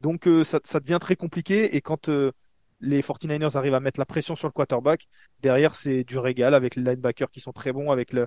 Donc 0.00 0.28
ça, 0.44 0.80
devient 0.80 0.98
très 1.00 1.14
compliqué 1.14 1.76
et 1.76 1.80
quand 1.80 2.10
les 2.80 3.02
49ers 3.02 3.56
arrivent 3.56 3.74
à 3.74 3.80
mettre 3.80 4.00
la 4.00 4.06
pression 4.06 4.34
sur 4.34 4.48
le 4.48 4.52
quarterback, 4.52 5.06
derrière 5.40 5.76
c'est 5.76 6.04
du 6.04 6.18
régal 6.18 6.54
avec 6.54 6.74
les 6.74 6.82
linebackers 6.82 7.30
qui 7.30 7.40
sont 7.40 7.52
très 7.52 7.72
bons, 7.72 7.90
avec 7.90 8.12
le, 8.12 8.26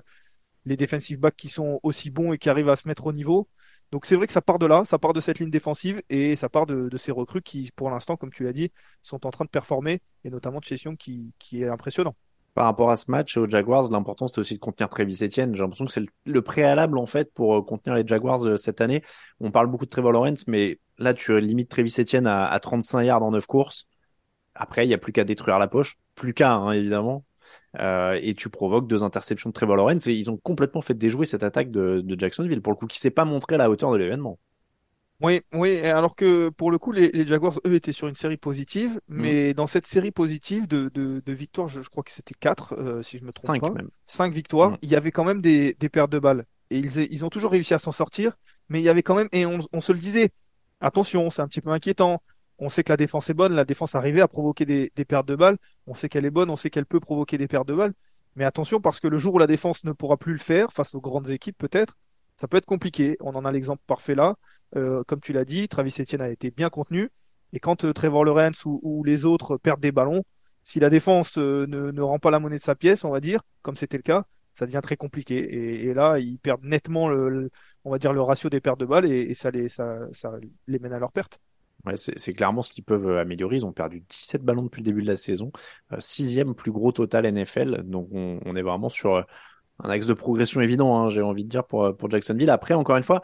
les 0.64 0.76
defensive 0.76 1.18
backs 1.20 1.36
qui 1.36 1.48
sont 1.48 1.80
aussi 1.82 2.10
bons 2.10 2.32
et 2.32 2.38
qui 2.38 2.48
arrivent 2.48 2.70
à 2.70 2.76
se 2.76 2.88
mettre 2.88 3.06
au 3.06 3.12
niveau. 3.12 3.48
Donc 3.92 4.06
c'est 4.06 4.16
vrai 4.16 4.26
que 4.26 4.32
ça 4.32 4.42
part 4.42 4.58
de 4.58 4.66
là, 4.66 4.84
ça 4.84 4.98
part 4.98 5.12
de 5.12 5.20
cette 5.20 5.38
ligne 5.38 5.50
défensive 5.50 6.02
et 6.10 6.36
ça 6.36 6.48
part 6.48 6.66
de, 6.66 6.96
ces 6.96 7.12
recrues 7.12 7.42
qui, 7.42 7.70
pour 7.76 7.90
l'instant, 7.90 8.16
comme 8.16 8.32
tu 8.32 8.44
l'as 8.44 8.52
dit, 8.52 8.72
sont 9.02 9.26
en 9.26 9.30
train 9.30 9.44
de 9.44 9.50
performer 9.50 10.00
et 10.24 10.30
notamment 10.30 10.58
de 10.58 10.64
Chession 10.64 10.96
qui, 10.96 11.32
qui 11.38 11.62
est 11.62 11.68
impressionnant. 11.68 12.14
Par 12.54 12.64
rapport 12.64 12.90
à 12.90 12.96
ce 12.96 13.10
match 13.10 13.36
aux 13.36 13.46
Jaguars, 13.46 13.90
l'important 13.90 14.26
c'était 14.26 14.40
aussi 14.40 14.54
de 14.54 14.58
contenir 14.58 14.88
Travis 14.88 15.18
Etienne. 15.22 15.54
J'ai 15.54 15.62
l'impression 15.62 15.84
que 15.84 15.92
c'est 15.92 16.04
le, 16.24 16.42
préalable 16.42 16.98
en 16.98 17.06
fait 17.06 17.32
pour 17.32 17.54
euh, 17.54 17.62
contenir 17.62 17.96
les 17.96 18.06
Jaguars 18.06 18.44
euh, 18.46 18.56
cette 18.56 18.80
année. 18.80 19.02
On 19.40 19.50
parle 19.50 19.66
beaucoup 19.66 19.84
de 19.84 19.90
Trevor 19.90 20.12
Lawrence, 20.12 20.46
mais 20.46 20.80
là 20.98 21.12
tu 21.12 21.38
limites 21.38 21.68
Travis 21.68 21.94
Etienne 21.98 22.26
à, 22.26 22.46
à 22.46 22.58
35 22.58 23.02
yards 23.02 23.22
en 23.22 23.32
9 23.32 23.46
courses. 23.46 23.86
Après, 24.56 24.84
il 24.84 24.88
n'y 24.88 24.94
a 24.94 24.98
plus 24.98 25.12
qu'à 25.12 25.24
détruire 25.24 25.58
la 25.58 25.68
poche. 25.68 25.98
Plus 26.14 26.32
qu'à, 26.32 26.54
hein, 26.54 26.72
évidemment. 26.72 27.24
Euh, 27.78 28.18
et 28.22 28.34
tu 28.34 28.48
provoques 28.48 28.86
deux 28.86 29.02
interceptions 29.02 29.50
de 29.50 29.54
Trevor 29.54 29.76
Lawrence. 29.76 30.06
Et 30.06 30.14
ils 30.14 30.30
ont 30.30 30.36
complètement 30.36 30.80
fait 30.80 30.94
déjouer 30.94 31.26
cette 31.26 31.42
attaque 31.42 31.70
de, 31.70 32.04
Jacksonville, 32.18 32.62
pour 32.62 32.72
le 32.72 32.76
coup, 32.76 32.86
qui 32.86 32.98
s'est 32.98 33.10
pas 33.10 33.24
montré 33.24 33.54
à 33.56 33.58
la 33.58 33.70
hauteur 33.70 33.92
de 33.92 33.96
l'événement. 33.96 34.38
Oui, 35.22 35.40
oui, 35.54 35.80
alors 35.80 36.14
que 36.14 36.50
pour 36.50 36.70
le 36.70 36.78
coup, 36.78 36.92
les, 36.92 37.26
Jaguars, 37.26 37.58
eux, 37.66 37.74
étaient 37.74 37.92
sur 37.92 38.06
une 38.06 38.14
série 38.14 38.36
positive, 38.36 39.00
mm. 39.08 39.20
mais 39.20 39.54
dans 39.54 39.66
cette 39.66 39.86
série 39.86 40.10
positive 40.10 40.68
de, 40.68 40.90
de, 40.94 41.32
victoires, 41.32 41.68
je, 41.68 41.80
crois 41.80 42.02
que 42.02 42.10
c'était 42.10 42.34
4, 42.38 42.74
euh, 42.74 43.02
si 43.02 43.18
je 43.18 43.24
me 43.24 43.32
trompe 43.32 43.46
cinq 43.46 43.60
pas. 43.62 43.70
Même. 43.70 43.88
5 44.04 44.34
victoires, 44.34 44.72
mm. 44.72 44.78
il 44.82 44.90
y 44.90 44.96
avait 44.96 45.12
quand 45.12 45.24
même 45.24 45.40
des, 45.40 45.74
des 45.80 45.88
pertes 45.88 46.12
de 46.12 46.18
balles. 46.18 46.44
Et 46.68 46.78
ils, 46.78 46.98
ils 47.10 47.24
ont 47.24 47.30
toujours 47.30 47.50
réussi 47.50 47.72
à 47.72 47.78
s'en 47.78 47.92
sortir, 47.92 48.36
mais 48.68 48.80
il 48.80 48.84
y 48.84 48.90
avait 48.90 49.02
quand 49.02 49.14
même, 49.14 49.28
et 49.32 49.46
on, 49.46 49.60
on 49.72 49.80
se 49.80 49.92
le 49.92 49.98
disait, 49.98 50.28
attention, 50.80 51.30
c'est 51.30 51.40
un 51.40 51.48
petit 51.48 51.62
peu 51.62 51.70
inquiétant 51.70 52.20
on 52.58 52.68
sait 52.68 52.84
que 52.84 52.92
la 52.92 52.96
défense 52.96 53.28
est 53.30 53.34
bonne, 53.34 53.54
la 53.54 53.64
défense 53.64 53.94
arrivait 53.94 54.20
à 54.20 54.28
provoquer 54.28 54.64
des, 54.64 55.04
pertes 55.04 55.28
de 55.28 55.36
balles, 55.36 55.56
on 55.86 55.94
sait 55.94 56.08
qu'elle 56.08 56.24
est 56.24 56.30
bonne, 56.30 56.50
on 56.50 56.56
sait 56.56 56.70
qu'elle 56.70 56.86
peut 56.86 57.00
provoquer 57.00 57.38
des 57.38 57.48
pertes 57.48 57.68
de 57.68 57.74
balles, 57.74 57.92
mais 58.34 58.44
attention 58.44 58.80
parce 58.80 59.00
que 59.00 59.08
le 59.08 59.18
jour 59.18 59.34
où 59.34 59.38
la 59.38 59.46
défense 59.46 59.84
ne 59.84 59.92
pourra 59.92 60.16
plus 60.16 60.32
le 60.32 60.38
faire, 60.38 60.72
face 60.72 60.94
aux 60.94 61.00
grandes 61.00 61.30
équipes 61.30 61.58
peut-être, 61.58 61.96
ça 62.36 62.48
peut 62.48 62.58
être 62.58 62.66
compliqué. 62.66 63.16
On 63.20 63.34
en 63.34 63.44
a 63.44 63.52
l'exemple 63.52 63.82
parfait 63.86 64.14
là. 64.14 64.36
Euh, 64.76 65.02
comme 65.04 65.20
tu 65.20 65.32
l'as 65.32 65.44
dit, 65.44 65.68
Travis 65.68 65.94
Etienne 65.98 66.20
a 66.20 66.28
été 66.28 66.50
bien 66.50 66.68
contenu, 66.68 67.10
et 67.52 67.60
quand 67.60 67.84
euh, 67.84 67.92
Trevor 67.92 68.24
Lawrence 68.24 68.64
ou, 68.64 69.02
les 69.04 69.24
autres 69.24 69.56
perdent 69.56 69.80
des 69.80 69.92
ballons, 69.92 70.22
si 70.64 70.80
la 70.80 70.90
défense 70.90 71.38
euh, 71.38 71.66
ne, 71.66 72.02
rend 72.02 72.18
pas 72.18 72.30
la 72.30 72.40
monnaie 72.40 72.58
de 72.58 72.62
sa 72.62 72.74
pièce, 72.74 73.04
on 73.04 73.10
va 73.10 73.20
dire, 73.20 73.40
comme 73.62 73.76
c'était 73.76 73.96
le 73.96 74.02
cas, 74.02 74.24
ça 74.54 74.66
devient 74.66 74.80
très 74.82 74.96
compliqué. 74.96 75.84
Et, 75.86 75.94
là, 75.94 76.18
ils 76.18 76.38
perdent 76.38 76.64
nettement 76.64 77.08
le, 77.08 77.50
on 77.84 77.90
va 77.90 77.98
dire, 77.98 78.12
le 78.12 78.22
ratio 78.22 78.50
des 78.50 78.60
pertes 78.60 78.80
de 78.80 78.86
balles, 78.86 79.06
et, 79.06 79.34
ça, 79.34 79.50
les, 79.50 79.68
ça 79.68 80.08
les 80.66 80.78
mène 80.78 80.92
à 80.92 80.98
leur 80.98 81.12
perte 81.12 81.40
c'est 81.94 82.32
clairement 82.32 82.62
ce 82.62 82.72
qu'ils 82.72 82.84
peuvent 82.84 83.08
euh, 83.08 83.20
améliorer. 83.20 83.56
Ils 83.56 83.66
ont 83.66 83.72
perdu 83.72 84.02
17 84.08 84.42
ballons 84.42 84.62
depuis 84.62 84.80
le 84.80 84.84
début 84.84 85.02
de 85.02 85.06
la 85.06 85.16
saison, 85.16 85.52
euh, 85.92 85.96
sixième 86.00 86.54
plus 86.54 86.72
gros 86.72 86.92
total 86.92 87.26
NFL. 87.32 87.82
Donc 87.84 88.08
on, 88.12 88.56
est 88.56 88.62
vraiment 88.62 88.88
sur 88.88 89.16
euh, 89.16 89.22
un 89.82 89.90
axe 89.90 90.06
de 90.06 90.14
progression 90.14 90.60
évident, 90.60 90.96
hein, 90.96 91.10
j'ai 91.10 91.22
envie 91.22 91.44
de 91.44 91.48
dire, 91.48 91.64
pour, 91.64 91.94
Jacksonville. 92.10 92.50
Après, 92.50 92.74
encore 92.74 92.96
une 92.96 93.04
fois, 93.04 93.22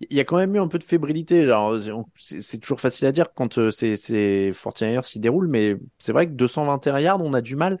il 0.00 0.16
y 0.16 0.20
a 0.20 0.24
quand 0.24 0.36
même 0.36 0.54
eu 0.54 0.58
un 0.58 0.68
peu 0.68 0.78
de 0.78 0.84
fébrilité. 0.84 1.48
C'est 2.16 2.58
toujours 2.58 2.80
facile 2.80 3.06
à 3.06 3.12
dire 3.12 3.32
quand 3.34 3.70
ces, 3.70 3.96
ces 3.96 4.50
49ers 4.52 5.04
s'y 5.04 5.18
déroulent, 5.18 5.48
mais 5.48 5.76
c'est 5.98 6.12
vrai 6.12 6.26
que 6.26 6.32
221 6.32 7.00
yards, 7.00 7.20
on 7.22 7.32
a 7.32 7.40
du 7.40 7.56
mal. 7.56 7.78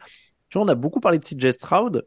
Tu 0.48 0.58
vois, 0.58 0.64
on 0.64 0.68
a 0.68 0.74
beaucoup 0.74 1.00
parlé 1.00 1.18
de 1.18 1.24
CJ 1.24 1.50
Stroud. 1.52 2.06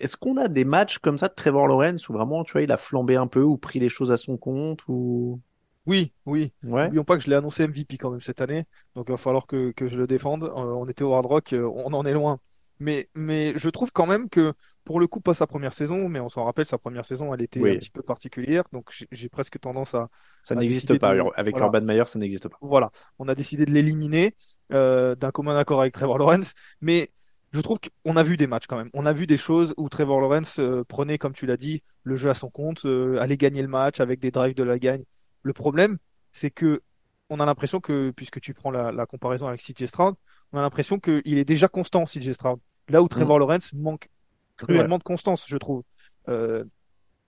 Est-ce 0.00 0.16
qu'on 0.16 0.36
a 0.36 0.48
des 0.48 0.64
matchs 0.64 0.98
comme 0.98 1.18
ça 1.18 1.28
de 1.28 1.34
Trevor 1.34 1.68
Lawrence 1.68 2.08
où 2.08 2.12
vraiment, 2.12 2.44
tu 2.44 2.52
vois, 2.52 2.62
il 2.62 2.72
a 2.72 2.76
flambé 2.76 3.16
un 3.16 3.26
peu 3.26 3.42
ou 3.42 3.56
pris 3.56 3.78
les 3.78 3.88
choses 3.88 4.10
à 4.10 4.16
son 4.16 4.36
compte 4.36 4.82
ou 4.88 5.40
oui, 5.86 6.12
oui. 6.26 6.52
Ouais. 6.64 6.84
N'oublions 6.84 7.04
pas 7.04 7.16
que 7.16 7.22
je 7.22 7.30
l'ai 7.30 7.36
annoncé 7.36 7.66
MVP 7.66 7.96
quand 7.96 8.10
même 8.10 8.20
cette 8.20 8.40
année, 8.40 8.64
donc 8.94 9.06
il 9.08 9.12
va 9.12 9.16
falloir 9.16 9.46
que, 9.46 9.70
que 9.70 9.86
je 9.86 9.96
le 9.96 10.06
défende. 10.06 10.44
Euh, 10.44 10.48
on 10.50 10.88
était 10.88 11.04
au 11.04 11.14
Hard 11.14 11.26
Rock, 11.26 11.52
euh, 11.52 11.70
on 11.74 11.92
en 11.92 12.04
est 12.04 12.12
loin. 12.12 12.40
Mais, 12.78 13.08
mais 13.14 13.54
je 13.56 13.70
trouve 13.70 13.92
quand 13.92 14.06
même 14.06 14.28
que, 14.28 14.52
pour 14.84 15.00
le 15.00 15.06
coup, 15.06 15.20
pas 15.20 15.32
sa 15.32 15.46
première 15.46 15.72
saison, 15.72 16.08
mais 16.08 16.20
on 16.20 16.28
s'en 16.28 16.44
rappelle, 16.44 16.66
sa 16.66 16.76
première 16.76 17.06
saison, 17.06 17.32
elle 17.32 17.40
était 17.40 17.60
un 17.60 17.76
petit 17.76 17.90
peu 17.90 18.02
particulière, 18.02 18.64
donc 18.72 18.90
j'ai 19.10 19.28
presque 19.28 19.58
tendance 19.60 19.94
à. 19.94 20.08
Ça 20.42 20.54
n'existe 20.54 20.98
pas. 20.98 21.10
Avec 21.36 21.54
voilà. 21.54 21.66
Urban 21.66 21.80
Meyer, 21.82 22.04
ça 22.06 22.18
n'existe 22.18 22.48
pas. 22.48 22.58
Voilà. 22.60 22.90
On 23.18 23.28
a 23.28 23.34
décidé 23.34 23.64
de 23.64 23.70
l'éliminer 23.70 24.34
euh, 24.72 25.14
d'un 25.14 25.30
commun 25.30 25.56
accord 25.56 25.80
avec 25.80 25.94
Trevor 25.94 26.18
Lawrence, 26.18 26.52
mais 26.80 27.10
je 27.52 27.60
trouve 27.60 27.78
qu'on 27.80 28.16
a 28.16 28.22
vu 28.22 28.36
des 28.36 28.48
matchs 28.48 28.66
quand 28.66 28.76
même. 28.76 28.90
On 28.92 29.06
a 29.06 29.12
vu 29.12 29.26
des 29.26 29.38
choses 29.38 29.72
où 29.78 29.88
Trevor 29.88 30.20
Lawrence 30.20 30.60
prenait, 30.88 31.16
comme 31.16 31.32
tu 31.32 31.46
l'as 31.46 31.56
dit, 31.56 31.82
le 32.02 32.16
jeu 32.16 32.28
à 32.28 32.34
son 32.34 32.50
compte, 32.50 32.84
allait 33.18 33.38
gagner 33.38 33.62
le 33.62 33.68
match 33.68 34.00
avec 34.00 34.20
des 34.20 34.32
drives 34.32 34.54
de 34.54 34.64
la 34.64 34.78
gagne. 34.78 35.04
Le 35.46 35.52
problème, 35.52 35.98
c'est 36.32 36.50
que 36.50 36.82
on 37.30 37.38
a 37.38 37.46
l'impression 37.46 37.78
que, 37.78 38.10
puisque 38.10 38.40
tu 38.40 38.52
prends 38.52 38.72
la, 38.72 39.06
comparaison 39.06 39.46
avec 39.46 39.60
CJ 39.60 39.86
Stroud, 39.86 40.16
on 40.52 40.58
a 40.58 40.62
l'impression 40.62 40.98
qu'il 40.98 41.38
est 41.38 41.44
déjà 41.44 41.68
constant, 41.68 42.04
CJ 42.04 42.32
Stroud. 42.32 42.58
Là 42.88 43.00
où 43.00 43.06
Trevor 43.06 43.36
mm. 43.36 43.40
Lawrence 43.40 43.72
manque 43.74 44.08
cruellement 44.56 44.98
de 44.98 45.04
constance, 45.04 45.44
je 45.46 45.56
trouve. 45.56 45.84
Euh, 46.28 46.64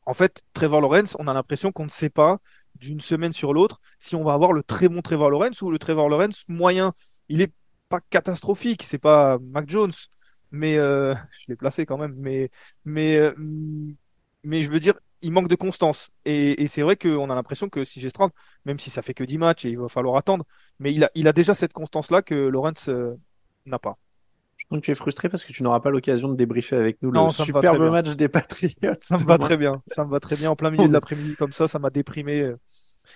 en 0.05 0.15
fait, 0.15 0.43
Trevor 0.53 0.81
Lawrence, 0.81 1.17
on 1.21 1.29
a 1.29 1.35
l'impression 1.35 1.71
qu'on 1.71 1.85
ne 1.85 1.91
sait 1.91 2.11
pas 2.11 2.39
d'une 2.75 3.01
semaine 3.01 3.33
sur 3.33 3.53
l'autre 3.53 3.81
si 4.01 4.17
on 4.17 4.25
va 4.25 4.33
avoir 4.33 4.53
le 4.53 4.65
très 4.65 4.89
bon 4.89 5.01
Trevor 5.01 5.31
Lawrence 5.31 5.63
ou 5.63 5.71
le 5.71 5.79
Trevor 5.79 6.09
Lawrence 6.09 6.43
moyen. 6.49 6.93
Il 7.29 7.41
est 7.41 7.53
pas 7.89 8.01
catastrophique, 8.11 8.83
c'est 8.83 8.99
pas 8.99 9.39
Mac 9.39 9.71
Jones, 9.71 9.93
mais 10.51 10.77
euh, 10.77 11.15
je 11.39 11.45
l'ai 11.47 11.57
placé 11.57 11.87
quand 11.87 11.99
même. 11.99 12.15
Mais 12.17 12.51
mais 12.85 13.17
euh, 13.17 13.33
mais 14.43 14.63
je 14.63 14.71
veux 14.71 14.81
dire, 14.81 14.95
il 15.23 15.33
manque 15.33 15.49
de 15.49 15.55
constance. 15.55 16.11
Et, 16.25 16.67
c'est 16.67 16.83
vrai 16.83 16.97
qu'on 16.97 17.31
a 17.31 17.35
l'impression 17.35 17.69
que 17.69 17.85
si 17.85 18.07
Stroud, 18.09 18.31
même 18.65 18.79
si 18.79 18.91
ça 18.91 19.03
fait 19.03 19.15
que 19.15 19.25
10 19.25 19.39
matchs 19.39 19.65
et 19.65 19.71
il 19.71 19.79
va 19.79 19.89
falloir 19.89 20.17
attendre, 20.17 20.45
mais 20.79 20.93
il 20.93 21.05
a, 21.05 21.11
il 21.15 21.29
a 21.29 21.33
déjà 21.33 21.55
cette 21.55 21.73
constance-là 21.73 22.23
que 22.23 22.35
Lawrence 22.35 22.89
euh, 22.89 23.15
n'a 23.67 23.79
pas. 23.79 23.99
Je 24.57 24.67
pense 24.67 24.81
que 24.81 24.85
tu 24.85 24.91
es 24.91 24.95
frustré 24.95 25.29
parce 25.29 25.45
que 25.45 25.53
tu 25.53 25.63
n'auras 25.63 25.81
pas 25.81 25.91
l'occasion 25.91 26.29
de 26.29 26.35
débriefer 26.35 26.77
avec 26.77 27.01
nous 27.01 27.13
le 27.13 27.31
superbe 27.31 27.91
match 27.91 28.09
des 28.11 28.29
Patriots. 28.29 28.95
Ça 29.01 29.17
me 29.19 29.25
va 29.25 29.39
très 29.39 29.57
bien. 29.57 29.83
Ça 29.87 30.05
me 30.05 30.11
va 30.11 30.19
très 30.19 30.37
bien 30.37 30.51
en 30.51 30.57
plein 30.57 30.71
milieu 30.71 30.89
de 30.89 30.93
l'après-midi 30.93 31.37
comme 31.37 31.53
ça. 31.53 31.69
Ça 31.69 31.79
m'a 31.79 31.91
déprimé, 31.91 32.41
euh, 32.41 32.59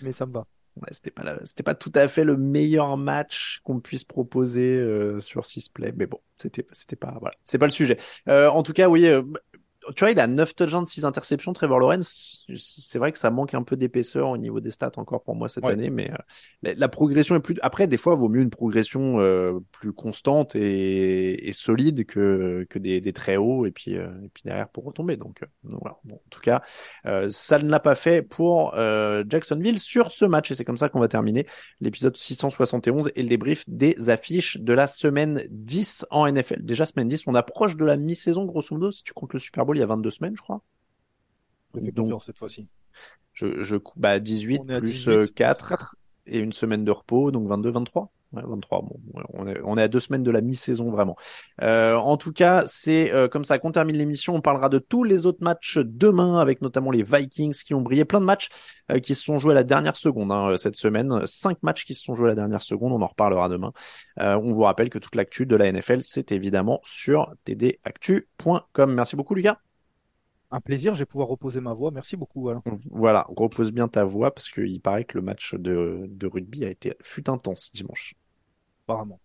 mais 0.02 0.12
ça 0.12 0.26
me 0.26 0.32
va. 0.32 0.46
Ouais, 0.76 0.88
c'était 0.92 1.10
pas 1.10 1.44
c'était 1.44 1.64
pas 1.64 1.74
tout 1.74 1.92
à 1.94 2.08
fait 2.08 2.24
le 2.24 2.38
meilleur 2.38 2.96
match 2.96 3.60
qu'on 3.62 3.80
puisse 3.80 4.04
proposer 4.04 4.78
euh, 4.78 5.20
sur 5.20 5.44
Sisplay, 5.44 5.92
mais 5.94 6.06
bon, 6.06 6.18
c'était 6.38 6.66
c'était 6.72 6.96
pas 6.96 7.18
voilà, 7.20 7.34
c'est 7.42 7.58
pas 7.58 7.66
le 7.66 7.72
sujet. 7.72 7.98
en 8.26 8.62
tout 8.62 8.72
cas, 8.72 8.88
oui, 8.88 9.06
tu 9.94 10.04
vois, 10.04 10.10
il 10.10 10.20
a 10.20 10.26
9 10.26 10.54
touchdowns, 10.54 10.86
6 10.86 11.04
interceptions, 11.04 11.52
Trevor 11.52 11.78
Lawrence. 11.78 12.44
C'est 12.56 12.98
vrai 12.98 13.12
que 13.12 13.18
ça 13.18 13.30
manque 13.30 13.54
un 13.54 13.62
peu 13.62 13.76
d'épaisseur 13.76 14.28
au 14.28 14.36
niveau 14.36 14.60
des 14.60 14.70
stats 14.70 14.92
encore 14.96 15.22
pour 15.22 15.34
moi 15.34 15.48
cette 15.48 15.64
année, 15.64 15.90
mais 15.90 16.10
euh, 16.10 16.74
la, 16.76 16.88
progression 16.88 17.36
est 17.36 17.40
plus. 17.40 17.56
Après, 17.62 17.86
des 17.86 17.96
fois, 17.96 18.14
il 18.14 18.18
vaut 18.18 18.28
mieux 18.28 18.42
une 18.42 18.50
progression 18.50 19.20
euh, 19.20 19.58
plus 19.72 19.92
constante 19.92 20.54
et, 20.54 21.48
et, 21.48 21.52
solide 21.52 22.04
que, 22.06 22.66
que 22.70 22.78
des, 22.78 23.00
des 23.00 23.12
très 23.12 23.36
hauts 23.36 23.66
et 23.66 23.70
puis, 23.70 23.96
euh, 23.96 24.08
et 24.24 24.28
puis 24.28 24.42
derrière 24.44 24.68
pour 24.68 24.84
retomber. 24.84 25.16
Donc, 25.16 25.40
voilà. 25.64 25.96
Bon, 26.04 26.16
en 26.16 26.30
tout 26.30 26.40
cas, 26.40 26.62
ça 27.30 27.58
ne 27.58 27.68
l'a 27.68 27.80
pas 27.80 27.94
fait 27.94 28.22
pour 28.22 28.74
Jacksonville 29.28 29.78
sur 29.78 30.10
ce 30.10 30.24
match 30.24 30.50
et 30.50 30.54
c'est 30.54 30.64
comme 30.64 30.78
ça 30.78 30.88
qu'on 30.88 31.00
va 31.00 31.08
terminer 31.08 31.46
l'épisode 31.80 32.16
671 32.16 33.10
et 33.14 33.22
le 33.22 33.28
débrief 33.28 33.64
des 33.68 34.10
affiches 34.10 34.58
de 34.58 34.72
la 34.72 34.86
semaine 34.86 35.42
10 35.50 36.06
en 36.10 36.30
NFL. 36.30 36.62
Déjà, 36.62 36.86
semaine 36.86 37.08
10, 37.08 37.24
on 37.26 37.34
approche 37.34 37.76
de 37.76 37.84
la 37.84 37.96
mi-saison, 37.96 38.44
grosso 38.44 38.74
modo, 38.74 38.90
si 38.90 39.02
tu 39.02 39.12
comptes 39.12 39.32
le 39.32 39.38
Super 39.38 39.64
Bowl 39.64 39.71
il 39.74 39.80
y 39.80 39.82
a 39.82 39.86
22 39.86 40.10
semaines, 40.10 40.36
je 40.36 40.42
crois. 40.42 40.62
Donc, 41.74 42.22
cette 42.22 42.38
fois-ci. 42.38 42.68
Je, 43.32 43.62
je, 43.62 43.76
bah, 43.96 44.18
18 44.20 44.62
plus 44.78 45.08
4, 45.34 45.72
euh, 45.72 45.76
et 46.26 46.38
une 46.38 46.52
semaine 46.52 46.84
de 46.84 46.90
repos, 46.90 47.30
donc 47.30 47.48
22, 47.48 47.70
23. 47.70 48.10
23. 48.32 48.82
Bon, 48.82 49.00
on 49.34 49.46
est, 49.46 49.60
on 49.64 49.76
est 49.76 49.82
à 49.82 49.88
deux 49.88 50.00
semaines 50.00 50.22
de 50.22 50.30
la 50.30 50.40
mi-saison 50.40 50.90
vraiment. 50.90 51.16
Euh, 51.60 51.94
en 51.94 52.16
tout 52.16 52.32
cas, 52.32 52.64
c'est 52.66 53.12
euh, 53.12 53.28
comme 53.28 53.44
ça 53.44 53.58
qu'on 53.58 53.72
termine 53.72 53.96
l'émission. 53.96 54.34
On 54.34 54.40
parlera 54.40 54.68
de 54.68 54.78
tous 54.78 55.04
les 55.04 55.26
autres 55.26 55.42
matchs 55.42 55.78
demain, 55.78 56.38
avec 56.38 56.62
notamment 56.62 56.90
les 56.90 57.02
Vikings 57.02 57.54
qui 57.64 57.74
ont 57.74 57.82
brillé. 57.82 58.04
Plein 58.04 58.20
de 58.20 58.26
matchs 58.26 58.48
qui 59.02 59.14
se 59.14 59.22
sont 59.22 59.38
joués 59.38 59.52
à 59.52 59.54
la 59.54 59.64
dernière 59.64 59.96
seconde 59.96 60.32
hein, 60.32 60.56
cette 60.56 60.76
semaine. 60.76 61.22
Cinq 61.24 61.62
matchs 61.62 61.84
qui 61.84 61.94
se 61.94 62.02
sont 62.02 62.14
joués 62.14 62.26
à 62.26 62.30
la 62.30 62.34
dernière 62.34 62.62
seconde. 62.62 62.92
On 62.92 63.02
en 63.02 63.06
reparlera 63.06 63.48
demain. 63.48 63.72
on 64.18 64.52
vous 64.52 64.62
rappelle 64.62 64.90
que 64.90 64.98
toute 64.98 65.14
l'actu 65.14 65.46
de 65.46 65.56
la 65.56 65.70
NFL, 65.70 66.00
c'est 66.02 66.32
évidemment 66.32 66.80
sur 66.84 67.32
tdactu.com. 67.46 68.94
Merci 68.94 69.16
beaucoup, 69.16 69.34
Lucas 69.34 69.58
un 70.52 70.60
plaisir, 70.60 70.94
je 70.94 71.00
vais 71.00 71.06
pouvoir 71.06 71.28
reposer 71.28 71.60
ma 71.60 71.72
voix. 71.72 71.90
Merci 71.90 72.16
beaucoup, 72.16 72.50
Alain. 72.50 72.62
Voilà, 72.90 73.26
repose 73.28 73.72
bien 73.72 73.88
ta 73.88 74.04
voix 74.04 74.32
parce 74.32 74.50
qu'il 74.50 74.80
paraît 74.80 75.04
que 75.04 75.16
le 75.16 75.24
match 75.24 75.54
de, 75.54 76.08
rugby 76.22 76.64
a 76.64 76.70
été 76.70 76.94
fut 77.02 77.28
intense 77.30 77.72
dimanche. 77.72 78.14
Apparemment. 78.86 79.20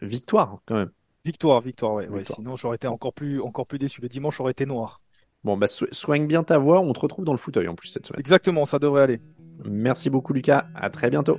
Victoire, 0.00 0.58
quand 0.66 0.74
même. 0.76 0.90
Victoire, 1.24 1.60
victoire, 1.60 1.94
ouais. 1.94 2.08
Sinon, 2.24 2.56
j'aurais 2.56 2.76
été 2.76 2.86
encore 2.86 3.12
plus, 3.12 3.40
encore 3.40 3.66
plus 3.66 3.78
déçu. 3.78 4.00
Le 4.00 4.08
dimanche 4.08 4.40
aurait 4.40 4.52
été 4.52 4.66
noir. 4.66 5.00
Bon, 5.44 5.56
bah, 5.56 5.66
so- 5.66 5.86
soigne 5.92 6.26
bien 6.26 6.42
ta 6.42 6.58
voix. 6.58 6.80
On 6.80 6.92
te 6.92 7.00
retrouve 7.00 7.24
dans 7.24 7.32
le 7.32 7.38
fauteuil 7.38 7.68
en 7.68 7.74
plus 7.74 7.88
cette 7.88 8.06
semaine. 8.06 8.20
Exactement, 8.20 8.64
ça 8.66 8.78
devrait 8.78 9.02
aller. 9.02 9.20
Merci 9.64 10.10
beaucoup, 10.10 10.32
Lucas. 10.32 10.66
À 10.74 10.90
très 10.90 11.10
bientôt. 11.10 11.38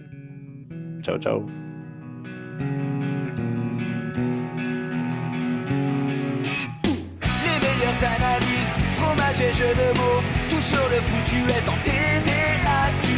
Ciao, 1.02 1.18
ciao. 1.18 1.46
Les 6.82 7.60
meilleures 7.66 8.04
analyses, 8.04 8.72
fromage 8.98 9.42
et 9.42 9.54
jeux 9.54 9.74
de 9.74 9.98
mots, 9.98 10.22
tout 10.50 10.62
sur 10.62 10.78
le 10.90 11.00
foutu 11.02 11.38
est 11.50 11.68
en 11.70 11.78
TDAQ. 11.84 13.09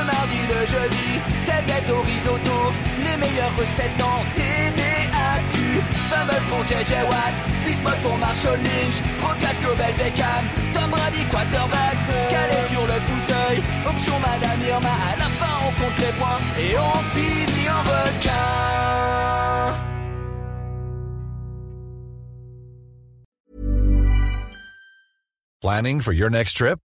Le 0.00 0.06
mardi, 0.06 0.40
le 0.48 0.64
jeudi, 0.64 1.20
tel 1.44 1.64
gâteau 1.66 2.00
risotto, 2.00 2.72
les 3.04 3.16
meilleures 3.18 3.54
recettes 3.58 4.00
en 4.00 4.24
TDAQ. 4.32 5.54
Fumble 6.08 6.40
pour 6.48 6.62
JJ 6.64 6.92
Watt, 7.04 7.34
Bismuth 7.66 8.00
pour 8.02 8.16
Marshall 8.16 8.58
Lynch, 8.62 9.02
Procas 9.18 9.58
Global 9.60 9.92
Beckham, 9.98 10.44
Tom 10.72 10.90
Brady 10.90 11.24
quarterback, 11.30 11.98
calé 12.30 12.56
sur 12.66 12.80
le 12.80 12.98
fauteuil, 13.08 13.62
option 13.86 14.14
Madame 14.20 14.62
Irma, 14.66 14.88
à 14.88 15.16
la 15.18 15.28
fin 15.38 15.54
on 15.66 15.72
compte 15.82 15.98
les 15.98 16.12
points 16.18 16.40
et 16.58 16.78
on 16.78 16.98
finit 17.12 17.68
en 17.68 17.82
requin. 17.82 18.30
Planning 25.60 26.00
for 26.00 26.14
your 26.14 26.30
next 26.30 26.56
trip? 26.56 26.78